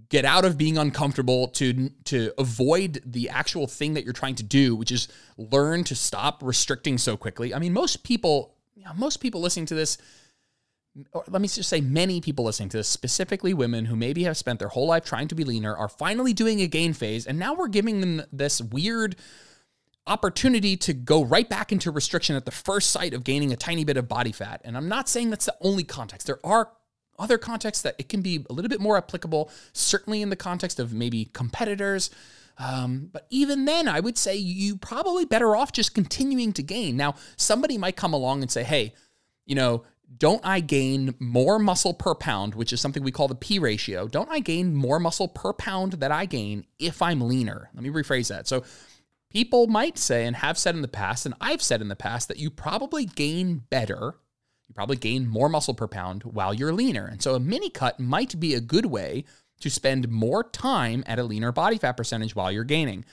get 0.10 0.26
out 0.26 0.44
of 0.44 0.58
being 0.58 0.78
uncomfortable 0.78 1.48
to 1.48 1.90
to 2.04 2.34
avoid 2.38 3.02
the 3.06 3.30
actual 3.30 3.68
thing 3.68 3.94
that 3.94 4.04
you're 4.04 4.14
trying 4.14 4.36
to 4.36 4.44
do 4.44 4.76
which 4.76 4.92
is 4.92 5.08
learn 5.38 5.84
to 5.84 5.96
stop 5.96 6.44
restricting 6.44 6.98
so 6.98 7.16
quickly 7.16 7.54
i 7.54 7.60
mean 7.60 7.74
most 7.74 8.04
people 8.04 8.56
you 8.76 8.84
know, 8.84 8.92
most 8.96 9.18
people 9.18 9.42
listening 9.42 9.66
to 9.66 9.76
this 9.76 9.98
let 11.28 11.42
me 11.42 11.48
just 11.48 11.70
say 11.70 11.82
many 11.82 12.22
people 12.22 12.46
listening 12.46 12.70
to 12.70 12.78
this, 12.78 12.88
specifically 12.88 13.54
women 13.54 13.86
who 13.86 13.96
maybe 13.96 14.24
have 14.24 14.38
spent 14.38 14.60
their 14.60 14.68
whole 14.70 14.88
life 14.88 15.06
trying 15.06 15.28
to 15.28 15.36
be 15.36 15.44
leaner, 15.44 15.76
are 15.76 15.90
finally 15.90 16.34
doing 16.34 16.62
a 16.62 16.68
gain 16.68 16.94
phase. 16.94 17.28
And 17.28 17.38
now 17.38 17.54
we're 17.54 17.68
giving 17.68 18.02
them 18.02 18.24
this 18.32 18.62
weird 18.62 19.16
opportunity 20.08 20.78
to 20.78 20.94
go 20.94 21.24
right 21.24 21.48
back 21.48 21.72
into 21.72 21.92
restriction 21.92 22.36
at 22.36 22.46
the 22.46 22.52
first 22.52 22.92
sight 22.92 23.14
of 23.14 23.24
gaining 23.24 23.52
a 23.52 23.56
tiny 23.56 23.84
bit 23.84 23.98
of 23.98 24.08
body 24.08 24.32
fat. 24.32 24.62
And 24.64 24.76
I'm 24.76 24.88
not 24.88 25.10
saying 25.10 25.30
that's 25.30 25.46
the 25.46 25.58
only 25.62 25.84
context. 25.84 26.28
There 26.28 26.40
are 26.44 26.72
other 27.20 27.38
contexts 27.38 27.82
that 27.84 27.96
it 27.98 28.10
can 28.10 28.22
be 28.22 28.46
a 28.50 28.54
little 28.54 28.70
bit 28.70 28.80
more 28.80 28.98
applicable, 28.98 29.52
certainly 29.74 30.22
in 30.22 30.30
the 30.30 30.36
context 30.36 30.80
of 30.80 30.94
maybe 30.94 31.26
competitors. 31.34 32.10
Um, 32.58 33.10
but 33.12 33.28
even 33.30 33.66
then, 33.66 33.88
I 33.88 34.00
would 34.00 34.18
say 34.18 34.36
you 34.36 34.78
probably 34.78 35.26
better 35.26 35.56
off 35.56 35.72
just 35.72 35.94
continuing 35.94 36.54
to 36.54 36.64
gain. 36.64 36.98
Now, 36.98 37.16
somebody 37.36 37.78
might 37.78 37.96
come 37.96 38.14
along 38.14 38.42
and 38.42 38.52
say, 38.52 38.64
hey, 38.64 38.94
you 39.46 39.56
know, 39.56 39.84
don't 40.18 40.46
I 40.46 40.62
gain 40.62 41.14
more 41.20 41.60
muscle 41.60 41.94
per 41.94 42.16
pound, 42.16 42.56
which 42.56 42.72
is 42.72 42.82
something 42.82 43.04
we 43.04 43.12
call 43.12 43.28
the 43.28 43.36
P 43.36 43.60
ratio? 43.60 44.08
Don't 44.08 44.30
I 44.32 44.40
gain 44.40 44.74
more 44.74 45.00
muscle 45.00 45.28
per 45.28 45.54
pound 45.54 45.94
that 45.94 46.12
I 46.12 46.26
gain 46.26 46.66
if 46.80 47.02
I'm 47.02 47.22
leaner? 47.22 47.70
Let 47.74 47.84
me 47.84 47.90
rephrase 47.90 48.30
that. 48.30 48.48
So, 48.48 48.64
people 49.30 49.68
might 49.68 49.98
say 49.98 50.26
and 50.26 50.36
have 50.38 50.58
said 50.58 50.76
in 50.76 50.82
the 50.82 50.88
past, 50.88 51.26
and 51.26 51.36
I've 51.42 51.62
said 51.62 51.82
in 51.82 51.90
the 51.90 51.96
past, 51.96 52.28
that 52.30 52.40
you 52.40 52.50
probably 52.50 53.06
gain 53.06 53.64
better, 53.70 54.16
you 54.68 54.74
probably 54.74 54.98
gain 54.98 55.28
more 55.28 55.50
muscle 55.50 55.74
per 55.74 55.88
pound 55.88 56.24
while 56.24 56.54
you're 56.54 56.74
leaner. 56.74 57.06
And 57.06 57.22
so, 57.22 57.36
a 57.36 57.40
mini 57.40 57.70
cut 57.70 58.00
might 58.00 58.40
be 58.40 58.54
a 58.54 58.62
good 58.62 58.86
way 58.86 59.24
to 59.60 59.70
spend 59.70 60.10
more 60.10 60.44
time 60.44 61.04
at 61.08 61.20
a 61.20 61.24
leaner 61.24 61.52
body 61.52 61.78
fat 61.78 61.94
percentage 61.94 62.36
while 62.36 62.52
you're 62.52 62.64
gaining. 62.64 63.06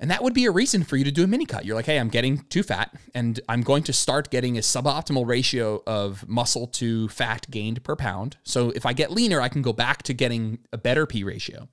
And 0.00 0.10
that 0.12 0.22
would 0.22 0.34
be 0.34 0.44
a 0.44 0.50
reason 0.52 0.84
for 0.84 0.96
you 0.96 1.04
to 1.04 1.10
do 1.10 1.24
a 1.24 1.26
mini 1.26 1.44
cut. 1.44 1.64
You're 1.64 1.74
like, 1.74 1.86
hey, 1.86 1.98
I'm 1.98 2.08
getting 2.08 2.38
too 2.50 2.62
fat, 2.62 2.94
and 3.14 3.40
I'm 3.48 3.62
going 3.62 3.82
to 3.84 3.92
start 3.92 4.30
getting 4.30 4.56
a 4.56 4.60
suboptimal 4.60 5.26
ratio 5.26 5.82
of 5.88 6.28
muscle 6.28 6.68
to 6.68 7.08
fat 7.08 7.50
gained 7.50 7.82
per 7.82 7.96
pound. 7.96 8.36
So 8.44 8.70
if 8.70 8.86
I 8.86 8.92
get 8.92 9.10
leaner, 9.10 9.40
I 9.40 9.48
can 9.48 9.60
go 9.60 9.72
back 9.72 10.04
to 10.04 10.14
getting 10.14 10.60
a 10.72 10.78
better 10.78 11.04
P 11.04 11.24
ratio. 11.24 11.68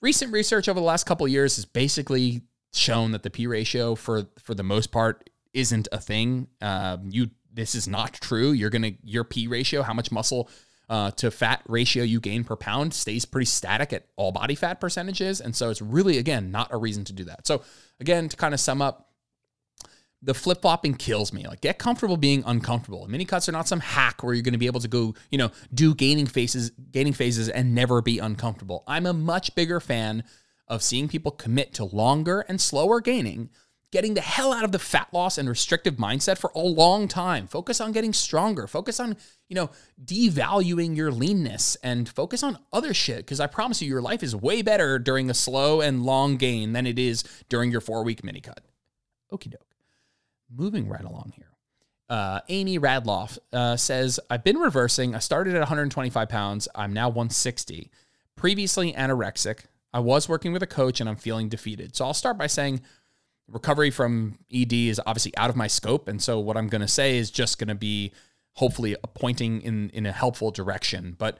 Recent 0.00 0.32
research 0.32 0.68
over 0.68 0.80
the 0.80 0.86
last 0.86 1.04
couple 1.04 1.28
years 1.28 1.56
has 1.56 1.66
basically 1.66 2.42
shown 2.72 3.12
that 3.12 3.22
the 3.22 3.30
P 3.30 3.46
ratio, 3.46 3.94
for 3.94 4.26
for 4.38 4.54
the 4.54 4.62
most 4.62 4.90
part, 4.90 5.28
isn't 5.52 5.86
a 5.92 5.98
thing. 5.98 6.48
Um, 6.62 7.10
you 7.10 7.30
this 7.54 7.74
is 7.74 7.88
not 7.88 8.12
true. 8.12 8.52
You're 8.52 8.70
gonna 8.70 8.92
your 9.02 9.24
P 9.24 9.46
ratio, 9.46 9.82
how 9.82 9.94
much 9.94 10.12
muscle 10.12 10.50
uh, 10.88 11.10
to 11.12 11.30
fat 11.30 11.62
ratio 11.66 12.02
you 12.02 12.20
gain 12.20 12.44
per 12.44 12.56
pound 12.56 12.92
stays 12.92 13.24
pretty 13.24 13.46
static 13.46 13.92
at 13.92 14.06
all 14.16 14.32
body 14.32 14.54
fat 14.54 14.80
percentages. 14.80 15.40
And 15.40 15.54
so 15.56 15.70
it's 15.70 15.80
really, 15.80 16.18
again, 16.18 16.50
not 16.50 16.72
a 16.72 16.76
reason 16.76 17.04
to 17.04 17.12
do 17.12 17.24
that. 17.24 17.46
So, 17.46 17.62
again, 18.00 18.28
to 18.28 18.36
kind 18.36 18.54
of 18.54 18.60
sum 18.60 18.82
up, 18.82 19.08
the 20.22 20.34
flip 20.34 20.62
flopping 20.62 20.94
kills 20.94 21.32
me. 21.32 21.46
Like, 21.46 21.60
get 21.60 21.78
comfortable 21.78 22.16
being 22.16 22.42
uncomfortable. 22.46 23.06
Mini 23.08 23.24
cuts 23.24 23.48
are 23.48 23.52
not 23.52 23.68
some 23.68 23.80
hack 23.80 24.22
where 24.22 24.34
you're 24.34 24.42
going 24.42 24.52
to 24.52 24.58
be 24.58 24.66
able 24.66 24.80
to 24.80 24.88
go, 24.88 25.14
you 25.30 25.38
know, 25.38 25.50
do 25.72 25.94
gaining 25.94 26.26
phases, 26.26 26.70
gaining 26.90 27.12
phases, 27.12 27.48
and 27.48 27.74
never 27.74 28.00
be 28.00 28.18
uncomfortable. 28.18 28.84
I'm 28.86 29.06
a 29.06 29.12
much 29.12 29.54
bigger 29.54 29.80
fan 29.80 30.24
of 30.66 30.82
seeing 30.82 31.08
people 31.08 31.30
commit 31.30 31.74
to 31.74 31.84
longer 31.84 32.40
and 32.48 32.58
slower 32.58 33.00
gaining 33.00 33.50
getting 33.94 34.14
the 34.14 34.20
hell 34.20 34.52
out 34.52 34.64
of 34.64 34.72
the 34.72 34.78
fat 34.80 35.06
loss 35.12 35.38
and 35.38 35.48
restrictive 35.48 35.94
mindset 35.94 36.36
for 36.36 36.50
a 36.56 36.58
long 36.58 37.06
time. 37.06 37.46
Focus 37.46 37.80
on 37.80 37.92
getting 37.92 38.12
stronger. 38.12 38.66
Focus 38.66 38.98
on, 38.98 39.16
you 39.48 39.54
know, 39.54 39.70
devaluing 40.04 40.96
your 40.96 41.12
leanness 41.12 41.76
and 41.76 42.08
focus 42.08 42.42
on 42.42 42.58
other 42.72 42.92
shit. 42.92 43.18
Because 43.18 43.38
I 43.38 43.46
promise 43.46 43.80
you, 43.80 43.88
your 43.88 44.02
life 44.02 44.24
is 44.24 44.34
way 44.34 44.62
better 44.62 44.98
during 44.98 45.30
a 45.30 45.34
slow 45.34 45.80
and 45.80 46.02
long 46.02 46.38
gain 46.38 46.72
than 46.72 46.88
it 46.88 46.98
is 46.98 47.22
during 47.48 47.70
your 47.70 47.80
four 47.80 48.02
week 48.02 48.24
mini 48.24 48.40
cut. 48.40 48.62
Okie 49.32 49.52
doke. 49.52 49.76
Moving 50.52 50.88
right 50.88 51.04
along 51.04 51.32
here. 51.36 51.52
Uh, 52.08 52.40
Amy 52.48 52.80
Radloff 52.80 53.38
uh, 53.52 53.76
says, 53.76 54.18
I've 54.28 54.42
been 54.42 54.58
reversing. 54.58 55.14
I 55.14 55.20
started 55.20 55.54
at 55.54 55.60
125 55.60 56.28
pounds. 56.28 56.66
I'm 56.74 56.92
now 56.92 57.10
160. 57.10 57.92
Previously 58.34 58.92
anorexic. 58.92 59.60
I 59.92 60.00
was 60.00 60.28
working 60.28 60.52
with 60.52 60.64
a 60.64 60.66
coach 60.66 61.00
and 61.00 61.08
I'm 61.08 61.14
feeling 61.14 61.48
defeated. 61.48 61.94
So 61.94 62.04
I'll 62.06 62.12
start 62.12 62.36
by 62.36 62.48
saying, 62.48 62.80
recovery 63.48 63.90
from 63.90 64.38
ED 64.52 64.72
is 64.72 65.00
obviously 65.06 65.36
out 65.36 65.50
of 65.50 65.56
my 65.56 65.66
scope. 65.66 66.08
And 66.08 66.22
so 66.22 66.38
what 66.40 66.56
I'm 66.56 66.68
going 66.68 66.80
to 66.80 66.88
say 66.88 67.18
is 67.18 67.30
just 67.30 67.58
going 67.58 67.68
to 67.68 67.74
be 67.74 68.12
hopefully 68.52 68.96
a 69.02 69.06
pointing 69.06 69.60
in, 69.62 69.90
in 69.90 70.06
a 70.06 70.12
helpful 70.12 70.50
direction. 70.50 71.14
But 71.18 71.38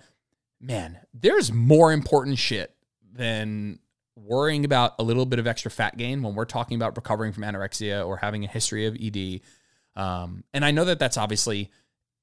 man, 0.61 0.99
there's 1.13 1.53
more 1.53 1.93
important 1.93 2.39
shit 2.39 2.75
than 3.13 3.79
worrying 4.17 4.65
about 4.65 4.95
a 4.99 5.03
little 5.03 5.27
bit 5.27 5.39
of 5.39 5.47
extra 5.47 5.71
fat 5.71 5.97
gain 5.97 6.23
when 6.23 6.35
we're 6.35 6.45
talking 6.45 6.77
about 6.77 6.97
recovering 6.97 7.33
from 7.33 7.45
anorexia 7.45 8.07
or 8.07 8.17
having 8.17 8.45
a 8.45 8.49
history 8.49 8.87
of 8.87 8.97
ED. 9.01 9.41
Um, 9.97 10.45
and 10.53 10.65
I 10.65 10.71
know 10.71 10.85
that 10.85 10.99
that's 10.99 11.17
obviously 11.17 11.71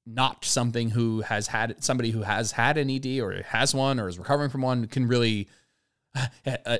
not 0.04 0.44
something 0.44 0.90
who 0.90 1.20
has 1.20 1.46
had 1.46 1.82
somebody 1.82 2.10
who 2.10 2.22
has 2.22 2.52
had 2.52 2.76
an 2.76 2.90
ED 2.90 3.20
or 3.20 3.42
has 3.42 3.74
one 3.74 4.00
or 4.00 4.08
is 4.08 4.18
recovering 4.18 4.50
from 4.50 4.62
one 4.62 4.86
can 4.86 5.06
really 5.06 5.48
uh, 6.14 6.56
uh, 6.66 6.78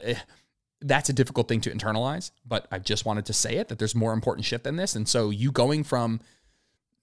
that's 0.83 1.09
a 1.09 1.13
difficult 1.13 1.49
thing 1.49 1.61
to 1.63 1.71
internalize, 1.71 2.31
but 2.47 2.67
I 2.71 2.79
just 2.79 3.05
wanted 3.05 3.27
to 3.27 3.33
say 3.33 3.57
it 3.57 3.69
that 3.69 3.79
there's 3.79 3.95
more 3.95 4.13
important 4.13 4.45
shit 4.45 4.65
than 4.65 4.77
this. 4.77 4.95
And 4.97 5.09
so 5.09 5.31
you 5.31 5.53
going 5.53 5.85
from, 5.85 6.21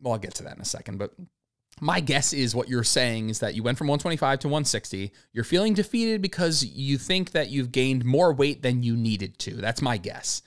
well, 0.02 0.13
I'll 0.13 0.20
get 0.20 0.36
to 0.36 0.44
that 0.44 0.56
in 0.56 0.62
a 0.62 0.65
second, 0.65 0.98
but 0.98 1.13
my 1.82 2.00
guess 2.00 2.34
is 2.34 2.56
what 2.56 2.68
you're 2.68 2.84
saying 2.84 3.30
is 3.30 3.39
that 3.39 3.56
you 3.56 3.63
went 3.63 3.78
from 3.78 3.88
125 3.88 4.39
to 4.39 4.48
160. 4.48 5.12
You're 5.32 5.44
feeling 5.44 5.74
defeated 5.74 6.22
because 6.22 6.63
you 6.65 6.98
think 6.98 7.32
that 7.32 7.50
you've 7.50 7.72
gained 7.72 8.04
more 8.04 8.34
weight 8.34 8.62
than 8.62 8.84
you 8.84 8.98
needed 8.98 9.39
to. 9.39 9.56
That's 9.56 9.82
my 9.82 9.98
guess. 9.98 10.42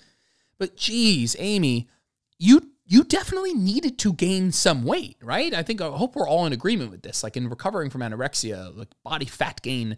But 0.59 0.77
geez, 0.77 1.35
Amy, 1.39 1.89
you 2.39 2.73
you 2.85 3.05
definitely 3.05 3.55
needed 3.55 3.99
to 4.01 4.13
gain 4.13 4.53
some 4.53 4.83
weight, 4.83 5.17
right? 5.23 5.55
I 5.55 5.63
think 5.63 5.81
I 5.81 5.89
hope 5.89 6.15
we're 6.15 6.29
all 6.29 6.45
in 6.45 6.53
agreement 6.53 6.91
with 6.91 7.03
this. 7.03 7.23
Like 7.23 7.37
in 7.37 7.49
recovering 7.49 7.89
from 7.89 8.03
anorexia, 8.03 8.77
like 8.77 8.89
body 9.03 9.25
fat 9.25 9.63
gain 9.63 9.97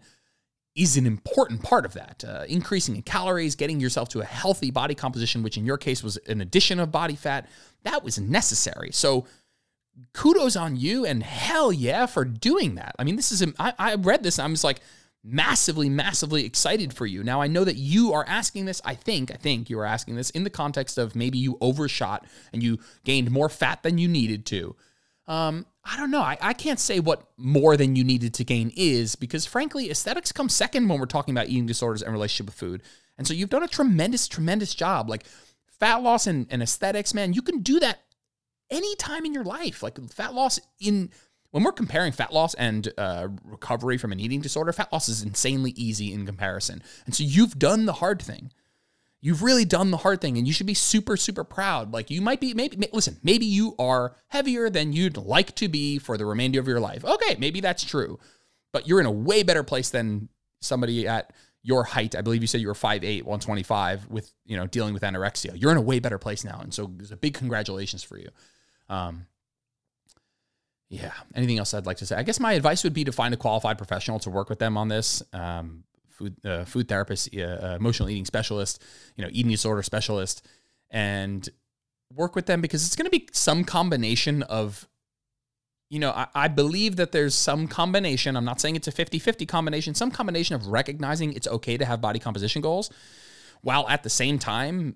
is 0.75 0.97
an 0.97 1.05
important 1.05 1.63
part 1.63 1.85
of 1.85 1.93
that. 1.93 2.23
Uh, 2.27 2.43
increasing 2.47 2.95
in 2.95 3.01
calories, 3.01 3.55
getting 3.55 3.79
yourself 3.79 4.09
to 4.09 4.19
a 4.19 4.25
healthy 4.25 4.71
body 4.71 4.93
composition, 4.93 5.41
which 5.41 5.57
in 5.57 5.65
your 5.65 5.77
case 5.77 6.03
was 6.03 6.17
an 6.27 6.41
addition 6.41 6.79
of 6.79 6.91
body 6.91 7.15
fat, 7.15 7.47
that 7.83 8.03
was 8.03 8.19
necessary. 8.19 8.91
So 8.91 9.25
kudos 10.13 10.57
on 10.57 10.75
you 10.75 11.05
and 11.05 11.23
hell 11.23 11.71
yeah 11.71 12.05
for 12.05 12.25
doing 12.25 12.75
that. 12.75 12.95
I 12.99 13.05
mean, 13.05 13.15
this 13.15 13.31
is, 13.31 13.45
I, 13.57 13.73
I 13.79 13.95
read 13.95 14.23
this, 14.23 14.37
I'm 14.37 14.53
just 14.53 14.65
like 14.65 14.81
massively, 15.23 15.89
massively 15.89 16.45
excited 16.45 16.93
for 16.93 17.05
you. 17.05 17.23
Now, 17.23 17.41
I 17.41 17.47
know 17.47 17.63
that 17.63 17.77
you 17.77 18.13
are 18.13 18.25
asking 18.27 18.65
this, 18.65 18.81
I 18.83 18.95
think, 18.95 19.31
I 19.31 19.35
think 19.35 19.69
you 19.69 19.79
are 19.79 19.85
asking 19.85 20.17
this 20.17 20.29
in 20.31 20.43
the 20.43 20.49
context 20.49 20.97
of 20.97 21.15
maybe 21.15 21.37
you 21.37 21.57
overshot 21.61 22.25
and 22.51 22.61
you 22.61 22.79
gained 23.05 23.31
more 23.31 23.49
fat 23.49 23.81
than 23.81 23.97
you 23.97 24.09
needed 24.09 24.45
to. 24.47 24.75
Um, 25.27 25.65
I 25.85 25.97
don't 25.97 26.09
know. 26.09 26.21
I, 26.21 26.37
I 26.41 26.53
can't 26.53 26.79
say 26.79 26.99
what 26.99 27.27
more 27.37 27.77
than 27.77 27.95
you 27.95 28.03
needed 28.03 28.33
to 28.35 28.43
gain 28.43 28.71
is 28.75 29.15
because, 29.15 29.45
frankly, 29.45 29.91
aesthetics 29.91 30.31
come 30.31 30.49
second 30.49 30.87
when 30.87 30.99
we're 30.99 31.05
talking 31.05 31.33
about 31.33 31.47
eating 31.47 31.67
disorders 31.67 32.01
and 32.01 32.11
relationship 32.11 32.47
with 32.47 32.55
food. 32.55 32.81
And 33.17 33.27
so 33.27 33.33
you've 33.35 33.51
done 33.51 33.63
a 33.63 33.67
tremendous, 33.67 34.27
tremendous 34.27 34.73
job. 34.73 35.09
Like 35.09 35.25
fat 35.67 36.01
loss 36.01 36.25
and, 36.25 36.47
and 36.49 36.63
aesthetics, 36.63 37.13
man, 37.13 37.33
you 37.33 37.43
can 37.43 37.61
do 37.61 37.79
that 37.81 37.99
anytime 38.71 39.25
in 39.25 39.33
your 39.33 39.43
life. 39.43 39.83
Like 39.83 39.99
fat 40.09 40.33
loss 40.33 40.59
in 40.79 41.11
when 41.51 41.63
we're 41.63 41.71
comparing 41.71 42.11
fat 42.11 42.33
loss 42.33 42.53
and 42.55 42.91
uh, 42.97 43.29
recovery 43.43 43.97
from 43.97 44.11
an 44.11 44.19
eating 44.19 44.41
disorder, 44.41 44.73
fat 44.73 44.91
loss 44.91 45.07
is 45.07 45.23
insanely 45.23 45.71
easy 45.77 46.11
in 46.11 46.25
comparison. 46.25 46.83
And 47.05 47.15
so 47.15 47.23
you've 47.23 47.57
done 47.57 47.85
the 47.85 47.93
hard 47.93 48.21
thing. 48.21 48.51
You've 49.21 49.41
really 49.41 49.65
done 49.65 49.91
the 49.91 49.97
hard 49.97 50.21
thing 50.21 50.37
and 50.37 50.45
you 50.45 50.53
should 50.53 50.67
be 50.67 50.73
super, 50.73 51.17
super 51.17 51.43
proud. 51.43 51.91
Like 51.91 52.11
you 52.11 52.21
might 52.21 52.39
be, 52.39 52.53
maybe, 52.53 52.87
listen, 52.93 53.17
maybe 53.23 53.45
you 53.45 53.75
are 53.79 54.15
heavier 54.27 54.69
than 54.69 54.93
you'd 54.93 55.17
like 55.17 55.55
to 55.55 55.67
be 55.67 55.97
for 55.97 56.17
the 56.17 56.25
remainder 56.25 56.59
of 56.59 56.67
your 56.67 56.79
life. 56.79 57.03
Okay, 57.03 57.35
maybe 57.39 57.59
that's 57.59 57.83
true, 57.83 58.19
but 58.71 58.87
you're 58.87 58.99
in 58.99 59.05
a 59.07 59.11
way 59.11 59.41
better 59.41 59.63
place 59.63 59.89
than 59.89 60.29
somebody 60.61 61.07
at 61.07 61.33
your 61.63 61.83
height. 61.83 62.15
I 62.15 62.21
believe 62.21 62.41
you 62.41 62.47
said 62.47 62.61
you 62.61 62.67
were 62.67 62.75
5'8, 62.75 63.23
125 63.23 64.07
with, 64.09 64.31
you 64.45 64.55
know, 64.55 64.67
dealing 64.67 64.93
with 64.93 65.01
anorexia. 65.01 65.59
You're 65.59 65.71
in 65.71 65.77
a 65.77 65.81
way 65.81 65.99
better 65.99 66.19
place 66.19 66.43
now. 66.43 66.59
And 66.61 66.71
so 66.71 66.91
there's 66.95 67.11
a 67.11 67.17
big 67.17 67.33
congratulations 67.33 68.03
for 68.03 68.19
you. 68.19 68.29
Um, 68.87 69.25
yeah. 70.89 71.13
Anything 71.33 71.57
else 71.57 71.73
I'd 71.73 71.87
like 71.87 71.97
to 71.97 72.05
say? 72.05 72.15
I 72.15 72.23
guess 72.23 72.39
my 72.39 72.53
advice 72.53 72.83
would 72.83 72.93
be 72.93 73.03
to 73.05 73.11
find 73.11 73.33
a 73.33 73.37
qualified 73.37 73.77
professional 73.79 74.19
to 74.19 74.29
work 74.29 74.49
with 74.49 74.59
them 74.59 74.77
on 74.77 74.87
this. 74.87 75.23
Um, 75.33 75.83
food 76.17 76.35
uh, 76.45 76.65
food 76.65 76.87
therapist, 76.87 77.35
uh, 77.35 77.75
emotional 77.77 78.09
eating 78.09 78.25
specialist, 78.25 78.81
you 79.15 79.23
know, 79.23 79.29
eating 79.31 79.51
disorder 79.51 79.83
specialist, 79.83 80.45
and 80.89 81.49
work 82.13 82.35
with 82.35 82.45
them 82.45 82.61
because 82.61 82.85
it's 82.85 82.95
going 82.95 83.05
to 83.05 83.11
be 83.11 83.27
some 83.31 83.63
combination 83.63 84.43
of 84.43 84.87
you 85.89 85.99
know, 85.99 86.09
I, 86.11 86.27
I, 86.33 86.47
believe 86.47 86.95
that 86.95 87.11
there's 87.11 87.35
some 87.35 87.67
combination. 87.67 88.35
I'm 88.35 88.43
not 88.43 88.59
saying 88.59 88.75
it's 88.75 88.87
a 88.87 88.91
50 88.91 89.19
50 89.19 89.45
combination, 89.45 89.93
some 89.93 90.09
combination 90.09 90.55
of 90.55 90.67
recognizing 90.67 91.33
it's 91.33 91.47
okay 91.47 91.77
to 91.77 91.85
have 91.85 92.01
body 92.01 92.17
composition 92.17 92.61
goals 92.61 92.89
while 93.61 93.87
at 93.87 94.03
the 94.03 94.09
same 94.09 94.39
time, 94.39 94.95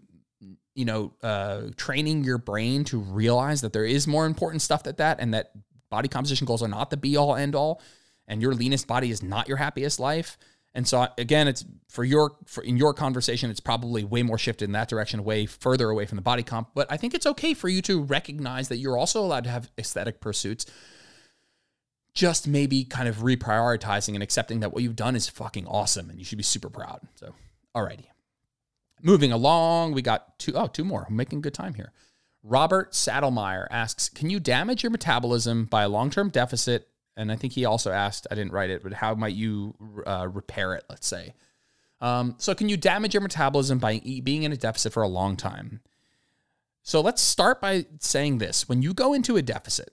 you 0.73 0.85
know, 0.85 1.13
uh, 1.21 1.61
training 1.75 2.23
your 2.23 2.37
brain 2.37 2.83
to 2.85 2.97
realize 2.99 3.61
that 3.61 3.71
there 3.71 3.85
is 3.85 4.07
more 4.07 4.25
important 4.25 4.61
stuff 4.61 4.83
than 4.83 4.95
that 4.97 5.19
and 5.19 5.33
that 5.33 5.51
body 5.89 6.07
composition 6.07 6.45
goals 6.45 6.63
are 6.63 6.67
not 6.67 6.89
the 6.89 6.97
be 6.97 7.17
all 7.17 7.35
end 7.35 7.55
all 7.55 7.81
and 8.27 8.41
your 8.41 8.53
leanest 8.53 8.87
body 8.87 9.09
is 9.09 9.21
not 9.21 9.47
your 9.47 9.57
happiest 9.57 9.99
life. 9.99 10.37
And 10.73 10.87
so 10.87 11.07
again, 11.17 11.47
it's 11.47 11.65
for 11.87 12.03
your 12.03 12.35
for 12.45 12.63
in 12.63 12.77
your 12.77 12.93
conversation, 12.93 13.49
it's 13.49 13.59
probably 13.59 14.03
way 14.03 14.21
more 14.21 14.37
shifted 14.37 14.65
in 14.65 14.73
that 14.73 14.87
direction, 14.87 15.23
way 15.23 15.45
further 15.45 15.89
away 15.89 16.05
from 16.05 16.17
the 16.17 16.21
body 16.21 16.43
comp. 16.43 16.69
But 16.75 16.87
I 16.91 16.97
think 16.97 17.13
it's 17.13 17.25
okay 17.25 17.53
for 17.53 17.69
you 17.69 17.81
to 17.83 18.03
recognize 18.03 18.69
that 18.69 18.77
you're 18.77 18.97
also 18.97 19.21
allowed 19.21 19.45
to 19.45 19.49
have 19.49 19.71
aesthetic 19.79 20.21
pursuits. 20.21 20.65
Just 22.13 22.47
maybe 22.47 22.83
kind 22.83 23.07
of 23.07 23.17
reprioritizing 23.17 24.13
and 24.13 24.21
accepting 24.21 24.59
that 24.59 24.73
what 24.73 24.83
you've 24.83 24.95
done 24.95 25.15
is 25.15 25.27
fucking 25.27 25.65
awesome 25.67 26.09
and 26.09 26.19
you 26.19 26.25
should 26.25 26.37
be 26.37 26.43
super 26.43 26.69
proud. 26.69 27.01
So, 27.15 27.33
alrighty. 27.75 28.05
Moving 29.01 29.31
along, 29.31 29.93
we 29.93 30.01
got 30.01 30.37
two 30.37 30.53
oh, 30.55 30.67
two 30.67 30.83
more. 30.83 31.05
I'm 31.07 31.15
making 31.15 31.41
good 31.41 31.53
time 31.53 31.73
here. 31.73 31.93
Robert 32.43 32.91
Saddlemeyer 32.91 33.67
asks, 33.71 34.07
"Can 34.07 34.29
you 34.29 34.39
damage 34.39 34.83
your 34.83 34.91
metabolism 34.91 35.65
by 35.65 35.83
a 35.83 35.89
long-term 35.89 36.29
deficit 36.29 36.89
and 37.19 37.33
I 37.33 37.35
think 37.35 37.51
he 37.51 37.65
also 37.65 37.91
asked, 37.91 38.27
I 38.31 38.35
didn't 38.35 38.53
write 38.53 38.69
it, 38.69 38.81
but 38.81 38.93
how 38.93 39.13
might 39.13 39.35
you 39.35 39.75
uh, 40.07 40.29
repair 40.31 40.73
it, 40.73 40.85
let's 40.89 41.05
say? 41.05 41.33
Um, 41.99 42.35
so, 42.37 42.55
can 42.55 42.69
you 42.69 42.77
damage 42.77 43.13
your 43.13 43.19
metabolism 43.19 43.77
by 43.77 43.99
being 44.23 44.43
in 44.43 44.53
a 44.53 44.57
deficit 44.57 44.93
for 44.93 45.03
a 45.03 45.07
long 45.09 45.35
time? 45.35 45.81
So, 46.81 47.01
let's 47.01 47.21
start 47.21 47.59
by 47.59 47.85
saying 47.99 48.37
this 48.37 48.69
when 48.69 48.81
you 48.81 48.93
go 48.93 49.13
into 49.13 49.35
a 49.35 49.41
deficit, 49.41 49.91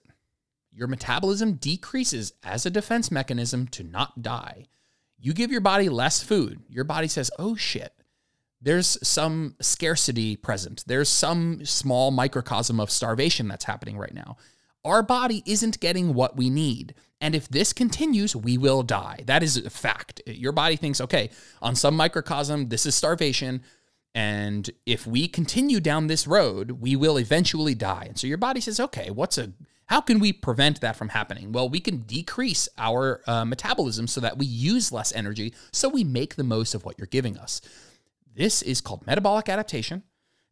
your 0.71 0.87
metabolism 0.87 1.55
decreases 1.55 2.31
as 2.43 2.65
a 2.65 2.69
defense 2.69 3.11
mechanism 3.11 3.67
to 3.67 3.83
not 3.83 4.21
die. 4.21 4.67
You 5.19 5.33
give 5.33 5.51
your 5.51 5.59
body 5.59 5.89
less 5.89 6.23
food, 6.23 6.61
your 6.69 6.85
body 6.85 7.09
says, 7.09 7.29
oh 7.37 7.57
shit, 7.57 7.91
there's 8.61 8.97
some 9.05 9.55
scarcity 9.59 10.37
present. 10.37 10.85
There's 10.87 11.09
some 11.09 11.65
small 11.65 12.11
microcosm 12.11 12.79
of 12.79 12.89
starvation 12.89 13.49
that's 13.49 13.65
happening 13.65 13.97
right 13.97 14.13
now. 14.13 14.37
Our 14.85 15.03
body 15.03 15.43
isn't 15.45 15.79
getting 15.79 16.13
what 16.13 16.37
we 16.37 16.49
need. 16.49 16.93
And 17.19 17.33
if 17.33 17.49
this 17.49 17.73
continues, 17.73 18.35
we 18.35 18.57
will 18.57 18.83
die. 18.83 19.23
That 19.25 19.43
is 19.43 19.57
a 19.57 19.69
fact. 19.69 20.21
Your 20.27 20.51
body 20.51 20.75
thinks, 20.75 21.01
okay, 21.01 21.29
on 21.61 21.75
some 21.75 21.95
microcosm, 21.95 22.69
this 22.69 22.85
is 22.85 22.95
starvation. 22.95 23.63
And 24.13 24.69
if 24.85 25.05
we 25.05 25.27
continue 25.27 25.79
down 25.79 26.07
this 26.07 26.27
road, 26.27 26.71
we 26.71 26.95
will 26.95 27.17
eventually 27.17 27.75
die. 27.75 28.05
And 28.07 28.17
so 28.17 28.27
your 28.27 28.37
body 28.37 28.61
says, 28.61 28.79
okay, 28.79 29.09
what's 29.09 29.37
a, 29.37 29.51
how 29.87 30.01
can 30.01 30.19
we 30.19 30.31
prevent 30.31 30.81
that 30.81 30.95
from 30.95 31.09
happening? 31.09 31.51
Well, 31.51 31.69
we 31.69 31.79
can 31.79 31.99
decrease 31.99 32.69
our 32.77 33.21
uh, 33.25 33.45
metabolism 33.45 34.07
so 34.07 34.21
that 34.21 34.37
we 34.37 34.45
use 34.45 34.91
less 34.91 35.13
energy, 35.13 35.53
so 35.71 35.89
we 35.89 36.03
make 36.03 36.35
the 36.35 36.43
most 36.43 36.75
of 36.75 36.85
what 36.85 36.97
you're 36.97 37.07
giving 37.07 37.37
us. 37.37 37.61
This 38.35 38.61
is 38.61 38.81
called 38.81 39.07
metabolic 39.07 39.49
adaptation. 39.49 40.03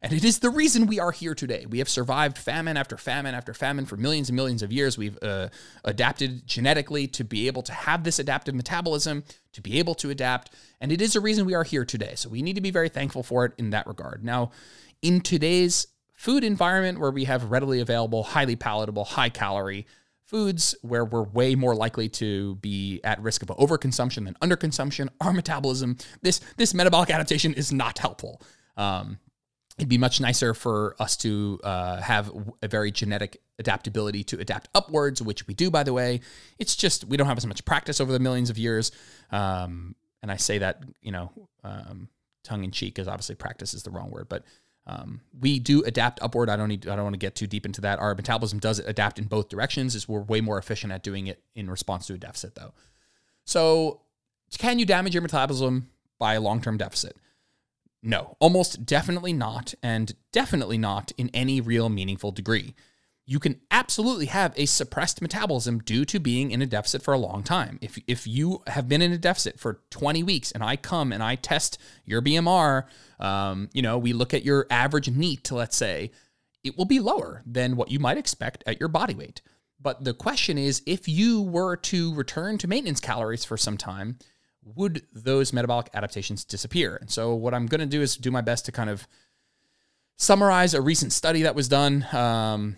And 0.02 0.12
it 0.12 0.24
is 0.24 0.40
the 0.40 0.50
reason 0.50 0.86
we 0.86 1.00
are 1.00 1.10
here 1.10 1.34
today. 1.34 1.64
We 1.68 1.78
have 1.78 1.88
survived 1.88 2.36
famine 2.36 2.76
after 2.76 2.98
famine 2.98 3.34
after 3.34 3.54
famine 3.54 3.86
for 3.86 3.96
millions 3.96 4.28
and 4.28 4.36
millions 4.36 4.62
of 4.62 4.70
years. 4.70 4.98
We've 4.98 5.18
uh, 5.22 5.48
adapted 5.84 6.46
genetically 6.46 7.06
to 7.08 7.24
be 7.24 7.46
able 7.46 7.62
to 7.62 7.72
have 7.72 8.04
this 8.04 8.18
adaptive 8.18 8.54
metabolism, 8.54 9.24
to 9.54 9.62
be 9.62 9.78
able 9.78 9.94
to 9.96 10.10
adapt. 10.10 10.54
And 10.80 10.92
it 10.92 11.00
is 11.00 11.14
the 11.14 11.20
reason 11.20 11.46
we 11.46 11.54
are 11.54 11.64
here 11.64 11.84
today. 11.84 12.12
So 12.14 12.28
we 12.28 12.42
need 12.42 12.56
to 12.56 12.60
be 12.60 12.70
very 12.70 12.90
thankful 12.90 13.22
for 13.22 13.46
it 13.46 13.52
in 13.56 13.70
that 13.70 13.86
regard. 13.86 14.22
Now, 14.22 14.50
in 15.00 15.22
today's 15.22 15.86
food 16.12 16.44
environment 16.44 17.00
where 17.00 17.10
we 17.10 17.24
have 17.24 17.50
readily 17.50 17.80
available, 17.80 18.22
highly 18.22 18.56
palatable, 18.56 19.04
high 19.04 19.30
calorie 19.30 19.86
foods, 20.24 20.74
where 20.82 21.04
we're 21.04 21.22
way 21.22 21.54
more 21.54 21.74
likely 21.74 22.08
to 22.10 22.56
be 22.56 23.00
at 23.02 23.20
risk 23.22 23.42
of 23.42 23.48
overconsumption 23.48 24.24
than 24.24 24.34
underconsumption, 24.42 25.08
our 25.20 25.32
metabolism, 25.32 25.96
this, 26.20 26.40
this 26.58 26.74
metabolic 26.74 27.10
adaptation 27.10 27.54
is 27.54 27.72
not 27.72 27.98
helpful. 27.98 28.42
Um, 28.76 29.18
it'd 29.78 29.88
be 29.88 29.98
much 29.98 30.20
nicer 30.20 30.54
for 30.54 30.96
us 30.98 31.16
to 31.18 31.60
uh, 31.62 32.00
have 32.00 32.32
a 32.62 32.68
very 32.68 32.90
genetic 32.90 33.42
adaptability 33.58 34.24
to 34.24 34.38
adapt 34.40 34.68
upwards, 34.74 35.20
which 35.20 35.46
we 35.46 35.54
do, 35.54 35.70
by 35.70 35.82
the 35.82 35.92
way. 35.92 36.20
It's 36.58 36.76
just 36.76 37.04
we 37.04 37.16
don't 37.16 37.26
have 37.26 37.36
as 37.36 37.46
much 37.46 37.64
practice 37.64 38.00
over 38.00 38.12
the 38.12 38.18
millions 38.18 38.50
of 38.50 38.58
years. 38.58 38.90
Um, 39.30 39.94
and 40.22 40.32
I 40.32 40.36
say 40.36 40.58
that, 40.58 40.82
you 41.02 41.12
know, 41.12 41.30
um, 41.62 42.08
tongue 42.42 42.64
in 42.64 42.70
cheek, 42.70 42.94
because 42.94 43.08
obviously 43.08 43.34
practice 43.34 43.74
is 43.74 43.82
the 43.82 43.90
wrong 43.90 44.10
word, 44.10 44.28
but 44.28 44.44
um, 44.86 45.20
we 45.40 45.58
do 45.58 45.82
adapt 45.82 46.22
upward. 46.22 46.48
I 46.48 46.56
don't 46.56 46.68
need. 46.68 46.86
I 46.86 46.94
don't 46.94 47.04
want 47.04 47.14
to 47.14 47.18
get 47.18 47.34
too 47.34 47.48
deep 47.48 47.66
into 47.66 47.80
that. 47.80 47.98
Our 47.98 48.14
metabolism 48.14 48.60
does 48.60 48.78
adapt 48.78 49.18
in 49.18 49.24
both 49.24 49.48
directions. 49.48 49.94
Is 49.94 50.08
we're 50.08 50.20
way 50.20 50.40
more 50.40 50.58
efficient 50.58 50.92
at 50.92 51.02
doing 51.02 51.26
it 51.26 51.42
in 51.56 51.68
response 51.68 52.06
to 52.06 52.14
a 52.14 52.18
deficit, 52.18 52.54
though. 52.54 52.72
So, 53.44 54.02
can 54.58 54.78
you 54.78 54.86
damage 54.86 55.12
your 55.12 55.22
metabolism 55.22 55.90
by 56.18 56.34
a 56.34 56.40
long-term 56.40 56.78
deficit? 56.78 57.16
No, 58.06 58.36
almost 58.38 58.86
definitely 58.86 59.32
not, 59.32 59.74
and 59.82 60.14
definitely 60.30 60.78
not 60.78 61.10
in 61.18 61.28
any 61.34 61.60
real 61.60 61.88
meaningful 61.88 62.30
degree. 62.30 62.76
You 63.24 63.40
can 63.40 63.60
absolutely 63.72 64.26
have 64.26 64.54
a 64.56 64.66
suppressed 64.66 65.20
metabolism 65.20 65.80
due 65.80 66.04
to 66.04 66.20
being 66.20 66.52
in 66.52 66.62
a 66.62 66.66
deficit 66.66 67.02
for 67.02 67.12
a 67.12 67.18
long 67.18 67.42
time. 67.42 67.80
If, 67.82 67.98
if 68.06 68.24
you 68.24 68.62
have 68.68 68.88
been 68.88 69.02
in 69.02 69.10
a 69.10 69.18
deficit 69.18 69.58
for 69.58 69.80
20 69.90 70.22
weeks 70.22 70.52
and 70.52 70.62
I 70.62 70.76
come 70.76 71.12
and 71.12 71.20
I 71.20 71.34
test 71.34 71.78
your 72.04 72.22
BMR, 72.22 72.84
um, 73.18 73.70
you 73.72 73.82
know, 73.82 73.98
we 73.98 74.12
look 74.12 74.32
at 74.32 74.44
your 74.44 74.68
average 74.70 75.10
NEAT, 75.10 75.50
let's 75.50 75.76
say, 75.76 76.12
it 76.62 76.78
will 76.78 76.84
be 76.84 77.00
lower 77.00 77.42
than 77.44 77.74
what 77.74 77.90
you 77.90 77.98
might 77.98 78.18
expect 78.18 78.62
at 78.68 78.78
your 78.78 78.88
body 78.88 79.16
weight. 79.16 79.42
But 79.80 80.04
the 80.04 80.14
question 80.14 80.58
is 80.58 80.80
if 80.86 81.08
you 81.08 81.42
were 81.42 81.76
to 81.76 82.14
return 82.14 82.56
to 82.58 82.68
maintenance 82.68 83.00
calories 83.00 83.44
for 83.44 83.56
some 83.56 83.76
time, 83.76 84.18
would 84.74 85.02
those 85.12 85.52
metabolic 85.52 85.88
adaptations 85.94 86.44
disappear? 86.44 86.96
And 86.96 87.10
so, 87.10 87.34
what 87.34 87.54
I'm 87.54 87.66
going 87.66 87.80
to 87.80 87.86
do 87.86 88.02
is 88.02 88.16
do 88.16 88.30
my 88.30 88.40
best 88.40 88.66
to 88.66 88.72
kind 88.72 88.90
of 88.90 89.06
summarize 90.16 90.74
a 90.74 90.80
recent 90.80 91.12
study 91.12 91.42
that 91.42 91.54
was 91.54 91.68
done. 91.68 92.06
Um, 92.12 92.76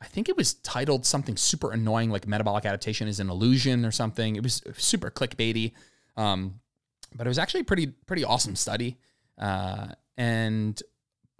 I 0.00 0.06
think 0.06 0.28
it 0.28 0.36
was 0.36 0.54
titled 0.54 1.04
something 1.04 1.36
super 1.36 1.72
annoying, 1.72 2.10
like 2.10 2.26
metabolic 2.26 2.64
adaptation 2.64 3.08
is 3.08 3.20
an 3.20 3.30
illusion 3.30 3.84
or 3.84 3.90
something. 3.90 4.36
It 4.36 4.42
was 4.42 4.62
super 4.76 5.10
clickbaity, 5.10 5.72
um, 6.16 6.60
but 7.14 7.26
it 7.26 7.30
was 7.30 7.38
actually 7.38 7.64
pretty 7.64 7.88
pretty 7.88 8.24
awesome 8.24 8.56
study. 8.56 8.96
Uh, 9.36 9.88
and 10.16 10.80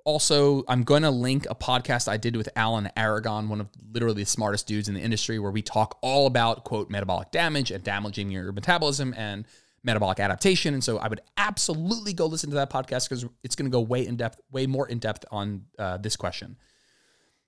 also, 0.04 0.64
I'm 0.68 0.84
going 0.84 1.02
to 1.02 1.10
link 1.10 1.46
a 1.50 1.54
podcast 1.54 2.08
I 2.08 2.16
did 2.16 2.34
with 2.34 2.48
Alan 2.56 2.90
Aragon, 2.96 3.48
one 3.48 3.60
of 3.60 3.68
literally 3.92 4.22
the 4.22 4.26
smartest 4.26 4.66
dudes 4.66 4.88
in 4.88 4.94
the 4.94 5.00
industry, 5.00 5.38
where 5.38 5.50
we 5.50 5.62
talk 5.62 5.98
all 6.00 6.26
about 6.26 6.64
quote 6.64 6.90
metabolic 6.90 7.30
damage 7.30 7.70
and 7.70 7.84
damaging 7.84 8.30
your 8.30 8.50
metabolism 8.52 9.14
and 9.16 9.46
metabolic 9.82 10.20
adaptation. 10.20 10.74
And 10.74 10.82
so 10.82 10.98
I 10.98 11.08
would 11.08 11.20
absolutely 11.36 12.12
go 12.12 12.26
listen 12.26 12.50
to 12.50 12.56
that 12.56 12.70
podcast 12.70 13.08
because 13.08 13.26
it's 13.42 13.56
going 13.56 13.70
to 13.70 13.74
go 13.74 13.80
way 13.80 14.06
in 14.06 14.16
depth, 14.16 14.40
way 14.50 14.66
more 14.66 14.88
in 14.88 14.98
depth 14.98 15.24
on 15.30 15.64
uh, 15.78 15.96
this 15.96 16.16
question. 16.16 16.56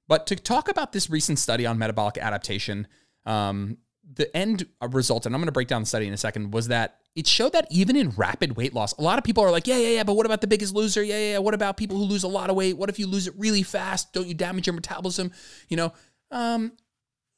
But 0.08 0.26
to 0.26 0.36
talk 0.36 0.68
about 0.68 0.92
this 0.92 1.08
recent 1.08 1.38
study 1.38 1.66
on 1.66 1.78
metabolic 1.78 2.18
adaptation, 2.18 2.88
um, 3.26 3.78
the 4.14 4.34
end 4.36 4.66
result, 4.90 5.26
and 5.26 5.34
I'm 5.34 5.40
going 5.40 5.46
to 5.46 5.52
break 5.52 5.68
down 5.68 5.82
the 5.82 5.86
study 5.86 6.06
in 6.06 6.12
a 6.12 6.16
second, 6.16 6.52
was 6.52 6.68
that 6.68 6.96
it 7.14 7.26
showed 7.26 7.52
that 7.52 7.66
even 7.70 7.96
in 7.96 8.10
rapid 8.10 8.56
weight 8.56 8.74
loss, 8.74 8.92
a 8.98 9.02
lot 9.02 9.18
of 9.18 9.24
people 9.24 9.44
are 9.44 9.50
like, 9.50 9.66
yeah, 9.66 9.76
yeah, 9.76 9.88
yeah, 9.88 10.02
but 10.04 10.14
what 10.14 10.26
about 10.26 10.40
the 10.40 10.46
biggest 10.46 10.74
loser? 10.74 11.02
Yeah, 11.02 11.18
yeah, 11.18 11.32
yeah. 11.32 11.38
What 11.38 11.54
about 11.54 11.76
people 11.76 11.96
who 11.96 12.04
lose 12.04 12.22
a 12.22 12.28
lot 12.28 12.50
of 12.50 12.56
weight? 12.56 12.76
What 12.76 12.88
if 12.88 12.98
you 12.98 13.06
lose 13.06 13.26
it 13.26 13.34
really 13.36 13.62
fast? 13.62 14.12
Don't 14.12 14.26
you 14.26 14.34
damage 14.34 14.66
your 14.66 14.74
metabolism? 14.74 15.32
You 15.68 15.76
know, 15.76 15.92
um, 16.30 16.72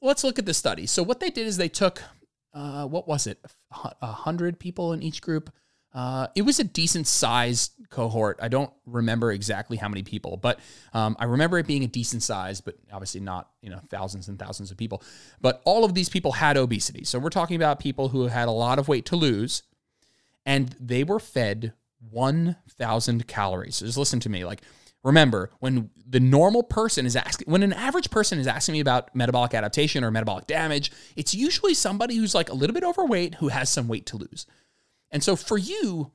let's 0.01 0.24
look 0.24 0.38
at 0.38 0.47
the 0.47 0.55
study. 0.55 0.86
So 0.86 1.03
what 1.03 1.20
they 1.20 1.30
did 1.30 1.47
is 1.47 1.57
they 1.57 1.68
took 1.68 2.03
uh, 2.55 2.86
what 2.86 3.09
was 3.09 3.26
it, 3.26 3.38
a 4.00 4.12
hundred 4.12 4.59
people 4.59 4.92
in 4.92 5.03
each 5.03 5.22
group. 5.22 5.50
Uh, 5.94 6.26
it 6.34 6.42
was 6.42 6.59
a 6.59 6.64
decent 6.64 7.07
sized 7.07 7.72
cohort. 7.90 8.38
I 8.40 8.48
don't 8.48 8.72
remember 8.86 9.30
exactly 9.30 9.76
how 9.76 9.88
many 9.88 10.03
people, 10.03 10.38
but 10.38 10.59
um, 10.94 11.16
I 11.18 11.26
remember 11.26 11.59
it 11.59 11.66
being 11.66 11.84
a 11.84 11.88
decent 11.88 12.22
size, 12.22 12.62
but 12.62 12.76
obviously 12.90 13.20
not 13.20 13.50
you 13.61 13.68
know 13.68 13.80
thousands 13.90 14.28
and 14.28 14.38
thousands 14.38 14.70
of 14.70 14.78
people. 14.78 15.03
But 15.40 15.61
all 15.64 15.84
of 15.84 15.92
these 15.92 16.09
people 16.09 16.32
had 16.32 16.57
obesity, 16.57 17.05
so 17.05 17.18
we're 17.18 17.30
talking 17.30 17.57
about 17.57 17.78
people 17.78 18.09
who 18.09 18.26
had 18.28 18.48
a 18.48 18.53
lot 18.53 18.78
of 18.78 18.88
weight 18.88 19.05
to 19.07 19.16
lose, 19.16 19.64
and 20.46 20.74
they 20.80 21.05
were 21.05 21.20
fed 21.20 21.74
one 22.11 22.57
thousand 22.78 23.28
calories. 23.28 23.76
So 23.76 23.86
just 23.86 23.98
listen 23.98 24.20
to 24.20 24.30
me, 24.30 24.46
like 24.46 24.62
Remember, 25.05 25.50
when 25.59 25.90
the 26.07 26.20
normal 26.20 26.62
person 26.62 27.07
is 27.07 27.16
asking, 27.16 27.50
when 27.50 27.62
an 27.62 27.72
average 27.72 28.11
person 28.11 28.38
is 28.38 28.46
asking 28.46 28.74
me 28.74 28.80
about 28.80 29.14
metabolic 29.16 29.55
adaptation 29.55 30.05
or 30.05 30.11
metabolic 30.11 30.46
damage, 30.46 30.92
it's 31.16 31.34
usually 31.34 31.74
somebody 31.74 32.16
who's 32.16 32.34
like 32.34 32.50
a 32.50 32.55
little 32.55 32.74
bit 32.74 32.84
overweight 32.84 33.36
who 33.36 33.48
has 33.48 33.68
some 33.68 33.88
weight 33.88 34.07
to 34.07 34.16
lose. 34.16 34.46
And 35.11 35.22
so 35.24 35.34
for 35.34 35.59
you, 35.59 36.12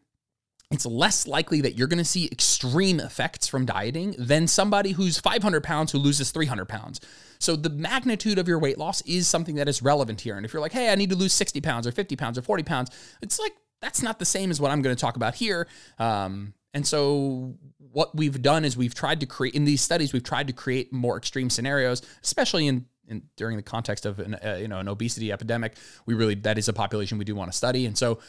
it's 0.69 0.85
less 0.85 1.27
likely 1.27 1.61
that 1.61 1.77
you're 1.77 1.87
going 1.87 1.97
to 1.97 2.05
see 2.05 2.27
extreme 2.31 2.99
effects 2.99 3.47
from 3.47 3.65
dieting 3.65 4.15
than 4.17 4.47
somebody 4.47 4.91
who's 4.91 5.17
500 5.17 5.63
pounds 5.63 5.91
who 5.91 5.97
loses 5.97 6.31
300 6.31 6.65
pounds. 6.65 6.99
So 7.39 7.55
the 7.55 7.69
magnitude 7.69 8.37
of 8.37 8.47
your 8.47 8.59
weight 8.59 8.77
loss 8.77 9.01
is 9.01 9.27
something 9.27 9.55
that 9.55 9.69
is 9.69 9.81
relevant 9.81 10.21
here. 10.21 10.35
And 10.35 10.45
if 10.45 10.51
you're 10.51 10.61
like, 10.61 10.73
hey, 10.73 10.89
I 10.91 10.95
need 10.95 11.09
to 11.11 11.15
lose 11.15 11.33
60 11.33 11.61
pounds 11.61 11.87
or 11.87 11.91
50 11.91 12.15
pounds 12.17 12.37
or 12.37 12.41
40 12.41 12.63
pounds, 12.63 12.91
it's 13.21 13.39
like, 13.39 13.53
that's 13.79 14.01
not 14.01 14.19
the 14.19 14.25
same 14.25 14.51
as 14.51 14.59
what 14.59 14.71
I'm 14.71 14.81
going 14.81 14.95
to 14.95 14.99
talk 14.99 15.15
about 15.15 15.35
here. 15.35 15.67
Um, 15.99 16.53
and 16.77 16.85
so 16.85 17.55
what 17.91 18.15
we've 18.15 18.39
done 18.43 18.63
is 18.63 18.77
we've 18.77 18.93
tried 18.93 19.19
to 19.21 19.25
create 19.25 19.55
in 19.55 19.65
these 19.65 19.81
studies 19.81 20.13
we've 20.13 20.23
tried 20.23 20.45
to 20.45 20.53
create 20.53 20.93
more 20.93 21.17
extreme 21.17 21.49
scenarios, 21.49 22.03
especially 22.23 22.67
in, 22.67 22.85
in 23.07 23.23
during 23.35 23.57
the 23.57 23.63
context 23.63 24.05
of 24.05 24.19
an 24.19 24.35
uh, 24.35 24.59
you 24.61 24.67
know 24.67 24.77
an 24.77 24.87
obesity 24.87 25.31
epidemic. 25.31 25.75
We 26.05 26.13
really 26.13 26.35
that 26.35 26.59
is 26.59 26.67
a 26.69 26.73
population 26.73 27.17
we 27.17 27.25
do 27.25 27.33
want 27.33 27.51
to 27.51 27.57
study, 27.57 27.87
and 27.87 27.97
so 27.97 28.19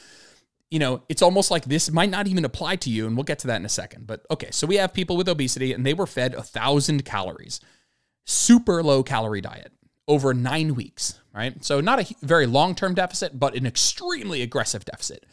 you 0.70 0.78
know 0.78 1.02
it's 1.10 1.20
almost 1.20 1.50
like 1.50 1.66
this 1.66 1.90
might 1.90 2.08
not 2.08 2.26
even 2.26 2.46
apply 2.46 2.76
to 2.76 2.90
you, 2.90 3.06
and 3.06 3.18
we'll 3.18 3.24
get 3.24 3.40
to 3.40 3.48
that 3.48 3.56
in 3.56 3.66
a 3.66 3.68
second. 3.68 4.06
But 4.06 4.24
okay, 4.30 4.48
so 4.50 4.66
we 4.66 4.76
have 4.76 4.94
people 4.94 5.18
with 5.18 5.28
obesity, 5.28 5.74
and 5.74 5.84
they 5.84 5.92
were 5.92 6.06
fed 6.06 6.32
a 6.32 6.42
thousand 6.42 7.04
calories, 7.04 7.60
super 8.24 8.82
low 8.82 9.02
calorie 9.02 9.42
diet 9.42 9.72
over 10.06 10.32
nine 10.32 10.74
weeks, 10.74 11.20
right? 11.34 11.62
So 11.62 11.82
not 11.82 12.00
a 12.00 12.14
very 12.22 12.46
long 12.46 12.74
term 12.74 12.94
deficit, 12.94 13.38
but 13.38 13.54
an 13.54 13.66
extremely 13.66 14.40
aggressive 14.40 14.86
deficit 14.86 15.26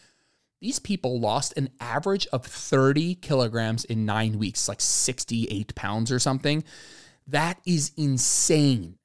these 0.62 0.80
people 0.80 1.20
lost 1.20 1.54
an 1.58 1.70
average 1.80 2.28
of 2.28 2.46
30 2.46 3.16
kilograms 3.16 3.86
in 3.86 4.06
nine 4.06 4.40
weeks, 4.40 4.68
like 4.68 4.82
68 4.82 5.76
pounds 5.76 6.12
or 6.12 6.20
something. 6.20 6.64
That 7.28 7.60
is 7.66 7.92
insane. 7.98 8.98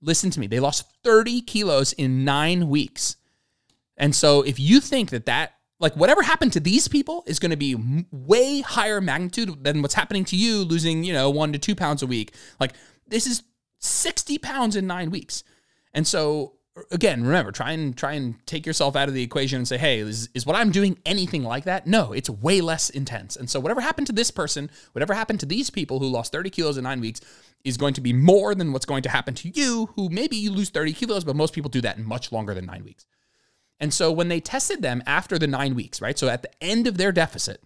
Listen 0.00 0.30
to 0.30 0.40
me. 0.40 0.46
They 0.46 0.60
lost 0.60 0.86
30 1.04 1.42
kilos 1.42 1.92
in 1.92 2.24
nine 2.24 2.68
weeks. 2.68 3.16
And 3.96 4.14
so 4.14 4.42
if 4.42 4.58
you 4.58 4.80
think 4.80 5.10
that 5.10 5.26
that, 5.26 5.54
like 5.78 5.96
whatever 5.96 6.22
happened 6.22 6.52
to 6.52 6.60
these 6.60 6.86
people 6.86 7.24
is 7.26 7.38
going 7.38 7.50
to 7.50 7.56
be 7.56 7.76
way 8.10 8.60
higher 8.60 9.00
magnitude 9.00 9.64
than 9.64 9.82
what's 9.82 9.94
happening 9.94 10.24
to 10.26 10.36
you 10.36 10.58
losing, 10.58 11.02
you 11.02 11.12
know, 11.12 11.30
one 11.30 11.52
to 11.52 11.58
two 11.58 11.74
pounds 11.74 12.02
a 12.02 12.06
week. 12.06 12.34
Like 12.60 12.74
this 13.06 13.26
is 13.26 13.42
60 13.80 14.38
pounds 14.38 14.76
in 14.76 14.86
nine 14.86 15.10
weeks. 15.10 15.42
And 15.92 16.06
so 16.06 16.54
again, 16.90 17.22
remember, 17.22 17.52
try 17.52 17.72
and 17.72 17.96
try 17.96 18.12
and 18.12 18.34
take 18.46 18.64
yourself 18.64 18.96
out 18.96 19.08
of 19.08 19.14
the 19.14 19.22
equation 19.22 19.58
and 19.58 19.68
say, 19.68 19.76
hey, 19.76 19.98
is, 19.98 20.28
is 20.34 20.46
what 20.46 20.56
I'm 20.56 20.70
doing 20.70 20.98
anything 21.04 21.42
like 21.42 21.64
that? 21.64 21.86
No, 21.86 22.12
it's 22.12 22.30
way 22.30 22.60
less 22.60 22.90
intense. 22.90 23.36
And 23.36 23.48
so 23.50 23.60
whatever 23.60 23.80
happened 23.80 24.06
to 24.08 24.12
this 24.12 24.30
person, 24.30 24.70
whatever 24.92 25.14
happened 25.14 25.40
to 25.40 25.46
these 25.46 25.70
people 25.70 25.98
who 25.98 26.06
lost 26.06 26.32
30 26.32 26.50
kilos 26.50 26.78
in 26.78 26.84
nine 26.84 27.00
weeks 27.00 27.20
is 27.64 27.76
going 27.76 27.94
to 27.94 28.00
be 28.00 28.12
more 28.12 28.54
than 28.54 28.72
what's 28.72 28.86
going 28.86 29.02
to 29.02 29.08
happen 29.08 29.34
to 29.34 29.48
you, 29.50 29.90
who 29.94 30.08
maybe 30.08 30.36
you 30.36 30.50
lose 30.50 30.70
30 30.70 30.92
kilos, 30.94 31.24
but 31.24 31.36
most 31.36 31.54
people 31.54 31.68
do 31.68 31.80
that 31.80 31.98
in 31.98 32.04
much 32.04 32.32
longer 32.32 32.54
than 32.54 32.66
nine 32.66 32.84
weeks. 32.84 33.06
And 33.78 33.92
so 33.92 34.10
when 34.10 34.28
they 34.28 34.40
tested 34.40 34.80
them 34.80 35.02
after 35.06 35.38
the 35.38 35.46
nine 35.46 35.74
weeks, 35.74 36.00
right? 36.00 36.18
So 36.18 36.28
at 36.28 36.42
the 36.42 36.50
end 36.62 36.86
of 36.86 36.96
their 36.96 37.12
deficit, 37.12 37.62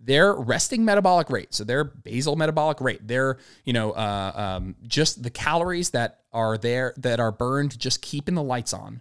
their 0.00 0.32
resting 0.34 0.84
metabolic 0.84 1.30
rate, 1.30 1.52
so 1.52 1.64
their 1.64 1.84
basal 1.84 2.36
metabolic 2.36 2.80
rate, 2.80 3.06
their 3.06 3.38
you 3.64 3.72
know 3.72 3.92
uh, 3.92 4.32
um, 4.34 4.76
just 4.86 5.22
the 5.22 5.30
calories 5.30 5.90
that 5.90 6.20
are 6.32 6.56
there 6.56 6.94
that 6.98 7.20
are 7.20 7.32
burned 7.32 7.78
just 7.78 8.00
keeping 8.02 8.34
the 8.34 8.42
lights 8.42 8.72
on, 8.72 9.00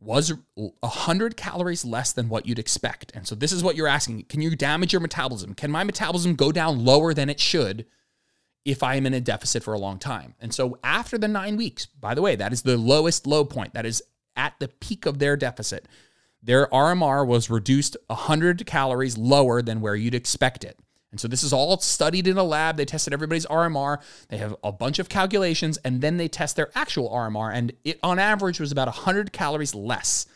was 0.00 0.32
100 0.54 1.36
calories 1.36 1.84
less 1.84 2.12
than 2.12 2.28
what 2.28 2.46
you'd 2.46 2.58
expect. 2.58 3.12
And 3.14 3.26
so 3.26 3.34
this 3.34 3.52
is 3.52 3.62
what 3.62 3.76
you're 3.76 3.88
asking: 3.88 4.24
Can 4.24 4.42
you 4.42 4.56
damage 4.56 4.92
your 4.92 5.00
metabolism? 5.00 5.54
Can 5.54 5.70
my 5.70 5.84
metabolism 5.84 6.34
go 6.34 6.50
down 6.50 6.84
lower 6.84 7.14
than 7.14 7.30
it 7.30 7.40
should? 7.40 7.86
If 8.64 8.84
I 8.84 8.94
am 8.94 9.06
in 9.06 9.14
a 9.14 9.20
deficit 9.20 9.64
for 9.64 9.74
a 9.74 9.78
long 9.78 9.98
time. 9.98 10.36
And 10.40 10.54
so 10.54 10.78
after 10.84 11.18
the 11.18 11.26
nine 11.26 11.56
weeks, 11.56 11.86
by 11.86 12.14
the 12.14 12.22
way, 12.22 12.36
that 12.36 12.52
is 12.52 12.62
the 12.62 12.76
lowest 12.76 13.26
low 13.26 13.44
point. 13.44 13.74
That 13.74 13.84
is 13.84 14.04
at 14.36 14.54
the 14.60 14.68
peak 14.68 15.04
of 15.04 15.18
their 15.18 15.36
deficit 15.36 15.88
their 16.42 16.66
RMR 16.68 17.26
was 17.26 17.48
reduced 17.48 17.96
100 18.08 18.66
calories 18.66 19.16
lower 19.16 19.62
than 19.62 19.80
where 19.80 19.94
you'd 19.94 20.14
expect 20.14 20.64
it. 20.64 20.78
And 21.12 21.20
so 21.20 21.28
this 21.28 21.42
is 21.42 21.52
all 21.52 21.78
studied 21.78 22.26
in 22.26 22.38
a 22.38 22.42
lab. 22.42 22.76
They 22.76 22.86
tested 22.86 23.12
everybody's 23.12 23.46
RMR. 23.46 23.98
They 24.28 24.38
have 24.38 24.56
a 24.64 24.72
bunch 24.72 24.98
of 24.98 25.10
calculations 25.10 25.78
and 25.84 26.00
then 26.00 26.16
they 26.16 26.26
test 26.26 26.56
their 26.56 26.70
actual 26.74 27.10
RMR. 27.10 27.54
And 27.54 27.72
it 27.84 28.00
on 28.02 28.18
average 28.18 28.58
was 28.58 28.72
about 28.72 28.88
100 28.88 29.32
calories 29.32 29.74
less. 29.74 30.26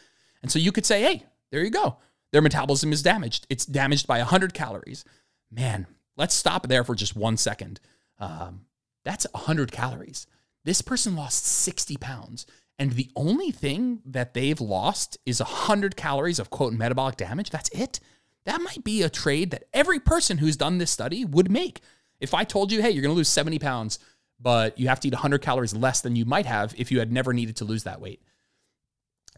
And 0.43 0.53
so 0.53 0.59
you 0.59 0.73
could 0.73 0.87
say, 0.87 1.01
hey, 1.01 1.25
there 1.51 1.65
you 1.65 1.71
go. 1.71 1.97
Their 2.31 2.43
metabolism 2.43 2.93
is 2.93 3.03
damaged. 3.03 3.47
It's 3.49 3.65
damaged 3.65 4.07
by 4.07 4.19
100 4.19 4.53
calories. 4.53 5.05
Man, 5.51 5.87
let's 6.17 6.35
stop 6.35 6.69
there 6.69 6.85
for 6.85 6.95
just 6.95 7.17
one 7.17 7.39
second. 7.39 7.81
Um, 8.19 8.67
that's 9.03 9.27
100 9.33 9.73
calories. 9.73 10.27
This 10.65 10.83
person 10.83 11.17
lost 11.17 11.47
60 11.47 11.97
pounds. 11.97 12.45
And 12.79 12.93
the 12.93 13.11
only 13.16 13.51
thing 13.51 14.03
that 14.05 14.35
they've 14.35 14.61
lost 14.61 15.16
is 15.24 15.41
100 15.41 15.97
calories 15.97 16.39
of 16.39 16.51
quote 16.51 16.74
metabolic 16.74 17.16
damage. 17.16 17.51
That's 17.51 17.70
it. 17.70 18.01
That 18.45 18.61
might 18.61 18.85
be 18.85 19.03
a 19.03 19.11
trade 19.11 19.51
that 19.51 19.64
every 19.72 19.99
person 19.99 20.39
who's 20.39 20.57
done 20.57 20.79
this 20.79 20.91
study 20.91 21.24
would 21.24 21.51
make. 21.51 21.81
If 22.20 22.35
I 22.35 22.45
told 22.45 22.70
you, 22.70 22.83
hey, 22.83 22.91
you're 22.91 23.03
going 23.03 23.14
to 23.14 23.16
lose 23.16 23.29
70 23.29 23.59
pounds, 23.59 23.99
but 24.39 24.79
you 24.79 24.89
have 24.89 25.01
to 25.01 25.09
eat 25.09 25.14
100 25.14 25.41
calories 25.43 25.74
less 25.74 26.01
than 26.01 26.16
you 26.16 26.24
might 26.24 26.47
have 26.47 26.74
if 26.77 26.93
you 26.93 26.99
had 26.99 27.11
never 27.12 27.33
needed 27.33 27.57
to 27.57 27.64
lose 27.64 27.85
that 27.85 28.01
weight, 28.01 28.22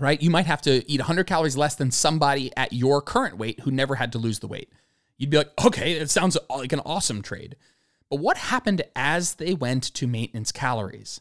right? 0.00 0.20
You 0.20 0.30
might 0.30 0.46
have 0.46 0.62
to 0.62 0.88
eat 0.90 1.00
100 1.00 1.26
calories 1.26 1.56
less 1.56 1.76
than 1.76 1.90
somebody 1.90 2.52
at 2.56 2.72
your 2.72 3.00
current 3.00 3.38
weight 3.38 3.60
who 3.60 3.70
never 3.70 3.94
had 3.94 4.12
to 4.12 4.18
lose 4.18 4.40
the 4.40 4.48
weight. 4.48 4.72
You'd 5.16 5.30
be 5.30 5.38
like, 5.38 5.50
okay, 5.64 5.92
it 5.92 6.10
sounds 6.10 6.36
like 6.50 6.72
an 6.72 6.80
awesome 6.84 7.22
trade. 7.22 7.56
But 8.10 8.20
what 8.20 8.36
happened 8.36 8.82
as 8.96 9.34
they 9.34 9.54
went 9.54 9.84
to 9.94 10.06
maintenance 10.06 10.52
calories? 10.52 11.20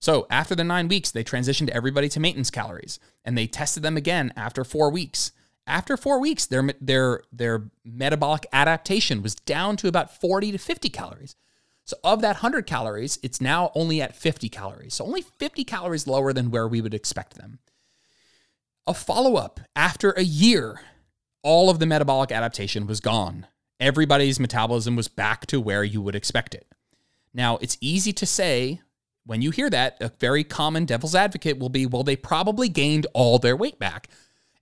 So 0.00 0.26
after 0.30 0.54
the 0.54 0.64
nine 0.64 0.88
weeks, 0.88 1.10
they 1.10 1.24
transitioned 1.24 1.70
everybody 1.70 2.08
to 2.10 2.20
maintenance 2.20 2.50
calories 2.50 3.00
and 3.24 3.36
they 3.36 3.46
tested 3.46 3.82
them 3.82 3.96
again 3.96 4.32
after 4.36 4.64
four 4.64 4.90
weeks. 4.90 5.32
After 5.66 5.96
four 5.96 6.18
weeks, 6.18 6.46
their, 6.46 6.70
their, 6.80 7.22
their 7.32 7.70
metabolic 7.84 8.46
adaptation 8.52 9.22
was 9.22 9.34
down 9.34 9.76
to 9.78 9.88
about 9.88 10.18
40 10.18 10.52
to 10.52 10.58
50 10.58 10.88
calories. 10.88 11.36
So, 11.84 11.96
of 12.04 12.20
that 12.20 12.36
100 12.36 12.66
calories, 12.66 13.18
it's 13.22 13.40
now 13.40 13.72
only 13.74 14.02
at 14.02 14.14
50 14.14 14.50
calories. 14.50 14.94
So, 14.94 15.06
only 15.06 15.22
50 15.22 15.64
calories 15.64 16.06
lower 16.06 16.34
than 16.34 16.50
where 16.50 16.68
we 16.68 16.82
would 16.82 16.92
expect 16.92 17.36
them. 17.36 17.60
A 18.86 18.92
follow 18.92 19.36
up 19.36 19.60
after 19.74 20.10
a 20.12 20.22
year, 20.22 20.80
all 21.42 21.70
of 21.70 21.78
the 21.78 21.86
metabolic 21.86 22.30
adaptation 22.30 22.86
was 22.86 23.00
gone. 23.00 23.46
Everybody's 23.80 24.38
metabolism 24.38 24.96
was 24.96 25.08
back 25.08 25.46
to 25.46 25.60
where 25.60 25.82
you 25.82 26.02
would 26.02 26.14
expect 26.14 26.54
it. 26.54 26.66
Now, 27.32 27.56
it's 27.58 27.78
easy 27.80 28.12
to 28.12 28.26
say 28.26 28.82
when 29.28 29.42
you 29.42 29.50
hear 29.50 29.68
that, 29.68 29.98
a 30.00 30.10
very 30.20 30.42
common 30.42 30.86
devil's 30.86 31.14
advocate 31.14 31.58
will 31.58 31.68
be, 31.68 31.84
well, 31.84 32.02
they 32.02 32.16
probably 32.16 32.70
gained 32.70 33.06
all 33.12 33.38
their 33.38 33.54
weight 33.54 33.78
back. 33.78 34.08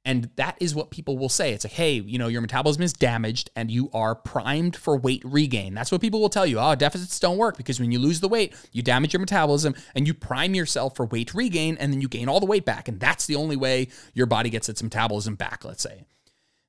And 0.04 0.28
that 0.34 0.56
is 0.60 0.74
what 0.74 0.90
people 0.90 1.16
will 1.16 1.28
say. 1.28 1.52
It's 1.52 1.64
like, 1.64 1.72
hey, 1.72 1.94
you 1.94 2.18
know, 2.18 2.26
your 2.26 2.40
metabolism 2.40 2.82
is 2.82 2.92
damaged 2.92 3.48
and 3.54 3.70
you 3.70 3.90
are 3.94 4.16
primed 4.16 4.74
for 4.74 4.96
weight 4.96 5.22
regain. 5.24 5.72
That's 5.72 5.92
what 5.92 6.00
people 6.00 6.20
will 6.20 6.28
tell 6.28 6.46
you. 6.46 6.58
Oh, 6.58 6.74
deficits 6.74 7.20
don't 7.20 7.38
work 7.38 7.56
because 7.56 7.78
when 7.78 7.92
you 7.92 8.00
lose 8.00 8.18
the 8.18 8.28
weight, 8.28 8.56
you 8.72 8.82
damage 8.82 9.12
your 9.12 9.20
metabolism 9.20 9.76
and 9.94 10.04
you 10.04 10.14
prime 10.14 10.52
yourself 10.52 10.96
for 10.96 11.06
weight 11.06 11.32
regain 11.32 11.76
and 11.78 11.92
then 11.92 12.00
you 12.00 12.08
gain 12.08 12.28
all 12.28 12.40
the 12.40 12.46
weight 12.46 12.64
back. 12.64 12.88
And 12.88 12.98
that's 12.98 13.26
the 13.26 13.36
only 13.36 13.56
way 13.56 13.86
your 14.14 14.26
body 14.26 14.50
gets 14.50 14.68
its 14.68 14.82
metabolism 14.82 15.36
back, 15.36 15.64
let's 15.64 15.82
say. 15.82 16.02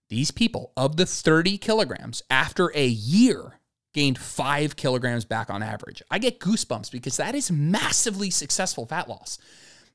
These 0.10 0.30
people, 0.30 0.72
of 0.78 0.98
the 0.98 1.08
30 1.08 1.58
kilograms, 1.58 2.22
after 2.30 2.72
a 2.76 2.86
year, 2.86 3.57
gained 3.98 4.20
five 4.20 4.76
kilograms 4.76 5.26
back 5.26 5.50
on 5.50 5.64
average. 5.64 6.04
I 6.12 6.20
get 6.20 6.40
goosebumps 6.40 6.92
because 6.92 7.18
that 7.18 7.34
is 7.34 7.50
massively 7.50 8.30
successful 8.30 8.86
fat 8.86 9.10
loss. 9.10 9.40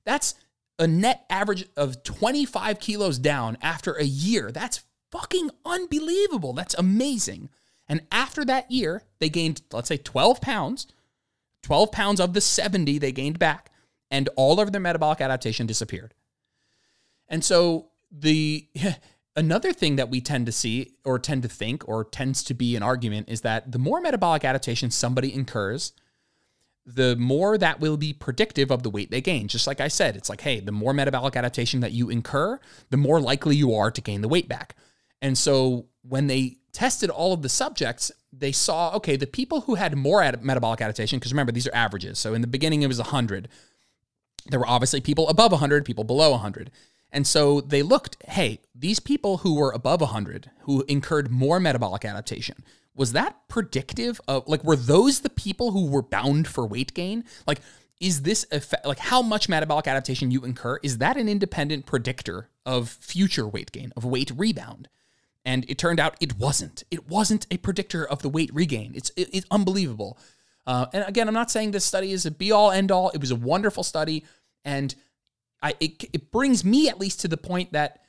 That's 0.04 0.34
a 0.76 0.88
net 0.88 1.24
average 1.30 1.66
of 1.76 2.02
25 2.02 2.80
kilos 2.80 3.18
down 3.18 3.56
after 3.62 3.92
a 3.92 4.02
year. 4.02 4.50
That's 4.50 4.82
fucking 5.12 5.50
unbelievable. 5.64 6.52
That's 6.52 6.74
amazing. 6.74 7.48
And 7.88 8.00
after 8.10 8.44
that 8.44 8.72
year, 8.72 9.04
they 9.20 9.28
gained, 9.28 9.62
let's 9.72 9.86
say, 9.86 9.98
12 9.98 10.40
pounds, 10.40 10.88
12 11.62 11.92
pounds 11.92 12.18
of 12.18 12.32
the 12.32 12.40
70 12.40 12.98
they 12.98 13.12
gained 13.12 13.38
back, 13.38 13.70
and 14.10 14.28
all 14.34 14.58
of 14.58 14.72
their 14.72 14.80
metabolic 14.80 15.20
adaptation 15.20 15.68
disappeared. 15.68 16.12
And 17.28 17.44
so 17.44 17.90
the 18.10 18.66
another 19.36 19.72
thing 19.72 19.96
that 19.96 20.10
we 20.10 20.20
tend 20.20 20.46
to 20.46 20.52
see 20.52 20.92
or 21.04 21.18
tend 21.18 21.42
to 21.42 21.48
think 21.48 21.88
or 21.88 22.04
tends 22.04 22.42
to 22.44 22.54
be 22.54 22.76
an 22.76 22.82
argument 22.82 23.28
is 23.28 23.42
that 23.42 23.72
the 23.72 23.78
more 23.78 24.00
metabolic 24.00 24.44
adaptation 24.44 24.90
somebody 24.90 25.32
incurs, 25.32 25.92
the 26.84 27.16
more 27.16 27.56
that 27.56 27.80
will 27.80 27.96
be 27.96 28.12
predictive 28.12 28.70
of 28.70 28.82
the 28.82 28.90
weight 28.90 29.10
they 29.10 29.20
gain. 29.20 29.48
Just 29.48 29.66
like 29.66 29.80
I 29.80 29.88
said, 29.88 30.16
it's 30.16 30.28
like, 30.28 30.40
hey, 30.40 30.60
the 30.60 30.72
more 30.72 30.92
metabolic 30.92 31.36
adaptation 31.36 31.80
that 31.80 31.92
you 31.92 32.10
incur, 32.10 32.58
the 32.90 32.96
more 32.96 33.20
likely 33.20 33.56
you 33.56 33.74
are 33.74 33.90
to 33.90 34.00
gain 34.00 34.20
the 34.20 34.28
weight 34.28 34.48
back. 34.48 34.74
And 35.20 35.38
so 35.38 35.86
when 36.02 36.26
they 36.26 36.56
tested 36.72 37.10
all 37.10 37.32
of 37.32 37.42
the 37.42 37.48
subjects, 37.48 38.10
they 38.32 38.50
saw, 38.50 38.94
okay, 38.96 39.16
the 39.16 39.26
people 39.26 39.62
who 39.62 39.76
had 39.76 39.96
more 39.96 40.22
ad- 40.22 40.42
metabolic 40.42 40.80
adaptation, 40.80 41.18
because 41.18 41.32
remember, 41.32 41.52
these 41.52 41.68
are 41.68 41.74
averages. 41.74 42.18
So 42.18 42.34
in 42.34 42.40
the 42.40 42.46
beginning, 42.48 42.82
it 42.82 42.88
was 42.88 42.98
100. 42.98 43.48
There 44.46 44.58
were 44.58 44.66
obviously 44.66 45.00
people 45.00 45.28
above 45.28 45.52
100, 45.52 45.84
people 45.84 46.02
below 46.02 46.32
100. 46.32 46.70
And 47.12 47.26
so 47.26 47.60
they 47.60 47.82
looked, 47.82 48.16
hey, 48.26 48.60
these 48.74 48.98
people 48.98 49.38
who 49.38 49.54
were 49.54 49.70
above 49.70 50.00
100, 50.00 50.50
who 50.60 50.82
incurred 50.88 51.30
more 51.30 51.60
metabolic 51.60 52.04
adaptation, 52.04 52.64
was 52.94 53.12
that 53.12 53.36
predictive 53.48 54.20
of 54.26 54.46
like 54.48 54.64
were 54.64 54.76
those 54.76 55.20
the 55.20 55.30
people 55.30 55.70
who 55.70 55.86
were 55.86 56.02
bound 56.02 56.48
for 56.48 56.66
weight 56.66 56.94
gain? 56.94 57.24
Like 57.46 57.60
is 58.02 58.22
this 58.22 58.44
effect, 58.50 58.84
like 58.84 58.98
how 58.98 59.22
much 59.22 59.48
metabolic 59.48 59.86
adaptation 59.86 60.32
you 60.32 60.44
incur 60.44 60.80
is 60.82 60.98
that 60.98 61.16
an 61.16 61.28
independent 61.28 61.86
predictor 61.86 62.50
of 62.66 62.88
future 62.88 63.46
weight 63.46 63.70
gain, 63.70 63.92
of 63.96 64.04
weight 64.04 64.32
rebound? 64.36 64.88
And 65.44 65.64
it 65.68 65.78
turned 65.78 66.00
out 66.00 66.16
it 66.20 66.36
wasn't. 66.36 66.82
It 66.90 67.08
wasn't 67.08 67.46
a 67.50 67.58
predictor 67.58 68.06
of 68.06 68.22
the 68.22 68.28
weight 68.28 68.52
regain. 68.52 68.92
It's 68.94 69.10
it, 69.16 69.28
it's 69.32 69.46
unbelievable. 69.50 70.18
Uh, 70.66 70.86
and 70.92 71.04
again, 71.06 71.28
I'm 71.28 71.34
not 71.34 71.50
saying 71.50 71.70
this 71.70 71.84
study 71.84 72.12
is 72.12 72.26
a 72.26 72.30
be 72.30 72.52
all 72.52 72.70
end 72.70 72.90
all. 72.90 73.10
It 73.10 73.20
was 73.20 73.30
a 73.30 73.36
wonderful 73.36 73.82
study, 73.84 74.24
and 74.64 74.94
I 75.62 75.74
it, 75.80 76.04
it 76.12 76.30
brings 76.32 76.64
me 76.64 76.88
at 76.88 76.98
least 76.98 77.20
to 77.20 77.28
the 77.28 77.36
point 77.36 77.72
that 77.72 78.00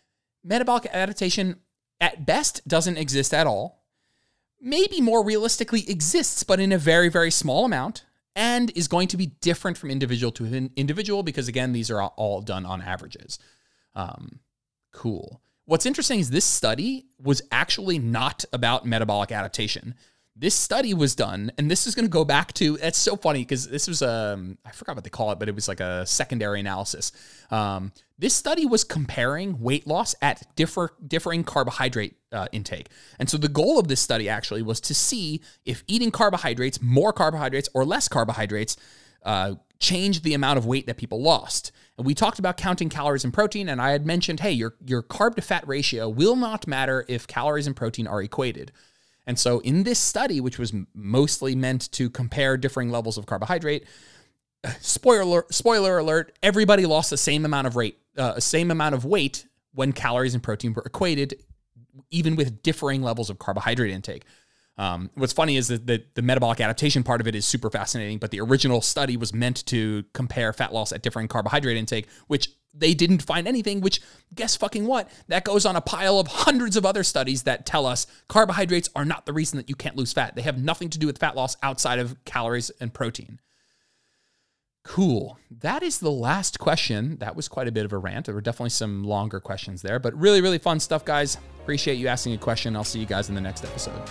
metabolic 0.43 0.87
adaptation 0.91 1.59
at 2.01 2.25
best 2.25 2.67
doesn't 2.67 2.97
exist 2.97 3.33
at 3.33 3.47
all 3.47 3.83
maybe 4.63 5.01
more 5.01 5.23
realistically 5.23 5.87
exists, 5.89 6.43
but 6.43 6.59
in 6.59 6.71
a 6.71 6.77
very, 6.77 7.09
very 7.09 7.29
small 7.29 7.65
amount 7.65 8.05
and 8.35 8.71
is 8.75 8.87
going 8.87 9.09
to 9.09 9.17
be 9.17 9.27
different 9.27 9.77
from 9.77 9.91
individual 9.91 10.31
to 10.31 10.69
individual 10.75 11.21
because, 11.21 11.47
again, 11.47 11.73
these 11.73 11.91
are 11.91 12.01
all 12.01 12.41
done 12.41 12.65
on 12.65 12.81
averages. 12.81 13.37
Um, 13.93 14.39
cool. 14.91 15.41
What's 15.65 15.85
interesting 15.85 16.19
is 16.19 16.29
this 16.29 16.45
study 16.45 17.05
was 17.21 17.41
actually 17.51 17.99
not 17.99 18.45
about 18.51 18.85
metabolic 18.85 19.31
adaptation 19.31 19.95
this 20.35 20.55
study 20.55 20.93
was 20.93 21.15
done, 21.15 21.51
and 21.57 21.69
this 21.69 21.85
is 21.85 21.93
going 21.93 22.05
to 22.05 22.11
go 22.11 22.25
back 22.25 22.53
to. 22.53 22.77
It's 22.81 22.97
so 22.97 23.15
funny 23.15 23.39
because 23.39 23.67
this 23.67 23.87
was 23.87 24.01
um 24.01 24.57
I 24.65 24.71
forgot 24.71 24.95
what 24.95 25.03
they 25.03 25.09
call 25.09 25.31
it, 25.31 25.39
but 25.39 25.47
it 25.47 25.55
was 25.55 25.67
like 25.67 25.79
a 25.79 26.05
secondary 26.05 26.59
analysis. 26.59 27.11
Um, 27.51 27.91
this 28.17 28.33
study 28.33 28.65
was 28.65 28.83
comparing 28.83 29.59
weight 29.59 29.85
loss 29.85 30.15
at 30.21 30.43
differ, 30.55 30.93
differing 31.05 31.43
carbohydrate 31.43 32.15
uh, 32.31 32.47
intake, 32.51 32.89
and 33.19 33.29
so 33.29 33.37
the 33.37 33.47
goal 33.47 33.77
of 33.77 33.87
this 33.87 33.99
study 33.99 34.27
actually 34.27 34.63
was 34.63 34.81
to 34.81 34.95
see 34.95 35.41
if 35.65 35.83
eating 35.87 36.09
carbohydrates, 36.09 36.81
more 36.81 37.13
carbohydrates 37.13 37.69
or 37.75 37.85
less 37.85 38.07
carbohydrates, 38.07 38.75
uh, 39.23 39.55
changed 39.79 40.23
the 40.23 40.33
amount 40.33 40.57
of 40.57 40.65
weight 40.65 40.87
that 40.87 40.97
people 40.97 41.21
lost. 41.21 41.71
And 41.97 42.07
we 42.07 42.15
talked 42.15 42.39
about 42.39 42.57
counting 42.57 42.89
calories 42.89 43.23
and 43.23 43.31
protein, 43.31 43.69
and 43.69 43.79
I 43.79 43.91
had 43.91 44.03
mentioned, 44.03 44.39
hey, 44.39 44.51
your 44.51 44.73
your 44.83 45.03
carb 45.03 45.35
to 45.35 45.43
fat 45.43 45.67
ratio 45.67 46.09
will 46.09 46.35
not 46.35 46.65
matter 46.65 47.05
if 47.07 47.27
calories 47.27 47.67
and 47.67 47.75
protein 47.75 48.07
are 48.07 48.21
equated. 48.21 48.71
And 49.25 49.39
so, 49.39 49.59
in 49.59 49.83
this 49.83 49.99
study, 49.99 50.41
which 50.41 50.59
was 50.59 50.73
mostly 50.93 51.55
meant 51.55 51.91
to 51.93 52.09
compare 52.09 52.57
differing 52.57 52.89
levels 52.89 53.17
of 53.17 53.25
carbohydrate, 53.25 53.85
spoiler 54.81 55.45
spoiler 55.49 55.97
alert, 55.97 56.37
everybody 56.43 56.85
lost 56.85 57.09
the 57.09 57.17
same 57.17 57.45
amount 57.45 57.67
of 57.67 57.75
rate, 57.75 57.97
uh, 58.17 58.39
same 58.39 58.71
amount 58.71 58.95
of 58.95 59.05
weight 59.05 59.45
when 59.73 59.93
calories 59.93 60.33
and 60.33 60.43
protein 60.43 60.73
were 60.73 60.83
equated, 60.85 61.35
even 62.11 62.35
with 62.35 62.61
differing 62.61 63.01
levels 63.01 63.29
of 63.29 63.39
carbohydrate 63.39 63.91
intake. 63.91 64.23
Um, 64.77 65.11
what's 65.13 65.33
funny 65.33 65.57
is 65.57 65.67
that 65.67 65.85
the, 65.85 66.03
the, 66.15 66.23
metabolic 66.23 66.59
adaptation 66.59 67.03
part 67.03 67.21
of 67.21 67.27
it 67.27 67.35
is 67.35 67.45
super 67.45 67.69
fascinating, 67.69 68.17
but 68.17 68.31
the 68.31 68.41
original 68.41 68.81
study 68.81 69.17
was 69.17 69.31
meant 69.31 69.63
to 69.67 70.03
compare 70.13 70.51
fat 70.51 70.73
loss 70.73 70.91
at 70.91 71.03
differing 71.03 71.27
carbohydrate 71.27 71.77
intake, 71.77 72.07
which 72.25 72.49
they 72.73 72.93
didn't 72.93 73.21
find 73.21 73.47
anything, 73.47 73.81
which 73.81 74.01
guess 74.33 74.55
fucking 74.55 74.85
what? 74.85 75.09
That 75.27 75.43
goes 75.43 75.65
on 75.65 75.75
a 75.75 75.81
pile 75.81 76.19
of 76.19 76.27
hundreds 76.27 76.75
of 76.75 76.85
other 76.85 77.03
studies 77.03 77.43
that 77.43 77.65
tell 77.65 77.85
us 77.85 78.07
carbohydrates 78.27 78.89
are 78.95 79.05
not 79.05 79.25
the 79.25 79.33
reason 79.33 79.57
that 79.57 79.69
you 79.69 79.75
can't 79.75 79.95
lose 79.95 80.13
fat. 80.13 80.35
They 80.35 80.41
have 80.41 80.57
nothing 80.57 80.89
to 80.89 80.99
do 80.99 81.07
with 81.07 81.19
fat 81.19 81.35
loss 81.35 81.55
outside 81.61 81.99
of 81.99 82.15
calories 82.25 82.71
and 82.79 82.93
protein. 82.93 83.39
Cool. 84.83 85.39
That 85.49 85.81
is 85.81 85.99
the 85.99 86.11
last 86.11 86.59
question. 86.59 87.17
That 87.17 87.35
was 87.35 87.47
quite 87.47 87.67
a 87.67 87.71
bit 87.71 87.85
of 87.85 87.93
a 87.93 87.97
rant. 87.97 88.25
There 88.25 88.35
were 88.35 88.41
definitely 88.41 88.71
some 88.71 89.03
longer 89.03 89.39
questions 89.39 89.81
there, 89.81 89.97
but 89.97 90.13
really, 90.19 90.41
really 90.41 90.57
fun 90.57 90.79
stuff, 90.79 91.05
guys. 91.05 91.37
Appreciate 91.61 91.95
you 91.95 92.07
asking 92.07 92.33
a 92.33 92.37
question. 92.37 92.75
I'll 92.75 92.83
see 92.83 92.99
you 92.99 93.05
guys 93.05 93.29
in 93.29 93.35
the 93.35 93.41
next 93.41 93.63
episode. 93.63 94.01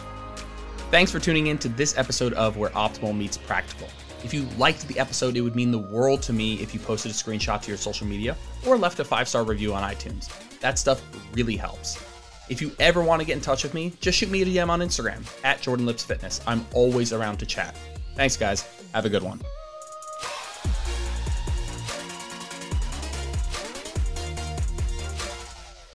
Thanks 0.91 1.11
for 1.11 1.19
tuning 1.19 1.49
in 1.49 1.59
to 1.59 1.69
this 1.69 1.99
episode 1.99 2.33
of 2.35 2.57
Where 2.57 2.71
Optimal 2.71 3.17
Meets 3.17 3.37
Practical. 3.37 3.89
If 4.25 4.33
you 4.33 4.47
liked 4.57 4.87
the 4.87 4.99
episode, 4.99 5.37
it 5.37 5.41
would 5.41 5.57
mean 5.57 5.71
the 5.71 5.79
world 5.79 6.23
to 6.23 6.33
me 6.33 6.55
if 6.55 6.73
you 6.73 6.81
posted 6.81 7.11
a 7.11 7.15
screenshot 7.15 7.61
to 7.63 7.69
your 7.69 7.77
social 7.77 8.07
media 8.07 8.37
or 8.67 8.77
left 8.79 9.01
a 9.01 9.05
five 9.05 9.29
star 9.29 9.45
review 9.45 9.75
on 9.75 9.83
iTunes. 9.83 10.29
That 10.61 10.79
stuff 10.79 11.03
really 11.33 11.57
helps. 11.57 12.03
If 12.49 12.61
you 12.61 12.73
ever 12.79 13.03
want 13.03 13.21
to 13.21 13.27
get 13.27 13.35
in 13.35 13.41
touch 13.41 13.63
with 13.63 13.75
me, 13.75 13.93
just 14.01 14.19
shoot 14.19 14.31
me 14.31 14.43
a 14.43 14.45
DM 14.45 14.69
on 14.69 14.81
Instagram 14.81 15.25
at 15.45 15.61
Jordan 15.61 15.87
Lips 15.87 16.05
Fitness. 16.05 16.41
I'm 16.47 16.67
always 16.75 17.13
around 17.13 17.39
to 17.39 17.47
chat. 17.47 17.77
Thanks, 18.15 18.37
guys. 18.37 18.63
Have 18.93 19.07
a 19.07 19.09
good 19.09 19.23
one. 19.23 19.41